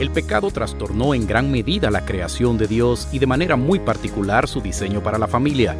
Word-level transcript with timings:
El 0.00 0.10
pecado 0.10 0.50
trastornó 0.50 1.14
en 1.14 1.26
gran 1.26 1.50
medida 1.50 1.90
la 1.90 2.06
creación 2.06 2.56
de 2.56 2.66
Dios 2.66 3.08
y 3.12 3.18
de 3.18 3.26
manera 3.26 3.56
muy 3.56 3.80
particular 3.80 4.48
su 4.48 4.62
diseño 4.62 5.02
para 5.02 5.18
la 5.18 5.28
familia. 5.28 5.76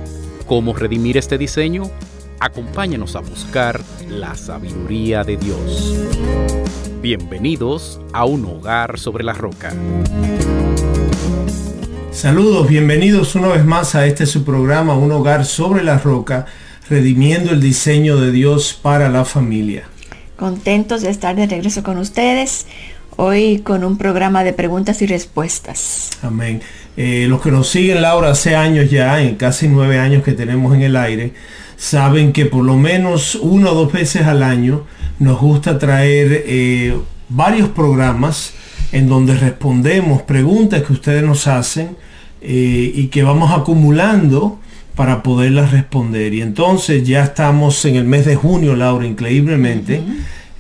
¿Cómo 0.47 0.75
redimir 0.75 1.17
este 1.17 1.39
diseño? 1.39 1.85
Acompáñanos 2.39 3.17
a 3.17 3.21
buscar 3.21 3.81
la 4.09 4.35
sabiduría 4.35 5.25
de 5.25 5.39
Dios. 5.39 5.95
Bienvenidos 7.01 7.99
a 8.13 8.27
un 8.27 8.45
hogar 8.45 8.99
sobre 8.99 9.25
la 9.25 9.33
roca. 9.33 9.73
Saludos, 12.13 12.69
bienvenidos 12.69 13.35
una 13.37 13.49
vez 13.49 13.65
más 13.65 13.95
a 13.95 14.07
este 14.07 14.27
su 14.27 14.45
programa 14.45 14.95
Un 14.95 15.13
hogar 15.13 15.47
sobre 15.47 15.83
la 15.83 15.99
roca, 15.99 16.45
redimiendo 16.91 17.53
el 17.53 17.61
diseño 17.61 18.21
de 18.21 18.33
Dios 18.33 18.75
para 18.75 19.09
la 19.09 19.25
familia. 19.25 19.90
Contentos 20.41 21.03
de 21.03 21.11
estar 21.11 21.37
de 21.37 21.47
regreso 21.47 21.83
con 21.83 21.99
ustedes 21.99 22.67
hoy 23.17 23.59
con 23.59 23.85
un 23.85 23.99
programa 23.99 24.43
de 24.43 24.55
preguntas 24.55 25.03
y 25.03 25.07
respuestas. 25.07 26.09
Amén. 26.23 26.63
Eh, 26.97 27.27
los 27.29 27.43
que 27.43 27.51
nos 27.51 27.69
siguen, 27.69 28.01
Laura, 28.01 28.31
hace 28.31 28.57
años 28.57 28.91
ya, 28.91 29.21
en 29.21 29.35
casi 29.35 29.69
nueve 29.69 29.99
años 29.99 30.23
que 30.23 30.33
tenemos 30.33 30.75
en 30.75 30.81
el 30.81 30.97
aire, 30.97 31.35
saben 31.77 32.33
que 32.33 32.47
por 32.47 32.65
lo 32.65 32.79
menos 32.79 33.35
una 33.35 33.71
o 33.71 33.75
dos 33.75 33.93
veces 33.93 34.23
al 34.23 34.43
año 34.43 34.87
nos 35.19 35.39
gusta 35.39 35.79
traer 35.79 36.45
eh, 36.47 36.99
varios 37.29 37.69
programas 37.69 38.55
en 38.93 39.11
donde 39.11 39.35
respondemos 39.35 40.23
preguntas 40.23 40.83
que 40.85 40.95
ustedes 40.95 41.23
nos 41.23 41.47
hacen 41.49 41.99
eh, 42.41 42.93
y 42.95 43.09
que 43.09 43.23
vamos 43.23 43.51
acumulando 43.53 44.59
para 44.95 45.23
poderlas 45.23 45.73
responder. 45.73 46.35
Y 46.35 46.43
entonces 46.43 47.07
ya 47.07 47.25
estamos 47.25 47.85
en 47.85 47.97
el 47.97 48.05
mes 48.05 48.27
de 48.27 48.37
junio, 48.37 48.77
Laura, 48.77 49.07
increíblemente 49.07 50.03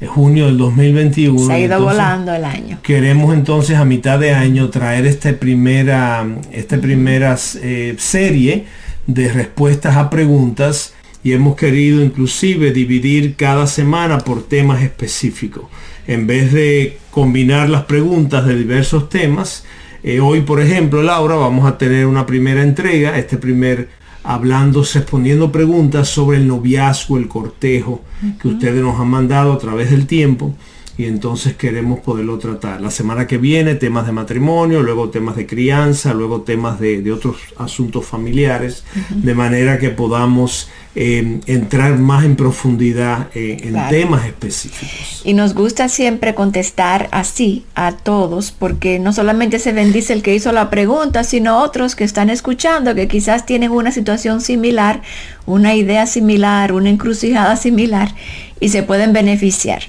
junio 0.06 0.46
del 0.46 0.58
2021. 0.58 1.46
Se 1.46 1.52
ha 1.52 1.58
ido 1.58 1.82
volando 1.82 2.34
el 2.34 2.44
año. 2.44 2.78
Queremos 2.82 3.34
entonces 3.34 3.76
a 3.76 3.84
mitad 3.84 4.18
de 4.18 4.32
año 4.32 4.70
traer 4.70 5.06
esta 5.06 5.32
primera, 5.32 6.26
esta 6.52 6.78
primera 6.80 7.36
eh, 7.62 7.94
serie 7.98 8.66
de 9.06 9.32
respuestas 9.32 9.96
a 9.96 10.08
preguntas 10.08 10.94
y 11.22 11.32
hemos 11.32 11.56
querido 11.56 12.02
inclusive 12.02 12.72
dividir 12.72 13.36
cada 13.36 13.66
semana 13.66 14.18
por 14.18 14.46
temas 14.46 14.82
específicos. 14.82 15.64
En 16.06 16.26
vez 16.26 16.52
de 16.52 16.98
combinar 17.10 17.68
las 17.68 17.84
preguntas 17.84 18.46
de 18.46 18.56
diversos 18.56 19.10
temas, 19.10 19.64
eh, 20.02 20.20
hoy 20.20 20.40
por 20.40 20.62
ejemplo 20.62 21.02
Laura 21.02 21.34
vamos 21.34 21.70
a 21.70 21.76
tener 21.76 22.06
una 22.06 22.24
primera 22.24 22.62
entrega, 22.62 23.18
este 23.18 23.36
primer 23.36 23.99
hablando, 24.22 24.82
respondiendo 24.82 25.50
preguntas 25.50 26.08
sobre 26.08 26.38
el 26.38 26.46
noviazgo, 26.46 27.18
el 27.18 27.28
cortejo 27.28 28.02
que 28.40 28.48
ustedes 28.48 28.82
nos 28.82 29.00
han 29.00 29.08
mandado 29.08 29.52
a 29.52 29.58
través 29.58 29.90
del 29.90 30.06
tiempo 30.06 30.54
y 31.00 31.06
entonces 31.06 31.54
queremos 31.54 32.00
poderlo 32.00 32.38
tratar. 32.38 32.80
La 32.82 32.90
semana 32.90 33.26
que 33.26 33.38
viene 33.38 33.74
temas 33.74 34.04
de 34.04 34.12
matrimonio, 34.12 34.82
luego 34.82 35.08
temas 35.08 35.34
de 35.34 35.46
crianza, 35.46 36.12
luego 36.12 36.42
temas 36.42 36.78
de, 36.78 37.10
otros 37.10 37.38
asuntos 37.56 38.04
familiares, 38.04 38.84
de 39.08 39.34
manera 39.34 39.78
que 39.78 39.88
podamos 39.88 40.68
eh, 40.94 41.40
entrar 41.46 41.98
más 41.98 42.24
en 42.24 42.36
profundidad 42.36 43.28
eh, 43.34 43.56
en 43.62 43.88
temas 43.88 44.26
específicos. 44.26 45.22
Y 45.24 45.32
nos 45.32 45.54
gusta 45.54 45.88
siempre 45.88 46.34
contestar 46.34 47.08
así 47.12 47.64
a 47.74 47.92
todos, 47.92 48.50
porque 48.50 48.98
no 48.98 49.14
solamente 49.14 49.58
se 49.58 49.72
bendice 49.72 50.12
el 50.12 50.22
que 50.22 50.34
hizo 50.34 50.52
la 50.52 50.68
pregunta, 50.68 51.24
sino 51.24 51.62
otros 51.62 51.96
que 51.96 52.04
están 52.04 52.28
escuchando, 52.28 52.94
que 52.94 53.08
quizás 53.08 53.46
tienen 53.46 53.70
una 53.70 53.90
situación 53.90 54.42
similar, 54.42 55.00
una 55.46 55.74
idea 55.74 56.06
similar, 56.06 56.72
una 56.72 56.90
encrucijada 56.90 57.56
similar, 57.56 58.14
y 58.60 58.68
se 58.68 58.82
pueden 58.82 59.14
beneficiar. 59.14 59.84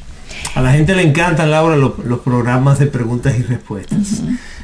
A 0.56 0.62
la 0.62 0.74
gente 0.74 0.96
le 0.96 1.04
encantan, 1.04 1.50
Laura, 1.50 1.76
los, 1.78 2.20
programas 2.20 2.80
de 2.80 2.88
preguntas 2.88 3.36
y 3.38 3.44
respuestas. 3.44 4.22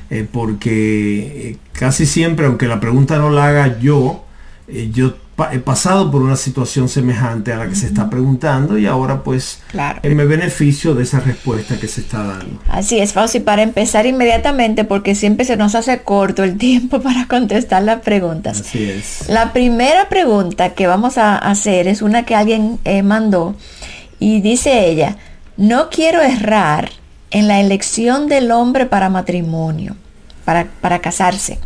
Eh, 0.09 0.25
porque 0.29 1.49
eh, 1.49 1.57
casi 1.73 2.05
siempre, 2.05 2.45
aunque 2.45 2.67
la 2.67 2.79
pregunta 2.79 3.17
no 3.17 3.29
la 3.29 3.47
haga 3.47 3.79
yo, 3.79 4.25
eh, 4.67 4.89
yo 4.93 5.15
he 5.51 5.59
pasado 5.59 6.09
por 6.09 6.21
una 6.23 6.35
situación 6.35 6.89
semejante 6.89 7.53
a 7.53 7.57
la 7.57 7.67
que 7.67 7.75
se 7.75 7.85
está 7.85 8.09
preguntando 8.09 8.77
y 8.77 8.87
ahora 8.87 9.23
pues 9.23 9.59
claro. 9.69 9.99
me 10.03 10.25
beneficio 10.25 10.95
de 10.95 11.03
esa 11.03 11.19
respuesta 11.19 11.77
que 11.79 11.87
se 11.87 12.01
está 12.01 12.23
dando. 12.23 12.59
Así 12.69 12.99
es, 12.99 13.13
Fauci, 13.13 13.39
para 13.39 13.61
empezar 13.61 14.07
inmediatamente, 14.07 14.83
porque 14.83 15.13
siempre 15.13 15.45
se 15.45 15.57
nos 15.57 15.75
hace 15.75 15.99
corto 15.99 16.43
el 16.43 16.57
tiempo 16.57 17.01
para 17.01 17.27
contestar 17.27 17.83
las 17.83 18.01
preguntas. 18.01 18.61
Así 18.61 18.83
es. 18.83 19.29
La 19.29 19.53
primera 19.53 20.09
pregunta 20.09 20.69
que 20.73 20.87
vamos 20.87 21.17
a 21.17 21.37
hacer 21.37 21.87
es 21.87 22.01
una 22.01 22.23
que 22.23 22.33
alguien 22.33 22.79
mandó 23.03 23.55
y 24.19 24.41
dice 24.41 24.89
ella, 24.89 25.17
no 25.57 25.89
quiero 25.89 26.21
errar 26.21 26.91
en 27.31 27.47
la 27.47 27.59
elección 27.59 28.27
del 28.27 28.51
hombre 28.51 28.85
para 28.85 29.09
matrimonio, 29.09 29.95
para, 30.45 30.67
para 30.81 30.99
casarse. 30.99 31.59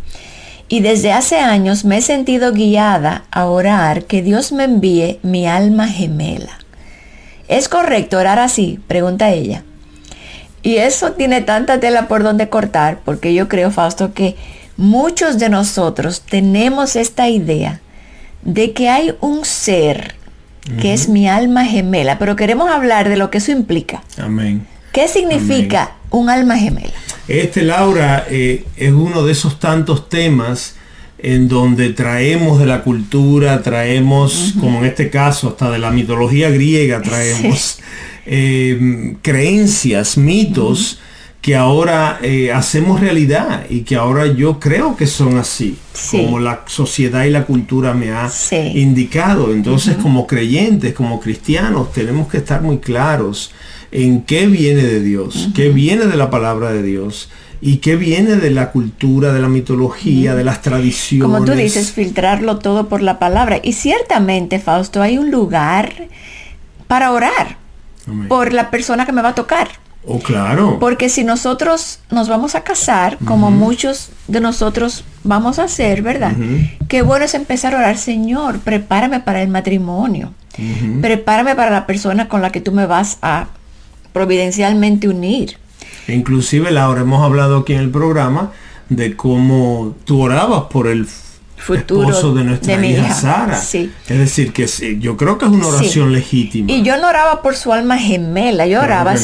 Y 0.68 0.80
desde 0.80 1.12
hace 1.12 1.38
años 1.38 1.84
me 1.84 1.98
he 1.98 2.02
sentido 2.02 2.52
guiada 2.52 3.24
a 3.30 3.46
orar 3.46 4.04
que 4.04 4.22
Dios 4.22 4.52
me 4.52 4.64
envíe 4.64 5.20
mi 5.22 5.46
alma 5.46 5.86
gemela. 5.86 6.58
¿Es 7.48 7.68
correcto 7.68 8.18
orar 8.18 8.38
así? 8.38 8.80
Pregunta 8.88 9.30
ella. 9.30 9.62
Y 10.62 10.76
eso 10.76 11.12
tiene 11.12 11.42
tanta 11.42 11.80
tela 11.80 12.08
por 12.08 12.22
donde 12.22 12.48
cortar, 12.48 13.00
porque 13.04 13.34
yo 13.34 13.48
creo, 13.48 13.70
Fausto, 13.70 14.14
que 14.14 14.36
muchos 14.76 15.38
de 15.38 15.48
nosotros 15.48 16.22
tenemos 16.22 16.96
esta 16.96 17.28
idea 17.28 17.80
de 18.42 18.72
que 18.72 18.88
hay 18.88 19.14
un 19.20 19.44
ser 19.44 20.14
que 20.80 20.92
es 20.92 21.08
mi 21.08 21.28
alma 21.28 21.64
gemela, 21.64 22.18
pero 22.18 22.36
queremos 22.36 22.70
hablar 22.70 23.08
de 23.08 23.16
lo 23.16 23.30
que 23.30 23.38
eso 23.38 23.52
implica. 23.52 24.02
Amén. 24.18 24.66
¿Qué 24.92 25.08
significa 25.08 25.92
un 26.10 26.28
alma 26.28 26.56
gemela? 26.56 26.92
Este, 27.26 27.62
Laura, 27.62 28.26
eh, 28.30 28.64
es 28.76 28.92
uno 28.92 29.24
de 29.24 29.32
esos 29.32 29.58
tantos 29.58 30.08
temas 30.08 30.76
en 31.18 31.48
donde 31.48 31.90
traemos 31.90 32.58
de 32.58 32.66
la 32.66 32.82
cultura, 32.82 33.62
traemos, 33.62 34.54
como 34.58 34.78
en 34.80 34.86
este 34.86 35.08
caso, 35.08 35.48
hasta 35.48 35.70
de 35.70 35.78
la 35.78 35.90
mitología 35.90 36.50
griega, 36.50 37.00
traemos 37.00 37.78
eh, 38.26 39.16
creencias, 39.22 40.16
mitos 40.16 40.98
que 41.42 41.56
ahora 41.56 42.20
eh, 42.22 42.52
hacemos 42.52 43.00
realidad 43.00 43.66
y 43.68 43.80
que 43.80 43.96
ahora 43.96 44.28
yo 44.28 44.60
creo 44.60 44.94
que 44.96 45.08
son 45.08 45.38
así, 45.38 45.76
como 46.12 46.38
la 46.38 46.62
sociedad 46.66 47.24
y 47.24 47.30
la 47.30 47.46
cultura 47.46 47.94
me 47.94 48.12
ha 48.12 48.30
indicado. 48.52 49.52
Entonces, 49.52 49.96
como 49.96 50.28
creyentes, 50.28 50.94
como 50.94 51.18
cristianos, 51.18 51.92
tenemos 51.92 52.28
que 52.28 52.36
estar 52.36 52.62
muy 52.62 52.78
claros 52.78 53.50
en 53.90 54.22
qué 54.22 54.46
viene 54.46 54.84
de 54.84 55.02
Dios, 55.02 55.48
qué 55.52 55.70
viene 55.70 56.06
de 56.06 56.16
la 56.16 56.30
palabra 56.30 56.72
de 56.72 56.84
Dios 56.84 57.28
y 57.60 57.78
qué 57.78 57.96
viene 57.96 58.36
de 58.36 58.50
la 58.50 58.70
cultura, 58.70 59.32
de 59.32 59.40
la 59.40 59.48
mitología, 59.48 60.36
de 60.36 60.44
las 60.44 60.62
tradiciones. 60.62 61.24
Como 61.24 61.44
tú 61.44 61.54
dices, 61.54 61.90
filtrarlo 61.90 62.60
todo 62.60 62.88
por 62.88 63.02
la 63.02 63.18
palabra. 63.18 63.58
Y 63.60 63.72
ciertamente, 63.72 64.60
Fausto, 64.60 65.02
hay 65.02 65.18
un 65.18 65.32
lugar 65.32 65.92
para 66.86 67.10
orar 67.10 67.56
por 68.28 68.52
la 68.52 68.70
persona 68.70 69.06
que 69.06 69.12
me 69.12 69.22
va 69.22 69.30
a 69.30 69.34
tocar 69.34 69.82
Oh, 70.04 70.18
claro. 70.18 70.78
Porque 70.80 71.08
si 71.08 71.22
nosotros 71.22 72.00
nos 72.10 72.28
vamos 72.28 72.54
a 72.56 72.62
casar, 72.64 73.18
como 73.24 73.50
muchos 73.52 74.10
de 74.26 74.40
nosotros 74.40 75.04
vamos 75.22 75.58
a 75.60 75.64
hacer, 75.64 76.02
¿verdad? 76.02 76.32
Qué 76.88 77.02
bueno 77.02 77.24
es 77.24 77.34
empezar 77.34 77.74
a 77.74 77.78
orar, 77.78 77.96
Señor, 77.98 78.58
prepárame 78.58 79.20
para 79.20 79.42
el 79.42 79.48
matrimonio. 79.48 80.34
Prepárame 81.00 81.54
para 81.54 81.70
la 81.70 81.86
persona 81.86 82.28
con 82.28 82.42
la 82.42 82.50
que 82.50 82.60
tú 82.60 82.72
me 82.72 82.86
vas 82.86 83.18
a 83.22 83.46
providencialmente 84.12 85.08
unir. 85.08 85.56
E 86.08 86.14
inclusive, 86.14 86.70
Laura, 86.70 87.02
hemos 87.02 87.22
hablado 87.24 87.58
aquí 87.58 87.72
en 87.74 87.80
el 87.80 87.90
programa 87.90 88.50
de 88.88 89.16
cómo 89.16 89.94
tú 90.04 90.20
orabas 90.20 90.64
por 90.64 90.88
el 90.88 91.06
Futuro 91.56 92.08
esposo 92.10 92.34
de 92.34 92.42
nuestra 92.44 92.74
de 92.74 92.82
mi 92.82 92.90
hija, 92.90 93.02
hija, 93.06 93.14
Sara. 93.14 93.60
sí. 93.60 93.90
Es 94.08 94.18
decir, 94.18 94.52
que 94.52 94.66
sí, 94.66 94.98
yo 95.00 95.16
creo 95.16 95.38
que 95.38 95.44
es 95.44 95.50
una 95.52 95.68
oración 95.68 96.08
Sí. 96.08 96.14
legítima. 96.14 96.72
Y 96.72 96.82
yo 96.82 96.98
no 97.00 97.08
oraba 97.08 97.40
por 97.40 97.54
su 97.54 97.72
alma 97.72 97.98
gemela, 97.98 98.66
yo 98.66 98.80
Claro 98.80 98.86
oraba, 98.92 99.14
no. 99.14 99.18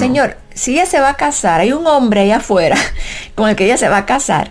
Si 0.58 0.72
ella 0.72 0.86
se 0.86 0.98
va 0.98 1.10
a 1.10 1.14
casar, 1.14 1.60
hay 1.60 1.72
un 1.72 1.86
hombre 1.86 2.22
allá 2.22 2.38
afuera 2.38 2.76
con 3.36 3.48
el 3.48 3.54
que 3.54 3.64
ella 3.64 3.76
se 3.76 3.88
va 3.88 3.98
a 3.98 4.06
casar, 4.06 4.50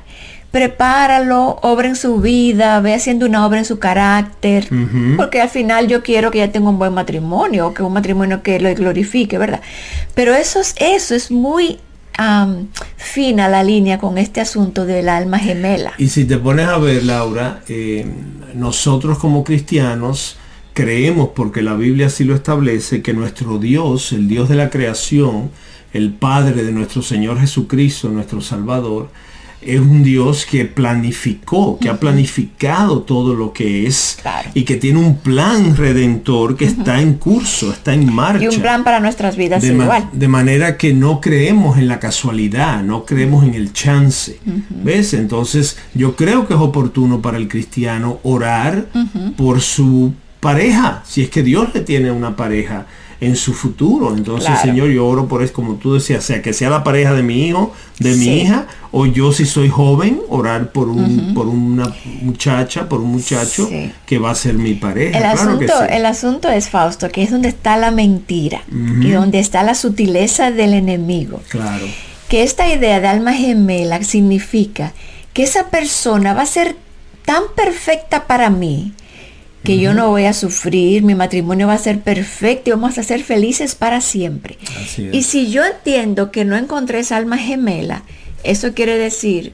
prepáralo, 0.52 1.60
obra 1.62 1.90
en 1.90 1.98
su 1.98 2.22
vida, 2.22 2.80
ve 2.80 2.94
haciendo 2.94 3.26
una 3.26 3.46
obra 3.46 3.60
en 3.60 3.66
su 3.66 3.78
carácter, 3.78 4.70
porque 5.18 5.42
al 5.42 5.50
final 5.50 5.90
yo 5.90 6.04
quiero 6.04 6.32
que 6.32 6.42
ella 6.42 6.52
tenga 6.52 6.70
un 6.70 6.80
buen 6.80 6.94
matrimonio, 6.94 7.74
que 7.74 7.84
un 7.84 7.92
matrimonio 7.92 8.42
que 8.42 8.58
lo 8.60 8.74
glorifique, 8.74 9.38
¿verdad? 9.38 9.60
Pero 10.16 10.34
eso 10.34 10.62
es, 10.62 10.76
eso 10.80 11.14
es 11.14 11.30
muy 11.30 11.80
fina 12.96 13.50
la 13.50 13.64
línea 13.64 14.00
con 14.00 14.18
este 14.18 14.42
asunto 14.42 14.86
del 14.86 15.10
alma 15.10 15.38
gemela. 15.38 15.94
Y 15.98 16.08
si 16.08 16.26
te 16.26 16.38
pones 16.38 16.68
a 16.68 16.78
ver, 16.78 17.04
Laura, 17.04 17.62
eh, 17.68 18.08
nosotros 18.56 19.20
como 19.20 19.44
cristianos 19.44 20.38
creemos, 20.74 21.30
porque 21.36 21.62
la 21.62 21.76
Biblia 21.76 22.08
así 22.08 22.24
lo 22.24 22.34
establece, 22.34 23.02
que 23.02 23.14
nuestro 23.14 23.60
Dios, 23.60 24.14
el 24.14 24.28
Dios 24.28 24.48
de 24.48 24.56
la 24.56 24.70
creación, 24.70 25.52
el 25.98 26.12
Padre 26.12 26.64
de 26.64 26.72
nuestro 26.72 27.02
Señor 27.02 27.40
Jesucristo, 27.40 28.10
nuestro 28.10 28.40
Salvador, 28.42 29.10
es 29.60 29.80
un 29.80 30.04
Dios 30.04 30.46
que 30.46 30.66
planificó, 30.66 31.80
que 31.80 31.90
ha 31.90 32.00
planificado 32.00 33.02
todo 33.02 33.34
lo 33.34 33.52
que 33.54 33.88
es 33.88 34.20
Claro. 34.22 34.50
y 34.54 34.64
que 34.64 34.76
tiene 34.76 35.00
un 35.00 35.18
plan 35.18 35.76
redentor 35.76 36.56
que 36.56 36.66
está 36.66 37.02
en 37.02 37.16
curso, 37.16 37.72
está 37.74 37.94
en 37.94 38.14
marcha. 38.14 38.44
Y 38.46 38.48
un 38.48 38.62
plan 38.62 38.84
para 38.84 39.00
nuestras 39.00 39.36
vidas 39.36 39.64
De, 39.64 39.74
ma- 39.74 39.84
igual. 39.86 40.10
de 40.14 40.28
manera 40.28 40.78
que 40.78 40.94
no 40.94 41.20
creemos 41.20 41.78
en 41.80 41.88
la 41.88 42.00
casualidad, 42.00 42.84
no 42.84 43.04
creemos 43.04 43.44
en 43.46 43.56
el 43.56 43.74
chance. 43.74 44.40
¿Ves? 44.70 45.14
Entonces 45.16 45.78
yo 45.96 46.16
creo 46.16 46.48
que 46.48 46.54
es 46.54 46.60
oportuno 46.60 47.20
para 47.22 47.38
el 47.38 47.48
cristiano 47.48 48.20
orar 48.24 48.88
por 49.36 49.60
su 49.62 50.14
pareja, 50.40 51.04
si 51.06 51.24
es 51.24 51.30
que 51.32 51.42
Dios 51.42 51.70
le 51.74 51.82
tiene 51.82 52.12
una 52.12 52.36
pareja 52.36 52.86
en 53.20 53.36
su 53.36 53.54
futuro. 53.54 54.16
Entonces, 54.16 54.46
Claro. 54.50 54.62
Señor, 54.62 54.90
yo 54.90 55.08
oro 55.08 55.28
por 55.28 55.42
eso, 55.44 55.54
como 55.54 55.76
tú 55.76 55.94
decías, 55.96 56.24
sea 56.24 56.42
que 56.42 56.54
sea 56.54 56.70
la 56.70 56.84
pareja 56.84 57.14
de 57.14 57.24
mi 57.24 57.48
hijo, 57.48 57.74
de 58.00 58.16
mi 58.16 58.42
hija, 58.42 58.68
o 58.92 59.06
yo 59.06 59.32
si 59.34 59.46
soy 59.46 59.70
joven, 59.70 60.20
orar 60.30 60.72
por 60.72 60.88
un, 60.90 61.34
por 61.34 61.48
una 61.48 61.92
muchacha, 62.22 62.88
por 62.88 63.02
un 63.02 63.12
muchacho 63.12 63.68
Sí. 63.68 63.92
que 64.06 64.20
va 64.20 64.32
a 64.32 64.36
ser 64.36 64.54
mi 64.56 64.74
pareja. 64.76 65.18
El, 65.18 65.24
Claro 65.24 65.58
que 65.60 65.66
asunto, 65.66 65.74
sí. 65.88 65.96
el 65.96 66.06
asunto 66.06 66.50
es, 66.50 66.70
Fausto, 66.70 67.10
que 67.10 67.24
es 67.24 67.32
donde 67.32 67.50
está 67.50 67.76
la 67.78 67.92
mentira 67.92 68.62
y 69.02 69.10
donde 69.10 69.40
está 69.40 69.64
la 69.64 69.74
sutileza 69.76 70.52
del 70.52 70.74
enemigo. 70.74 71.42
Claro. 71.50 71.86
Que 72.30 72.44
esta 72.44 72.72
idea 72.72 73.00
de 73.00 73.08
alma 73.08 73.34
gemela 73.34 74.04
significa 74.04 74.94
que 75.34 75.44
esa 75.44 75.70
persona 75.70 76.34
va 76.34 76.42
a 76.44 76.46
ser 76.46 76.76
tan 77.26 77.44
perfecta 77.56 78.26
para 78.28 78.50
mí 78.50 78.94
que 79.68 79.78
yo 79.78 79.94
no 79.94 80.10
voy 80.10 80.26
a 80.26 80.34
sufrir, 80.34 81.04
mi 81.04 81.14
matrimonio 81.14 81.68
va 81.68 81.74
a 81.74 81.78
ser 81.78 82.00
perfecto 82.00 82.70
y 82.70 82.74
vamos 82.74 82.98
a 82.98 83.04
ser 83.04 83.22
felices 83.24 83.76
para 83.76 84.02
siempre. 84.02 84.58
Y 85.12 85.24
si 85.24 85.52
yo 85.52 85.64
entiendo 85.64 86.32
que 86.32 86.46
no 86.46 86.56
encontré 86.56 87.00
esa 87.00 87.18
alma 87.18 87.38
gemela, 87.38 88.04
eso 88.44 88.74
quiere 88.74 88.98
decir 88.98 89.54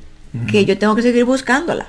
que 0.49 0.65
yo 0.65 0.77
tengo 0.77 0.95
que 0.95 1.01
seguir 1.01 1.25
buscándola. 1.25 1.87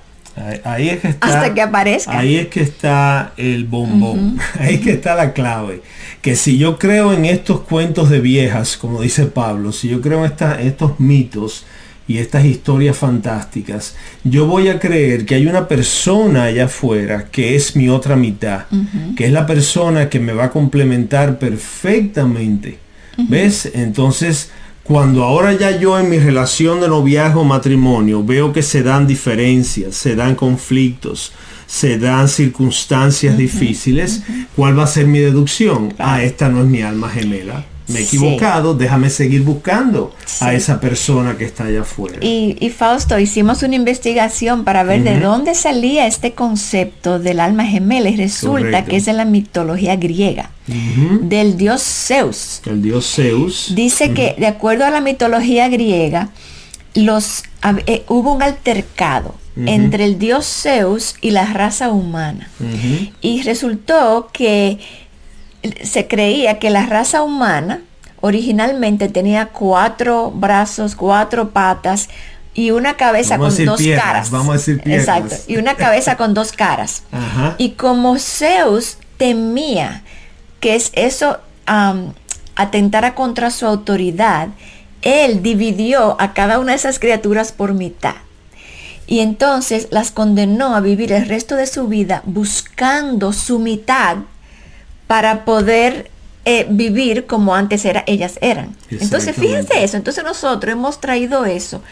Ahí, 0.65 0.89
es 0.89 1.01
que 1.01 1.09
está, 1.09 1.27
Hasta 1.29 1.55
que 1.55 1.63
aparezca. 1.63 2.19
Ahí 2.19 2.37
es 2.37 2.49
que 2.49 2.61
está 2.61 3.33
el 3.37 3.67
bombón. 3.67 4.37
Ahí 4.59 4.75
es 4.75 4.81
que 4.81 4.91
está 4.93 5.15
la 5.15 5.33
clave. 5.33 5.83
Que 6.23 6.35
si 6.35 6.59
yo 6.59 6.77
creo 6.77 7.13
en 7.13 7.25
estos 7.25 7.61
cuentos 7.61 8.11
de 8.11 8.19
viejas, 8.19 8.77
como 8.77 9.01
dice 9.01 9.27
Pablo, 9.27 9.71
si 9.71 9.89
yo 9.89 10.01
creo 10.01 10.25
en 10.25 10.33
esta- 10.33 10.61
estos 10.61 10.99
mitos 10.99 11.65
y 12.07 12.19
estas 12.19 12.45
historias 12.45 12.97
fantásticas, 12.97 13.97
yo 14.25 14.47
voy 14.47 14.69
a 14.69 14.79
creer 14.79 15.25
que 15.25 15.37
hay 15.37 15.47
una 15.47 15.69
persona 15.69 16.45
allá 16.45 16.67
afuera 16.67 17.27
que 17.31 17.57
es 17.57 17.77
mi 17.77 17.89
otra 17.89 18.17
mitad, 18.17 18.65
que 19.17 19.27
es 19.27 19.33
la 19.33 19.47
persona 19.47 20.09
que 20.09 20.21
me 20.21 20.33
va 20.33 20.45
a 20.45 20.51
complementar 20.51 21.39
perfectamente. 21.39 22.79
¿Ves? 23.17 23.71
Entonces, 23.75 24.51
cuando 24.83 25.25
ahora 25.25 25.55
ya 25.55 25.79
yo 25.79 25.99
en 25.99 26.11
mi 26.11 26.19
relación 26.19 26.81
de 26.81 26.89
noviazgo 26.89 27.45
matrimonio 27.45 28.23
veo 28.23 28.53
que 28.53 28.63
se 28.63 28.83
dan 28.83 29.07
diferencias, 29.07 29.95
se 29.95 30.15
dan 30.15 30.35
conflictos, 30.35 31.33
se 31.67 31.99
dan 31.99 32.29
circunstancias 32.29 33.39
difíciles, 33.39 34.23
¿cuál 34.55 34.79
va 34.79 34.85
a 34.85 34.89
ser 34.89 35.07
mi 35.07 35.21
deducción? 35.21 35.95
Ah, 35.99 36.23
esta 36.23 36.51
no 36.51 36.61
es 36.61 36.67
mi 36.67 36.83
alma 36.83 37.09
gemela. 37.09 37.65
Me 37.87 38.01
he 38.01 38.05
Sí. 38.05 38.17
equivocado, 38.17 38.75
déjame 38.75 39.11
seguir 39.11 39.43
buscando 39.43 40.15
a 40.41 40.55
esa 40.55 40.81
persona 40.81 41.37
que 41.37 41.45
está 41.45 41.65
allá 41.65 41.83
afuera. 41.83 42.17
Y, 42.23 42.57
y 42.59 42.71
Fausto, 42.71 43.19
hicimos 43.19 43.63
una 43.63 43.75
investigación 43.77 44.65
para 44.65 44.85
ver 44.85 45.03
de 45.03 45.21
dónde 45.21 45.55
salía 45.55 46.07
este 46.07 46.33
concepto 46.33 47.19
del 47.19 47.41
alma 47.41 47.67
gemela 47.67 48.09
y 48.09 48.17
resulta 48.17 48.61
Correcto. 48.63 48.91
que 48.91 48.97
es 48.97 49.05
de 49.05 49.13
la 49.13 49.27
mitología 49.27 49.97
griega, 49.97 50.51
del 51.21 51.57
dios 51.59 51.83
Zeus. 51.83 52.63
El 52.65 52.81
dios 52.81 53.07
Zeus. 53.15 53.73
Dice 53.75 54.13
que 54.15 54.35
de 54.39 54.47
acuerdo 54.47 54.87
a 54.87 54.91
la 54.91 55.01
mitología 55.03 55.69
griega, 55.69 56.31
los, 56.95 57.43
eh, 57.87 58.05
hubo 58.09 58.33
un 58.33 58.43
altercado 58.43 59.35
entre 59.67 60.05
el 60.05 60.19
dios 60.19 60.47
Zeus 60.47 61.15
y 61.21 61.31
la 61.31 61.53
raza 61.53 61.91
humana. 61.91 62.49
Y 63.21 63.43
resultó 63.43 64.31
que 64.33 64.79
se 65.83 66.07
creía 66.07 66.59
que 66.59 66.71
la 66.71 66.87
raza 66.87 67.23
humana 67.23 67.81
originalmente 68.21 69.09
tenía 69.09 69.47
cuatro 69.47 70.31
brazos, 70.31 70.95
cuatro 70.97 71.51
patas 71.51 72.09
y 72.55 72.71
una 72.71 72.97
cabeza 72.97 73.37
Vamos 73.37 73.47
a 73.47 73.49
con 73.49 73.51
decir 73.51 73.67
dos 73.67 73.79
piernas, 73.81 74.05
caras. 74.05 74.31
vamos 74.31 74.49
a 74.51 74.53
decir 74.55 74.81
piernas. 74.81 75.09
Exacto. 75.09 75.53
Y 75.53 75.57
una 75.57 75.75
cabeza 75.75 76.17
con 76.17 76.35
dos 76.35 76.53
caras. 76.53 77.03
Ajá. 77.13 77.55
Y 77.59 77.71
como 77.73 78.19
Zeus 78.19 78.99
temía 79.19 80.03
que 80.61 80.75
es 80.75 80.91
eso 80.95 81.39
am, 81.67 82.15
atentara 82.57 83.15
contra 83.15 83.51
su 83.51 83.67
autoridad, 83.67 84.49
él 85.03 85.43
dividió 85.43 86.17
a 86.19 86.33
cada 86.33 86.59
una 86.59 86.73
de 86.73 86.77
esas 86.77 86.99
criaturas 86.99 87.53
por 87.53 87.75
mitad. 87.75 88.15
Y 89.07 89.21
entonces 89.21 89.89
las 89.91 90.11
condenó 90.11 90.75
a 90.75 90.81
vivir 90.81 91.13
el 91.13 91.29
resto 91.29 91.57
de 91.57 91.67
su 91.67 91.89
vida 91.89 92.23
buscando 92.25 93.35
su 93.35 93.59
mitad 93.59 94.17
para 95.07 95.45
poder 95.45 96.11
eh, 96.47 96.67
vivir 96.69 97.27
como 97.27 97.55
antes 97.55 97.85
era, 97.85 98.05
ellas 98.07 98.39
eran. 98.43 98.77
Entonces 98.91 99.35
fíjense 99.35 99.85
eso. 99.85 99.97
Entonces 99.97 100.25
nosotros 100.25 100.73
hemos 100.73 101.01
traído 101.01 101.45
eso 101.47 101.83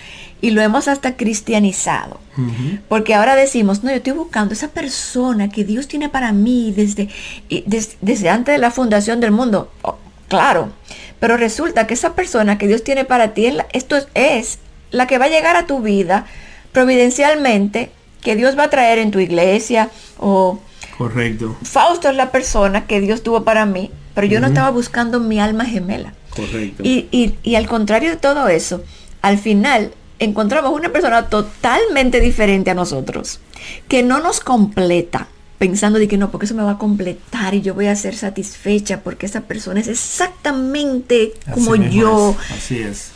y 0.41 0.51
lo 0.51 0.61
hemos 0.61 0.89
hasta 0.89 1.17
cristianizado. 1.17 2.21
Porque 2.89 3.15
ahora 3.15 3.35
decimos, 3.37 3.83
no, 3.85 3.91
yo 3.91 3.97
estoy 3.97 4.13
buscando 4.15 4.53
esa 4.55 4.69
persona 4.69 5.49
que 5.51 5.65
Dios 5.65 5.87
tiene 5.89 6.09
para 6.09 6.33
mí 6.33 6.73
desde, 6.75 7.09
y 7.49 7.63
des- 7.67 7.97
desde 8.01 8.29
antes 8.29 8.53
de 8.55 8.59
la 8.59 8.71
fundación 8.71 9.21
del 9.21 9.31
mundo. 9.31 9.71
Oh, 9.83 9.97
claro, 10.29 10.71
pero 11.21 11.37
resulta 11.37 11.87
que 11.87 11.95
esa 11.95 12.15
persona 12.15 12.59
que 12.59 12.67
Dios 12.67 12.83
tiene 12.83 13.05
para 13.05 13.35
ti, 13.35 13.47
es 13.47 13.55
la- 13.55 13.67
esto 13.73 13.97
es, 13.97 14.07
es 14.15 14.59
la 14.91 15.07
que 15.07 15.19
va 15.19 15.27
a 15.27 15.29
llegar 15.29 15.57
a 15.57 15.67
tu 15.67 15.81
vida 15.81 16.27
providencialmente, 16.73 17.91
que 18.23 18.37
Dios 18.37 18.59
va 18.59 18.65
a 18.65 18.71
traer 18.71 18.99
en 18.99 19.11
tu 19.11 19.19
iglesia 19.21 19.89
o... 20.19 20.59
Correcto, 20.99 21.57
Fausto 21.63 22.09
es 22.11 22.17
la 22.17 22.31
persona 22.31 22.87
que 22.87 23.01
Dios 23.01 23.23
tuvo 23.23 23.45
para 23.45 23.67
mí, 23.67 23.91
pero 24.15 24.27
yo 24.27 24.41
no 24.41 24.47
estaba 24.49 24.71
buscando 24.71 25.21
mi 25.21 25.41
alma 25.41 25.65
gemela. 25.65 26.15
correcto. 26.31 26.83
Y, 26.85 27.09
y- 27.11 27.35
y 27.43 27.55
al 27.57 27.67
contrario 27.67 28.11
de 28.11 28.17
todo 28.17 28.49
eso, 28.49 28.83
al 29.23 29.39
final 29.39 29.93
encontramos 30.19 30.73
una 30.73 30.91
persona 30.91 31.27
totalmente 31.29 32.21
diferente 32.21 32.71
a 32.71 32.75
nosotros, 32.75 33.41
que 33.89 34.03
no 34.03 34.21
nos 34.21 34.41
completa, 34.41 35.29
pensando 35.59 35.99
de 35.99 36.09
que 36.09 36.17
no, 36.19 36.31
porque 36.31 36.47
eso 36.47 36.55
me 36.55 36.63
va 36.63 36.73
a 36.73 36.79
completar 36.79 37.55
y 37.55 37.61
yo 37.63 37.75
voy 37.75 37.87
a 37.87 37.97
ser 37.97 38.15
satisfecha 38.17 39.01
porque 39.01 39.27
esa 39.27 39.43
persona 39.43 39.81
es 39.81 39.89
exactamente 39.89 41.33
como 41.55 41.77
yo. 41.77 42.37
es, 42.51 42.51
así 42.53 42.79
es. 42.79 43.12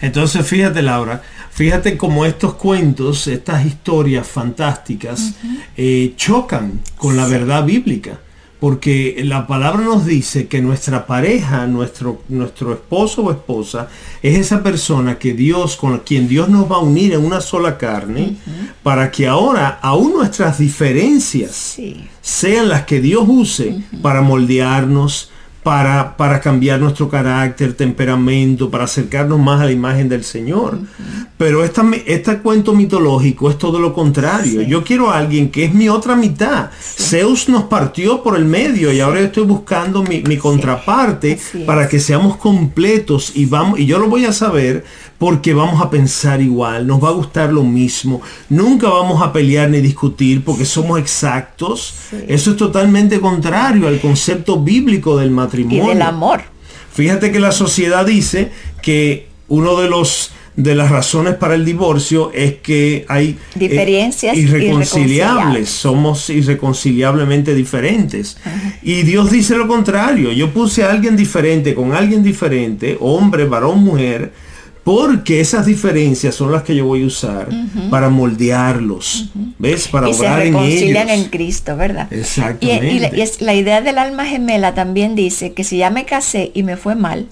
Entonces, 0.00 0.46
fíjate, 0.46 0.82
Laura, 0.82 1.22
fíjate 1.50 1.96
cómo 1.96 2.24
estos 2.24 2.54
cuentos, 2.54 3.26
estas 3.26 3.66
historias 3.66 4.26
fantásticas, 4.26 5.34
eh, 5.76 6.14
chocan 6.16 6.80
con 6.96 7.16
la 7.16 7.26
verdad 7.26 7.64
bíblica. 7.64 8.20
Porque 8.60 9.20
la 9.24 9.46
palabra 9.46 9.84
nos 9.84 10.04
dice 10.04 10.48
que 10.48 10.60
nuestra 10.60 11.06
pareja, 11.06 11.68
nuestro, 11.68 12.22
nuestro 12.28 12.72
esposo 12.72 13.22
o 13.22 13.30
esposa, 13.30 13.86
es 14.20 14.36
esa 14.36 14.64
persona 14.64 15.16
que 15.16 15.32
Dios, 15.32 15.76
con 15.76 15.96
quien 16.00 16.26
Dios 16.26 16.48
nos 16.48 16.68
va 16.68 16.76
a 16.76 16.80
unir 16.80 17.12
en 17.12 17.24
una 17.24 17.40
sola 17.40 17.78
carne, 17.78 18.34
para 18.82 19.12
que 19.12 19.28
ahora, 19.28 19.78
aún 19.80 20.12
nuestras 20.14 20.58
diferencias, 20.58 21.52
Sí. 21.54 22.08
sean 22.20 22.68
las 22.68 22.82
que 22.82 23.00
Dios 23.00 23.22
use 23.28 23.80
para 24.02 24.22
moldearnos, 24.22 25.30
para, 25.68 26.16
para 26.16 26.40
cambiar 26.40 26.80
nuestro 26.80 27.10
carácter, 27.10 27.74
temperamento, 27.74 28.70
para 28.70 28.84
acercarnos 28.84 29.38
más 29.38 29.60
a 29.60 29.66
la 29.66 29.70
imagen 29.70 30.08
del 30.08 30.24
Señor. 30.24 30.78
Pero 31.36 31.62
esta, 31.62 31.84
este 32.06 32.38
cuento 32.38 32.72
mitológico 32.74 33.50
es 33.50 33.58
todo 33.58 33.78
lo 33.78 33.92
contrario. 33.92 34.62
Yo 34.62 34.82
quiero 34.82 35.10
a 35.10 35.18
alguien 35.18 35.50
que 35.50 35.66
es 35.66 35.74
mi 35.74 35.90
otra 35.90 36.16
mitad. 36.16 36.70
Zeus 36.80 37.50
nos 37.50 37.64
partió 37.64 38.22
por 38.22 38.38
el 38.38 38.46
medio 38.46 38.90
y 38.94 39.00
ahora 39.00 39.20
estoy 39.20 39.44
buscando 39.44 40.02
mi, 40.02 40.38
contraparte 40.38 41.38
para 41.66 41.86
que 41.86 42.00
seamos 42.00 42.38
completos 42.38 43.32
y 43.34 43.44
vamos, 43.44 43.78
y 43.78 43.84
yo 43.84 43.98
lo 43.98 44.08
voy 44.08 44.24
a 44.24 44.32
saber 44.32 44.86
porque 45.18 45.52
vamos 45.52 45.82
a 45.82 45.90
pensar 45.90 46.40
igual, 46.40 46.86
nos 46.86 47.02
va 47.02 47.08
a 47.08 47.12
gustar 47.12 47.52
lo 47.52 47.64
mismo, 47.64 48.22
nunca 48.48 48.88
vamos 48.88 49.20
a 49.20 49.32
pelear 49.32 49.68
ni 49.68 49.80
discutir 49.80 50.44
porque 50.44 50.64
somos 50.64 50.98
exactos. 50.98 51.94
Eso 52.28 52.52
es 52.52 52.56
totalmente 52.56 53.20
contrario 53.20 53.88
al 53.88 54.00
concepto 54.00 54.60
bíblico 54.62 55.16
del 55.16 55.32
matrimonio. 55.32 55.84
Y 55.84 55.88
del 55.88 56.02
amor. 56.02 56.42
Fíjate 56.92 57.32
que 57.32 57.40
la 57.40 57.52
sociedad 57.52 58.06
dice 58.06 58.52
que 58.80 59.28
uno 59.48 59.80
de 59.80 59.88
los 59.88 60.32
de 60.58 60.74
las 60.74 60.90
razones 60.90 61.34
para 61.36 61.54
el 61.54 61.64
divorcio 61.64 62.32
es 62.34 62.54
que 62.54 63.06
hay 63.06 63.28
eh, 63.54 63.58
diferencias 63.60 64.36
irreconciliables, 64.36 65.68
somos 65.68 66.28
irreconciliablemente 66.30 67.54
diferentes. 67.54 68.36
Y 68.82 69.02
Dios 69.02 69.30
dice 69.30 69.54
lo 69.54 69.68
contrario, 69.68 70.32
yo 70.32 70.52
puse 70.52 70.82
a 70.82 70.90
alguien 70.90 71.16
diferente 71.16 71.76
con 71.76 71.94
alguien 71.94 72.24
diferente, 72.24 72.96
hombre, 72.98 73.44
varón, 73.44 73.84
mujer, 73.84 74.32
porque 74.88 75.38
esas 75.38 75.66
diferencias 75.66 76.34
son 76.34 76.50
las 76.50 76.62
que 76.62 76.74
yo 76.74 76.86
voy 76.86 77.02
a 77.02 77.06
usar 77.06 77.46
para 77.90 78.08
moldearlos, 78.08 79.28
¿ves? 79.58 79.86
Para 79.86 80.08
y 80.08 80.14
se 80.14 80.34
reconcilian 80.34 81.10
en 81.10 81.24
Cristo, 81.24 81.76
¿verdad? 81.76 82.10
Exactamente. 82.10 82.86
Y, 82.86 82.98
la, 82.98 83.10
la 83.40 83.54
idea 83.54 83.82
del 83.82 83.98
alma 83.98 84.24
gemela 84.24 84.72
también 84.72 85.14
dice 85.14 85.52
que 85.52 85.62
si 85.62 85.76
ya 85.76 85.90
me 85.90 86.06
casé 86.06 86.52
y 86.54 86.62
me 86.62 86.78
fue 86.78 86.94
mal, 86.94 87.26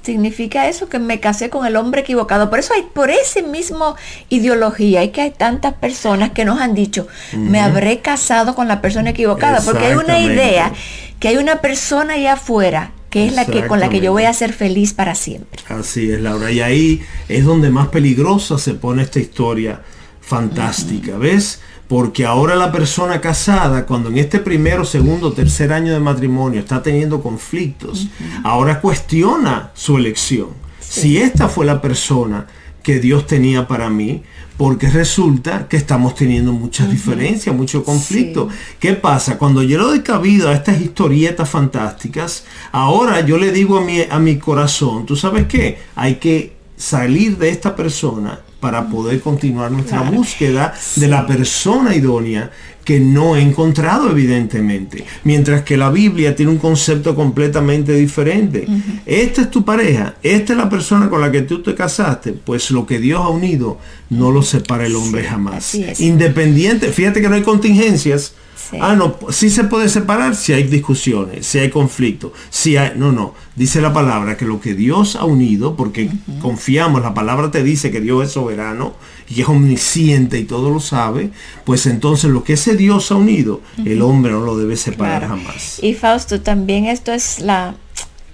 significa 0.00 0.70
eso 0.70 0.88
que 0.88 0.98
me 0.98 1.20
casé 1.20 1.50
con 1.50 1.66
el 1.66 1.76
hombre 1.76 2.00
equivocado. 2.00 2.48
Por 2.48 2.60
eso 2.60 2.72
hay, 2.72 2.84
por 2.94 3.10
ese 3.10 3.42
mismo 3.42 3.94
ideología, 4.30 5.00
hay 5.00 5.10
que 5.10 5.20
hay 5.20 5.32
tantas 5.32 5.74
personas 5.74 6.30
que 6.30 6.46
nos 6.46 6.62
han 6.62 6.72
dicho, 6.72 7.08
me 7.34 7.60
habré 7.60 8.00
casado 8.00 8.54
con 8.54 8.68
la 8.68 8.80
persona 8.80 9.10
equivocada, 9.10 9.60
porque 9.60 9.84
hay 9.84 9.96
una 9.96 10.18
idea 10.18 10.72
que 11.20 11.28
hay 11.28 11.36
una 11.36 11.60
persona 11.60 12.14
allá 12.14 12.32
afuera 12.32 12.92
que 13.12 13.26
es 13.26 13.34
la 13.34 13.44
que 13.44 13.66
con 13.66 13.78
la 13.78 13.90
que 13.90 14.00
yo 14.00 14.10
voy 14.10 14.24
a 14.24 14.32
ser 14.32 14.54
feliz 14.54 14.94
para 14.94 15.14
siempre. 15.14 15.60
Así 15.68 16.10
es, 16.10 16.20
Laura. 16.22 16.50
Y 16.50 16.62
ahí 16.62 17.02
es 17.28 17.44
donde 17.44 17.70
más 17.70 17.88
peligrosa 17.88 18.56
se 18.56 18.72
pone 18.72 19.02
esta 19.02 19.20
historia 19.20 19.82
fantástica, 20.22 21.18
¿ves? 21.18 21.60
Porque 21.88 22.24
ahora 22.24 22.56
la 22.56 22.72
persona 22.72 23.20
casada, 23.20 23.84
cuando 23.84 24.08
en 24.08 24.16
este 24.16 24.38
primero, 24.38 24.86
segundo, 24.86 25.34
tercer 25.34 25.74
año 25.74 25.92
de 25.92 26.00
matrimonio 26.00 26.58
está 26.58 26.82
teniendo 26.82 27.20
conflictos, 27.22 28.08
ahora 28.44 28.80
cuestiona 28.80 29.72
su 29.74 29.98
elección. 29.98 30.48
Si 30.80 31.18
esta 31.18 31.48
fue 31.48 31.66
la 31.66 31.82
persona 31.82 32.46
que 32.82 33.00
Dios 33.00 33.26
tenía 33.26 33.66
para 33.66 33.90
mí, 33.90 34.22
porque 34.56 34.88
resulta 34.90 35.66
que 35.68 35.76
estamos 35.76 36.14
teniendo 36.14 36.52
muchas 36.52 36.90
diferencias, 36.90 37.54
mucho 37.54 37.84
conflicto. 37.84 38.48
¿Qué 38.78 38.92
pasa? 38.94 39.38
Cuando 39.38 39.62
yo 39.62 39.78
le 39.78 39.84
doy 39.84 40.00
cabida 40.00 40.50
a 40.50 40.54
estas 40.54 40.80
historietas 40.80 41.48
fantásticas, 41.48 42.44
ahora 42.70 43.20
yo 43.20 43.38
le 43.38 43.52
digo 43.52 43.78
a 43.78 43.80
mi, 43.80 44.00
a 44.08 44.18
mi 44.18 44.38
corazón, 44.38 45.06
¿tú 45.06 45.16
sabes 45.16 45.46
qué? 45.46 45.78
Hay 45.94 46.16
que 46.16 46.52
salir 46.76 47.38
de 47.38 47.50
esta 47.50 47.74
persona 47.74 48.40
para 48.62 48.88
poder 48.88 49.20
continuar 49.20 49.72
nuestra 49.72 50.02
búsqueda 50.02 50.72
de 50.94 51.08
la 51.08 51.26
persona 51.26 51.96
idónea 51.96 52.48
que 52.84 53.00
no 53.00 53.34
he 53.34 53.42
encontrado 53.42 54.08
evidentemente. 54.08 55.04
Mientras 55.24 55.62
que 55.62 55.76
la 55.76 55.90
Biblia 55.90 56.36
tiene 56.36 56.52
un 56.52 56.58
concepto 56.58 57.16
completamente 57.16 57.92
diferente. 57.92 58.68
Esta 59.04 59.42
es 59.42 59.50
tu 59.50 59.64
pareja, 59.64 60.14
esta 60.22 60.52
es 60.52 60.56
la 60.56 60.70
persona 60.70 61.10
con 61.10 61.20
la 61.20 61.32
que 61.32 61.42
tú 61.42 61.60
te 61.60 61.74
casaste, 61.74 62.34
pues 62.34 62.70
lo 62.70 62.86
que 62.86 63.00
Dios 63.00 63.20
ha 63.20 63.30
unido 63.30 63.78
no 64.10 64.30
lo 64.30 64.42
separa 64.42 64.86
el 64.86 64.94
hombre 64.94 65.24
jamás. 65.24 65.74
Independiente, 65.98 66.92
fíjate 66.92 67.20
que 67.20 67.28
no 67.28 67.34
hay 67.34 67.42
contingencias 67.42 68.34
Ah, 68.80 68.94
no, 68.94 69.16
sí 69.30 69.50
se 69.50 69.64
puede 69.64 69.88
separar 69.88 70.34
si 70.34 70.52
hay 70.52 70.64
discusiones, 70.64 71.46
si 71.46 71.58
hay 71.58 71.70
conflicto, 71.70 72.32
si 72.50 72.76
hay... 72.76 72.92
No, 72.96 73.12
no. 73.12 73.34
Dice 73.54 73.82
la 73.82 73.92
palabra 73.92 74.36
que 74.36 74.46
lo 74.46 74.60
que 74.60 74.74
Dios 74.74 75.16
ha 75.16 75.24
unido, 75.24 75.76
porque 75.76 76.10
confiamos, 76.40 77.02
la 77.02 77.12
palabra 77.12 77.50
te 77.50 77.62
dice 77.62 77.90
que 77.90 78.00
Dios 78.00 78.24
es 78.24 78.32
soberano 78.32 78.94
y 79.28 79.42
es 79.42 79.48
omnisciente 79.48 80.38
y 80.38 80.44
todo 80.44 80.70
lo 80.70 80.80
sabe, 80.80 81.30
pues 81.64 81.86
entonces 81.86 82.30
lo 82.30 82.44
que 82.44 82.54
ese 82.54 82.76
Dios 82.76 83.12
ha 83.12 83.16
unido, 83.16 83.60
el 83.84 84.00
hombre 84.00 84.32
no 84.32 84.40
lo 84.40 84.56
debe 84.56 84.76
separar 84.76 85.28
jamás. 85.28 85.78
Y 85.82 85.92
Fausto, 85.94 86.40
también 86.40 86.86
esto 86.86 87.12
es 87.12 87.40
la 87.40 87.74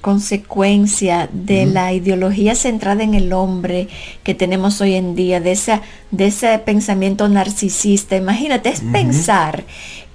consecuencia 0.00 1.28
de 1.32 1.66
la 1.66 1.92
ideología 1.92 2.54
centrada 2.54 3.02
en 3.02 3.14
el 3.14 3.32
hombre 3.32 3.88
que 4.22 4.34
tenemos 4.34 4.80
hoy 4.80 4.94
en 4.94 5.14
día, 5.14 5.40
de, 5.40 5.52
esa, 5.52 5.82
de 6.10 6.26
ese 6.28 6.58
pensamiento 6.60 7.28
narcisista. 7.28 8.16
Imagínate, 8.16 8.70
es 8.70 8.80
pensar 8.80 9.64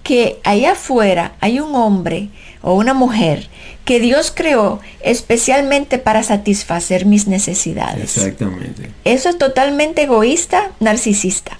que 0.03 0.39
ahí 0.43 0.65
afuera 0.65 1.33
hay 1.39 1.59
un 1.59 1.73
hombre 1.75 2.29
o 2.61 2.75
una 2.75 2.93
mujer 2.93 3.49
que 3.85 3.99
Dios 3.99 4.31
creó 4.33 4.79
especialmente 5.01 5.97
para 5.97 6.23
satisfacer 6.23 7.05
mis 7.05 7.27
necesidades. 7.27 8.17
Exactamente. 8.17 8.91
Eso 9.03 9.29
es 9.29 9.37
totalmente 9.37 10.03
egoísta, 10.03 10.71
narcisista. 10.79 11.57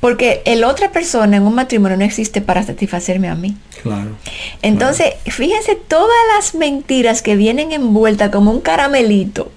Porque 0.00 0.42
el 0.44 0.64
otra 0.64 0.92
persona 0.92 1.38
en 1.38 1.44
un 1.44 1.54
matrimonio 1.54 1.96
no 1.96 2.04
existe 2.04 2.42
para 2.42 2.62
satisfacerme 2.62 3.28
a 3.28 3.34
mí. 3.34 3.56
Claro. 3.82 4.10
Entonces, 4.60 5.14
fíjense 5.24 5.76
todas 5.76 6.18
las 6.36 6.54
mentiras 6.54 7.22
que 7.22 7.36
vienen 7.36 7.72
envueltas 7.72 8.30
como 8.30 8.50
un 8.50 8.60
caramelito 8.60 9.50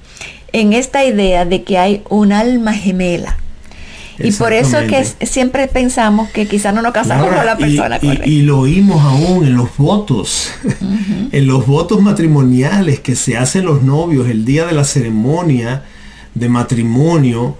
en 0.54 0.72
esta 0.72 1.04
idea 1.04 1.44
de 1.44 1.64
que 1.64 1.78
hay 1.78 2.02
un 2.08 2.32
alma 2.32 2.74
gemela 2.74 3.43
y 4.20 4.32
por 4.34 4.54
eso 4.54 4.80
es 4.80 5.16
que 5.18 5.26
siempre 5.26 5.68
pensamos 5.68 6.30
que 6.30 6.48
quizás 6.48 6.74
no 6.74 6.82
nos 6.82 6.94
casamos 6.94 7.28
con 7.28 7.46
la 7.46 7.58
persona 7.58 8.00
y, 8.02 8.32
Y, 8.32 8.42
lo 8.44 8.60
oímos 8.60 9.02
aún 9.04 9.46
en 9.46 9.56
los 9.56 9.76
votos, 9.78 10.52
en 11.32 11.48
los 11.48 11.66
votos 11.66 12.02
matrimoniales 12.02 13.00
que 13.00 13.16
se 13.16 13.38
hacen 13.38 13.66
los 13.66 13.84
novios 13.84 14.30
el 14.30 14.46
día 14.46 14.66
de 14.66 14.74
la 14.74 14.84
ceremonia 14.84 15.84
de 16.36 16.50
matrimonio, 16.50 17.58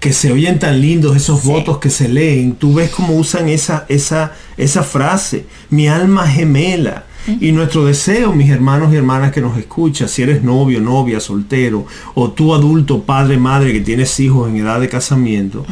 que 0.00 0.12
se 0.12 0.32
oyen 0.32 0.58
tan 0.58 0.80
lindos 0.80 1.16
esos 1.16 1.42
votos 1.44 1.78
que 1.78 1.90
se 1.90 2.08
leen. 2.08 2.54
Tú 2.54 2.74
ves 2.74 2.90
cómo 2.90 3.14
usan 3.14 3.48
esa, 3.48 3.84
esa, 3.88 4.32
esa 4.56 4.82
frase, 4.82 5.46
mi 5.70 5.88
alma 5.88 6.26
gemela. 6.26 7.04
Y 7.40 7.52
nuestro 7.52 7.84
deseo, 7.84 8.32
mis 8.32 8.50
hermanos 8.50 8.92
y 8.92 8.96
hermanas 8.96 9.32
que 9.32 9.40
nos 9.40 9.56
escuchan, 9.58 10.08
si 10.08 10.22
eres 10.22 10.42
novio, 10.42 10.80
novia, 10.80 11.20
soltero, 11.20 11.86
o 12.14 12.30
tú 12.30 12.54
adulto, 12.54 13.02
padre, 13.02 13.36
madre, 13.36 13.72
que 13.72 13.80
tienes 13.80 14.18
hijos 14.20 14.48
en 14.48 14.56
edad 14.56 14.80
de 14.80 14.88
casamiento, 14.88 15.66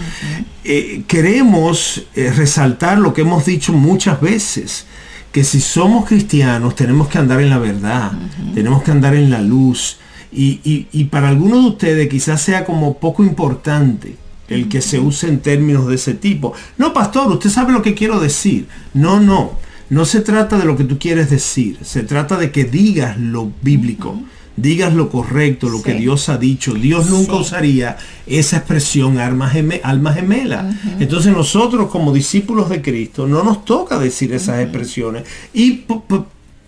eh, 0.65 1.03
queremos 1.07 2.05
eh, 2.15 2.33
resaltar 2.35 2.99
lo 2.99 3.15
que 3.15 3.23
hemos 3.23 3.47
dicho 3.47 3.73
muchas 3.73 4.21
veces, 4.21 4.87
que 5.33 5.45
si 5.45 5.61
somos 5.61 6.07
cristianos 6.07 6.75
tenemos 6.75 7.09
que 7.09 7.19
andar 7.19 7.41
en 7.41 7.51
la 7.51 7.59
verdad, 7.59 8.13
tenemos 8.55 8.83
que 8.83 8.91
andar 8.91 9.15
en 9.15 9.31
la 9.31 9.41
luz. 9.41 9.99
Y, 10.33 10.87
y 10.93 11.05
para 11.05 11.29
algunos 11.29 11.63
de 11.63 11.69
ustedes 11.71 12.09
quizás 12.09 12.43
sea 12.43 12.65
como 12.65 12.99
poco 12.99 13.25
importante 13.25 14.17
el 14.49 14.69
que 14.69 14.83
se 14.83 14.99
use 14.99 15.29
en 15.29 15.41
términos 15.41 15.87
de 15.89 15.95
ese 15.95 16.15
tipo. 16.15 16.53
No, 16.79 16.93
pastor, 16.93 17.29
usted 17.33 17.51
sabe 17.51 17.73
lo 17.73 17.83
que 17.83 17.95
quiero 17.95 18.21
decir. 18.21 18.67
No, 18.95 19.21
no 19.21 19.66
no 19.89 20.05
se 20.05 20.21
trata 20.21 20.59
de 20.59 20.65
lo 20.65 20.77
que 20.77 20.85
tú 20.85 20.99
quieres 20.99 21.31
decir, 21.31 21.79
se 21.83 22.03
trata 22.03 22.37
de 22.37 22.51
que 22.51 22.65
digas 22.65 23.19
lo 23.19 23.53
bíblico, 23.63 24.21
digas 24.57 24.95
lo 24.95 25.09
correcto, 25.11 25.69
lo 25.69 25.83
que 25.83 25.95
Dios 25.95 26.29
ha 26.29 26.39
dicho. 26.39 26.75
Dios 26.75 27.11
nunca 27.11 27.35
usaría 27.35 27.97
esa 28.27 28.57
expresión 28.57 29.19
alma, 29.19 29.49
gemela. 29.51 30.75
Entonces 30.99 31.33
nosotros 31.33 31.89
como 31.91 32.13
discípulos 32.13 32.69
de 32.69 32.83
Cristo 32.83 33.27
no 33.27 33.45
nos 33.45 33.65
toca 33.65 33.99
decir 33.99 34.33
esas 34.33 34.61
expresiones. 34.61 35.25
Y 35.53 35.85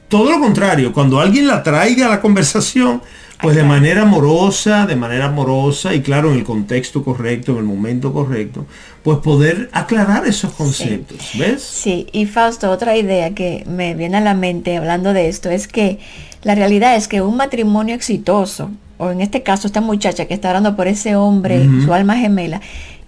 todo 0.09 0.31
lo 0.31 0.41
contrario, 0.41 0.93
cuando 0.93 1.21
alguien 1.21 1.47
la 1.47 1.63
traiga 1.63 2.07
a 2.07 2.11
la 2.11 2.21
conversación, 2.21 3.03
pues 3.41 3.55
de 3.55 3.63
manera 3.63 4.03
amorosa, 4.03 4.87
de 4.87 4.97
manera 4.97 5.27
amorosa 5.27 5.95
y 5.95 6.03
claro, 6.03 6.33
en 6.33 6.39
el 6.39 6.45
contexto 6.45 7.05
correcto, 7.05 7.53
en 7.53 7.59
el 7.59 7.65
momento 7.65 8.13
correcto, 8.13 8.67
pues 9.03 9.19
poder 9.19 9.71
aclarar 9.73 10.27
esos 10.27 10.53
conceptos, 10.53 11.31
¿ves? 11.39 11.63
Sí, 11.63 12.09
y 12.13 12.27
Fausto, 12.27 12.71
otra 12.71 12.97
idea 12.97 13.35
que 13.35 13.65
me 13.69 13.95
viene 13.95 14.17
a 14.17 14.21
la 14.21 14.35
mente 14.35 14.77
hablando 14.77 15.13
de 15.13 15.29
esto 15.29 15.51
es 15.51 15.69
que 15.69 15.99
la 16.43 16.55
realidad 16.55 16.97
es 16.97 17.07
que 17.07 17.23
un 17.23 17.37
matrimonio 17.37 17.95
exitoso, 17.95 18.71
o 18.97 19.11
en 19.11 19.21
este 19.21 19.43
caso 19.43 19.69
esta 19.69 19.81
muchacha 19.81 20.27
que 20.27 20.35
está 20.35 20.49
hablando 20.49 20.75
por 20.75 20.89
ese 20.89 21.15
hombre, 21.15 21.65
su 21.85 21.93
alma 21.95 22.17
gemela, 22.17 22.61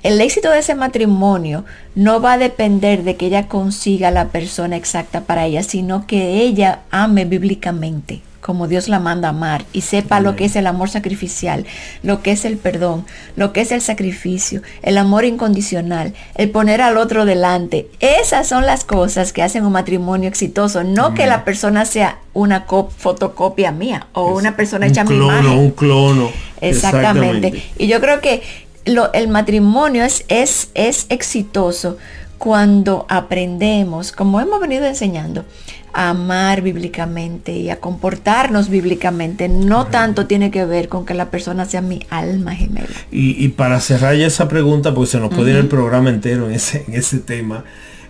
el 0.03 0.21
éxito 0.21 0.51
de 0.51 0.61
ese 0.61 0.75
matrimonio 0.75 1.65
no 1.95 2.21
va 2.21 2.35
a 2.35 2.39
depender 2.39 3.03
de 3.03 3.17
que 3.17 3.27
ella 3.27 3.49
consiga 3.49 4.11
la 4.11 4.29
persona 4.29 4.77
exacta 4.77 5.23
para 5.23 5.45
ella, 5.47 5.63
sino 5.63 6.07
que 6.07 6.41
ella 6.41 6.81
ame 6.91 7.25
bíblicamente 7.25 8.23
como 8.41 8.69
Dios 8.69 8.89
la 8.89 8.99
manda 8.99 9.29
a 9.29 9.31
amar 9.31 9.65
y 9.73 9.83
sepa 9.83 10.21
lo 10.21 10.37
que 10.37 10.47
es 10.47 10.57
el 10.57 10.67
amor 10.67 10.91
sacrificial, 10.91 11.67
lo 12.03 12.23
que 12.23 12.33
es 12.33 12.45
el 12.45 12.57
perdón, 12.57 13.05
lo 13.37 13.53
que 13.53 13.61
es 13.61 13.73
el 13.73 13.81
sacrificio, 13.83 14.63
el 14.83 14.99
amor 14.99 15.25
incondicional, 15.25 16.15
el 16.35 16.51
poner 16.51 16.81
al 16.81 16.97
otro 16.97 17.25
delante. 17.25 17.89
Esas 18.01 18.49
son 18.49 18.67
las 18.67 18.85
cosas 18.85 19.33
que 19.33 19.43
hacen 19.43 19.65
un 19.65 19.73
matrimonio 19.73 20.29
exitoso, 20.29 20.85
no 20.85 21.15
que 21.15 21.27
la 21.27 21.45
persona 21.45 21.85
sea 21.85 22.19
una 22.33 22.67
fotocopia 22.97 23.73
mía 23.73 24.07
o 24.13 24.35
una 24.35 24.57
persona 24.57 24.87
hecha 24.87 25.03
a 25.03 25.05
mi 25.05 25.17
imagen. 25.17 25.53
Un 25.53 25.71
clono. 25.71 26.31
Exactamente. 26.61 27.63
Y 27.79 27.87
yo 27.87 28.01
creo 28.01 28.21
que 28.21 28.43
lo, 28.85 29.13
el 29.13 29.29
matrimonio 29.29 30.05
es, 30.05 30.25
es, 30.29 30.71
es 30.75 31.07
exitoso 31.09 31.99
cuando 32.39 33.05
aprendemos, 33.11 34.13
como 34.13 34.41
hemos 34.41 34.61
venido 34.61 34.87
enseñando, 34.87 35.45
a 35.93 36.11
amar 36.11 36.63
bíblicamente 36.63 37.53
y 37.53 37.71
a 37.71 37.81
comportarnos 37.81 38.69
bíblicamente. 38.69 39.49
No 39.49 39.87
tanto 39.87 40.27
tiene 40.27 40.51
que 40.51 40.65
ver 40.65 40.89
con 40.89 41.07
que 41.07 41.15
la 41.15 41.31
persona 41.31 41.65
sea 41.65 41.81
mi 41.81 42.07
alma 42.11 42.55
gemela. 42.55 42.89
Y, 43.11 43.49
para 43.49 43.81
cerrar 43.81 44.17
ya 44.17 44.27
esa 44.27 44.49
pregunta, 44.49 44.95
porque 44.95 45.11
se 45.11 45.21
nos 45.21 45.33
puede 45.33 45.51
ir 45.51 45.57
el 45.57 45.69
programa 45.69 46.11
entero 46.11 46.49
en 46.49 46.55
ese, 46.55 46.85
en 46.87 46.95
ese 46.95 47.19
tema, 47.19 47.65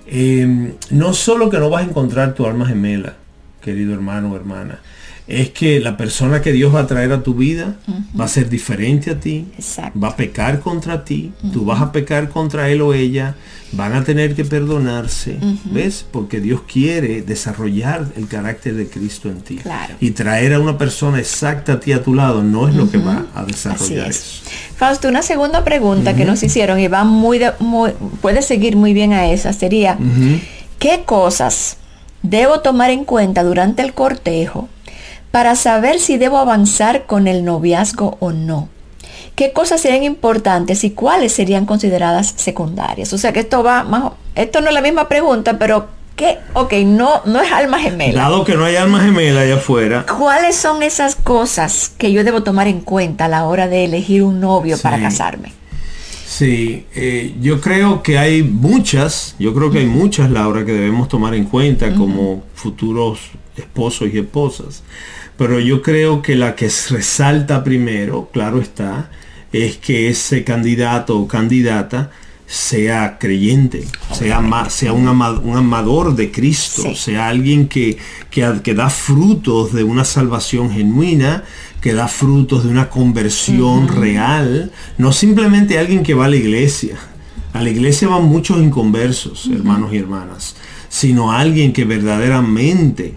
em, 0.07 0.73
no 0.91 1.13
solo 1.15 1.51
que 1.51 1.59
no 1.59 1.71
vas 1.71 1.85
a 1.85 1.89
encontrar 1.89 2.35
tu 2.35 2.47
alma 2.47 2.67
gemela, 2.67 3.15
querido 3.63 3.95
hermano 3.95 4.33
o 4.33 4.37
hermana, 4.37 4.81
es 5.31 5.51
que 5.51 5.79
la 5.81 5.97
persona 5.97 6.43
que 6.43 6.53
Dios 6.53 6.75
va 6.75 6.81
a 6.81 6.87
traer 6.87 7.13
a 7.13 7.23
tu 7.23 7.35
vida 7.35 7.77
va 8.19 8.25
a 8.25 8.29
ser 8.29 8.49
diferente 8.49 9.11
a 9.13 9.21
ti, 9.21 9.47
va 10.03 10.09
a 10.09 10.17
pecar 10.17 10.61
contra 10.61 11.05
ti, 11.05 11.33
tú 11.53 11.65
vas 11.65 11.81
a 11.81 11.93
pecar 11.93 12.29
contra 12.29 12.69
él 12.69 12.83
o 12.83 12.93
ella, 12.93 13.37
van 13.73 13.95
a 13.95 14.03
tener 14.03 14.35
que 14.35 14.45
perdonarse, 14.45 15.39
¿ves? 15.67 16.05
Porque 16.11 16.41
Dios 16.41 16.63
quiere 16.63 17.23
desarrollar 17.23 18.09
el 18.17 18.27
carácter 18.27 18.75
de 18.75 18.89
Cristo 18.89 19.29
en 19.29 19.41
ti. 19.43 19.61
Y 20.01 20.11
traer 20.11 20.55
a 20.55 20.61
una 20.61 20.77
persona 20.77 21.21
exacta 21.21 21.75
a 21.75 21.81
ti 21.81 21.93
a 21.93 22.03
tu 22.03 22.15
lado 22.15 22.43
no 22.43 22.69
es 22.69 22.75
lo 22.75 22.91
que 22.91 22.99
va 22.99 23.27
a 23.35 23.45
desarrollar 23.45 24.11
eso. 24.11 24.43
Fausto, 24.77 25.09
una 25.09 25.23
segunda 25.23 25.63
pregunta 25.63 26.17
que 26.17 26.25
nos 26.25 26.43
hicieron 26.43 26.81
y 26.81 26.89
va 26.89 27.05
muy, 27.05 27.41
muy, 27.61 27.93
puede 28.21 28.43
seguir 28.43 28.77
muy 28.77 28.93
bien 28.93 29.13
a 29.13 29.31
esa, 29.31 29.53
sería, 29.53 29.97
¿qué 30.81 31.03
cosas 31.07 31.77
debo 32.23 32.61
tomar 32.61 32.91
en 32.91 33.05
cuenta 33.05 33.45
durante 33.45 33.83
el 33.83 33.95
cortejo? 33.95 34.69
Para 35.31 35.55
saber 35.55 36.01
si 36.01 36.19
debo 36.19 36.39
avanzar 36.39 37.07
con 37.07 37.29
el 37.29 37.45
noviazgo 37.45 38.17
o 38.21 38.33
no. 38.33 38.69
¿Qué 39.35 39.53
cosas 39.53 39.81
serían 39.81 40.03
importantes 40.03 40.85
y 40.85 40.91
cuáles 40.91 41.33
serían 41.33 41.67
consideradas 41.67 42.35
secundarias? 42.37 43.13
O 43.13 43.19
sea 43.19 43.33
que 43.33 43.41
esto 43.41 43.63
va 43.63 43.85
más, 43.85 44.13
esto 44.35 44.61
no 44.61 44.69
es 44.69 44.75
la 44.75 44.83
misma 44.83 45.09
pregunta, 45.09 45.59
pero 45.59 45.89
¿qué? 46.17 46.39
Ok, 46.53 46.75
no, 46.85 47.23
no 47.25 47.41
es 47.41 47.51
alma 47.51 47.79
gemela. 47.79 48.23
Dado 48.23 48.45
que 48.45 48.55
no 48.55 48.65
hay 48.65 48.77
alma 48.77 49.01
gemela 49.01 49.41
allá 49.41 49.57
afuera. 49.57 50.05
¿Cuáles 50.07 50.57
son 50.57 50.83
esas 50.83 51.15
cosas 51.15 51.93
que 51.97 52.13
yo 52.13 52.25
debo 52.25 52.43
tomar 52.43 52.69
en 52.69 52.81
cuenta 52.81 53.27
a 53.27 53.29
la 53.29 53.45
hora 53.47 53.69
de 53.69 53.85
elegir 53.85 54.25
un 54.25 54.41
novio 54.41 54.77
para 54.79 55.01
casarme? 55.01 55.53
Sí, 56.27 56.87
eh, 56.95 57.35
yo 57.41 57.61
creo 57.61 58.03
que 58.03 58.19
hay 58.19 58.43
muchas, 58.43 59.35
yo 59.39 59.53
creo 59.53 59.71
que 59.71 59.79
hay 59.79 59.87
muchas, 59.87 60.31
Laura, 60.31 60.65
que 60.65 60.73
debemos 60.73 61.09
tomar 61.09 61.35
en 61.35 61.45
cuenta 61.45 61.95
como 61.95 62.45
futuros 62.55 63.19
esposos 63.61 64.09
y 64.13 64.19
esposas. 64.19 64.83
Pero 65.37 65.59
yo 65.59 65.81
creo 65.81 66.21
que 66.21 66.37
la 66.37 66.55
que 66.55 66.71
resalta 66.91 67.65
primero, 67.65 68.29
claro 68.33 68.61
está, 68.61 69.11
es 69.53 69.79
que 69.79 70.09
ese 70.09 70.45
candidato 70.45 71.19
o 71.19 71.27
candidata 71.27 72.11
sea 72.51 73.17
creyente, 73.19 73.87
sea, 74.13 74.43
sea 74.69 74.93
un, 74.93 75.07
amador 75.07 76.17
de 76.17 76.33
Cristo, 76.33 76.97
sea 76.97 77.29
alguien 77.29 77.69
que, 77.69 77.97
que, 78.29 78.75
da 78.75 78.91
frutos 78.91 79.73
de 79.73 79.85
una 79.85 80.05
salvación 80.05 80.73
genuina, 80.73 81.45
que 81.81 81.95
da 81.95 82.09
frutos 82.09 82.65
de 82.65 82.71
una 82.71 82.91
conversión 82.91 83.87
real, 83.87 84.73
no 84.99 85.13
simplemente 85.13 85.79
alguien 85.79 86.03
que 86.03 86.15
va 86.15 86.25
a 86.25 86.29
la 86.29 86.37
iglesia. 86.37 86.97
A 87.53 87.63
la 87.63 87.71
iglesia 87.71 88.09
van 88.09 88.25
muchos 88.25 88.59
inconversos, 88.59 89.49
hermanos 89.53 89.93
y 89.93 89.99
hermanas, 89.99 90.57
sino 90.89 91.31
alguien 91.31 91.73
que 91.73 91.85
verdaderamente 91.85 93.15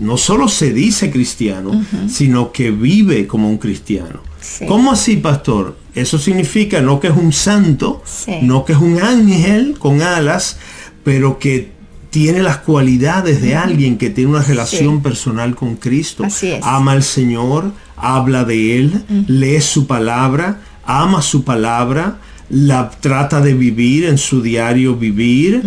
no 0.00 0.16
solo 0.16 0.48
se 0.48 0.72
dice 0.72 1.10
cristiano, 1.10 1.84
sino 2.08 2.52
que 2.52 2.70
vive 2.70 3.26
como 3.26 3.48
un 3.48 3.58
cristiano. 3.58 4.20
¿Cómo 4.66 4.92
así, 4.92 5.16
pastor? 5.16 5.76
Eso 5.94 6.18
significa 6.18 6.80
no 6.80 7.00
que 7.00 7.08
es 7.08 7.16
un 7.16 7.32
santo, 7.32 8.02
no 8.42 8.64
que 8.64 8.72
es 8.72 8.78
un 8.78 9.00
ángel 9.00 9.76
con 9.78 10.02
alas, 10.02 10.58
pero 11.04 11.38
que 11.38 11.72
tiene 12.10 12.42
las 12.42 12.58
cualidades 12.58 13.42
de 13.42 13.56
alguien 13.56 13.98
que 13.98 14.10
tiene 14.10 14.30
una 14.30 14.42
relación 14.42 15.02
personal 15.02 15.54
con 15.54 15.76
Cristo. 15.76 16.24
Ama 16.62 16.92
al 16.92 17.02
Señor, 17.02 17.72
habla 17.96 18.44
de 18.44 18.78
Él, 18.78 19.04
lee 19.26 19.60
su 19.60 19.86
palabra, 19.86 20.60
ama 20.84 21.20
su 21.20 21.44
palabra, 21.44 22.18
la 22.48 22.90
trata 22.90 23.40
de 23.40 23.54
vivir 23.54 24.04
en 24.06 24.18
su 24.18 24.40
diario 24.40 24.96
vivir. 24.96 25.62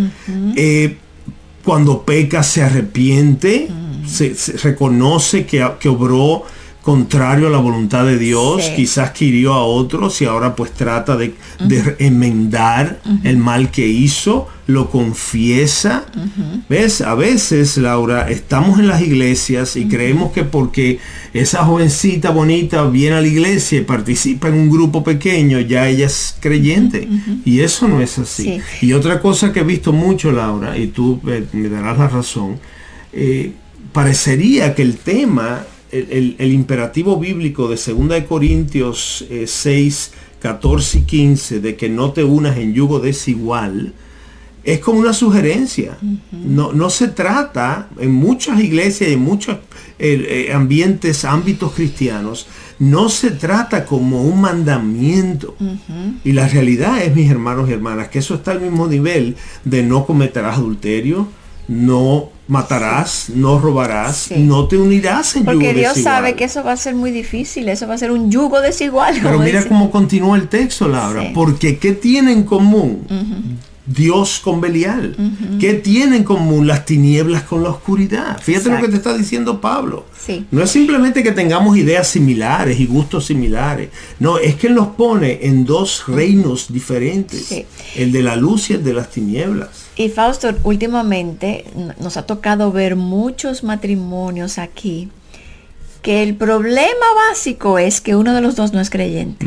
Eh, 0.56 0.98
cuando 1.64 2.04
peca 2.04 2.42
se 2.42 2.64
arrepiente 2.64 3.70
se, 4.06 4.36
reconoce 4.64 5.46
que, 5.46 5.68
que, 5.80 5.90
obró 5.90 6.46
contrario 6.82 7.48
a 7.48 7.50
la 7.52 7.60
voluntad 7.60 8.06
de 8.06 8.18
Dios, 8.18 8.64
quizás 8.76 9.12
que 9.12 9.26
hirió 9.26 9.54
a 9.54 9.64
otros 9.64 10.20
y 10.22 10.26
ahora 10.26 10.56
pues 10.56 10.72
trata 10.72 11.16
de, 11.16 11.36
enmendar 12.00 13.00
el 13.24 13.38
mal 13.38 13.70
que 13.70 13.88
hizo, 13.88 14.48
lo 14.66 14.90
confiesa. 14.90 16.06
¿Ves? 16.68 17.02
A 17.02 17.14
veces, 17.14 17.78
Laura, 17.78 18.30
estamos 18.30 18.80
en 18.80 18.88
las 18.88 19.02
iglesias 19.02 19.76
y 19.76 19.88
creemos 19.88 20.32
que 20.32 20.44
porque 20.44 21.00
esa 21.34 21.64
jovencita 21.64 22.32
bonita 22.32 22.84
viene 22.86 23.18
a 23.18 23.22
la 23.22 23.28
iglesia 23.28 23.80
y 23.80 23.84
participa 23.84 24.48
en 24.48 24.56
un 24.56 24.70
grupo 24.70 25.04
pequeño, 25.04 25.60
ya 25.60 25.88
ella 25.88 26.08
es 26.08 26.36
creyente. 26.40 27.08
Y 27.46 27.60
eso 27.60 27.88
no 27.88 28.02
es 28.02 28.18
así. 28.18 28.60
Y 28.82 28.94
otra 28.94 29.22
cosa 29.22 29.54
que 29.54 29.60
he 29.60 29.64
visto 29.64 29.94
mucho, 29.94 30.32
Laura, 30.32 30.76
y 30.78 30.88
tú 30.88 31.20
me, 31.22 31.42
darás 31.70 32.00
la 32.00 32.08
razón, 32.08 32.60
eh, 33.14 33.54
parecería 33.92 34.76
que 34.76 34.82
el 34.82 34.98
tema, 34.98 35.66
el, 35.92 36.54
imperativo 36.54 37.18
bíblico 37.18 37.68
de 37.68 37.76
2 37.76 38.10
de 38.10 38.26
Corintios 38.26 39.26
6, 39.46 40.12
eh, 40.14 40.18
14 40.40 41.00
y 41.00 41.02
15, 41.02 41.60
de 41.60 41.76
que 41.76 41.90
no 41.90 42.12
te 42.12 42.24
unas 42.24 42.58
en 42.58 42.74
yugo 42.74 43.00
desigual, 43.00 43.94
es 44.64 44.80
como 44.80 45.00
una 45.00 45.14
sugerencia. 45.14 45.98
no, 46.32 46.72
no, 46.72 46.90
se 46.90 47.08
trata, 47.08 47.90
en 48.00 48.12
muchas 48.14 48.60
iglesias 48.60 49.10
y 49.10 49.14
en 49.14 49.22
muchos 49.22 49.58
eh, 50.00 50.48
eh, 50.50 50.54
ambientes, 50.54 51.26
ámbitos 51.26 51.74
cristianos, 51.74 52.48
no 52.80 53.10
se 53.10 53.32
trata 53.32 53.86
como 53.86 54.24
un 54.24 54.42
mandamiento. 54.42 55.56
Y 56.24 56.32
la 56.34 56.48
realidad 56.48 57.02
es, 57.02 57.16
mis 57.16 57.30
hermanos 57.30 57.70
y 57.70 57.74
hermanas, 57.74 58.10
que 58.10 58.20
eso 58.20 58.36
está 58.36 58.52
al 58.52 58.62
mismo 58.62 58.88
nivel 58.88 59.36
de 59.66 59.84
no 59.84 60.06
cometerás 60.06 60.58
adulterio, 60.58 61.28
no 61.72 62.30
matarás, 62.48 63.30
no 63.34 63.58
robarás, 63.58 64.30
no 64.36 64.68
te 64.68 64.76
unirás 64.76 65.38
en 65.38 65.46
Porque 65.46 65.74
Dios 65.74 65.98
sabe 66.02 66.36
que 66.36 66.44
eso 66.44 66.66
va 66.66 66.74
a 66.74 66.78
ser 66.78 66.96
muy 66.96 67.12
difícil, 67.12 67.70
eso 67.70 67.88
va 67.88 67.94
a 67.94 67.98
ser 67.98 68.12
un 68.12 68.30
yugo 68.30 68.60
desigual. 68.60 69.18
Pero 69.24 69.40
mira 69.40 69.66
cómo 69.66 69.90
continúa 69.90 70.36
el 70.36 70.50
texto, 70.50 70.90
Laura, 70.90 71.32
porque 71.34 71.78
¿qué 71.78 71.94
tiene 71.94 72.34
en 72.34 72.44
común? 72.44 73.08
Dios 73.86 74.42
con 74.44 74.60
Belial. 74.60 75.16
¿Qué 75.62 75.76
tienen 75.76 76.14
en 76.16 76.24
común 76.26 76.68
las 76.68 76.86
tinieblas 76.86 77.44
con 77.44 77.64
la 77.64 77.70
oscuridad? 77.70 78.42
Fíjate 78.42 78.70
lo 78.70 78.82
que 78.82 78.90
te 78.90 78.98
está 78.98 79.16
diciendo 79.16 79.62
Pablo. 79.62 80.06
No 80.52 80.62
es 80.64 80.70
simplemente 80.70 81.24
que 81.24 81.32
tengamos 81.32 81.78
ideas 81.78 82.08
similares 82.08 82.80
y 82.82 82.86
gustos 82.86 83.28
similares. 83.28 83.90
No, 84.20 84.38
es 84.38 84.56
que 84.56 84.70
nos 84.70 84.90
pone 84.90 85.40
en 85.44 85.66
dos 85.66 86.04
reinos 86.08 86.72
diferentes. 86.72 87.64
El 87.96 88.12
de 88.12 88.24
la 88.24 88.36
luz 88.36 88.70
y 88.70 88.74
el 88.74 88.84
de 88.84 88.94
las 88.94 89.10
tinieblas. 89.10 89.70
Y 89.96 90.10
Fausto, 90.10 90.54
últimamente 90.64 91.66
nos 92.00 92.18
ha 92.18 92.26
tocado 92.26 92.72
ver 92.72 92.96
muchos 92.96 93.64
matrimonios 93.64 94.58
aquí 94.58 95.10
que 96.02 96.24
el 96.24 96.36
problema 96.36 97.06
básico 97.30 97.78
es 97.78 98.02
que 98.02 98.16
uno 98.16 98.34
de 98.34 98.42
los 98.42 98.56
dos 98.56 98.74
no 98.74 98.80
es 98.80 98.90
creyente. 98.90 99.46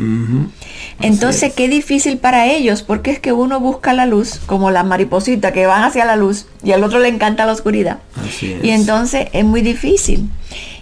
Entonces, 1.01 1.53
qué 1.53 1.67
difícil 1.67 2.17
para 2.17 2.47
ellos, 2.47 2.81
porque 2.81 3.11
es 3.11 3.19
que 3.19 3.33
uno 3.33 3.59
busca 3.59 3.93
la 3.93 4.05
luz, 4.05 4.39
como 4.45 4.71
la 4.71 4.83
mariposita 4.83 5.51
que 5.51 5.65
va 5.65 5.85
hacia 5.85 6.05
la 6.05 6.15
luz, 6.15 6.45
y 6.63 6.71
al 6.71 6.83
otro 6.83 6.99
le 6.99 7.09
encanta 7.09 7.45
la 7.45 7.51
oscuridad. 7.51 7.99
Y 8.41 8.69
entonces 8.69 9.27
es 9.33 9.43
muy 9.43 9.61
difícil. 9.61 10.29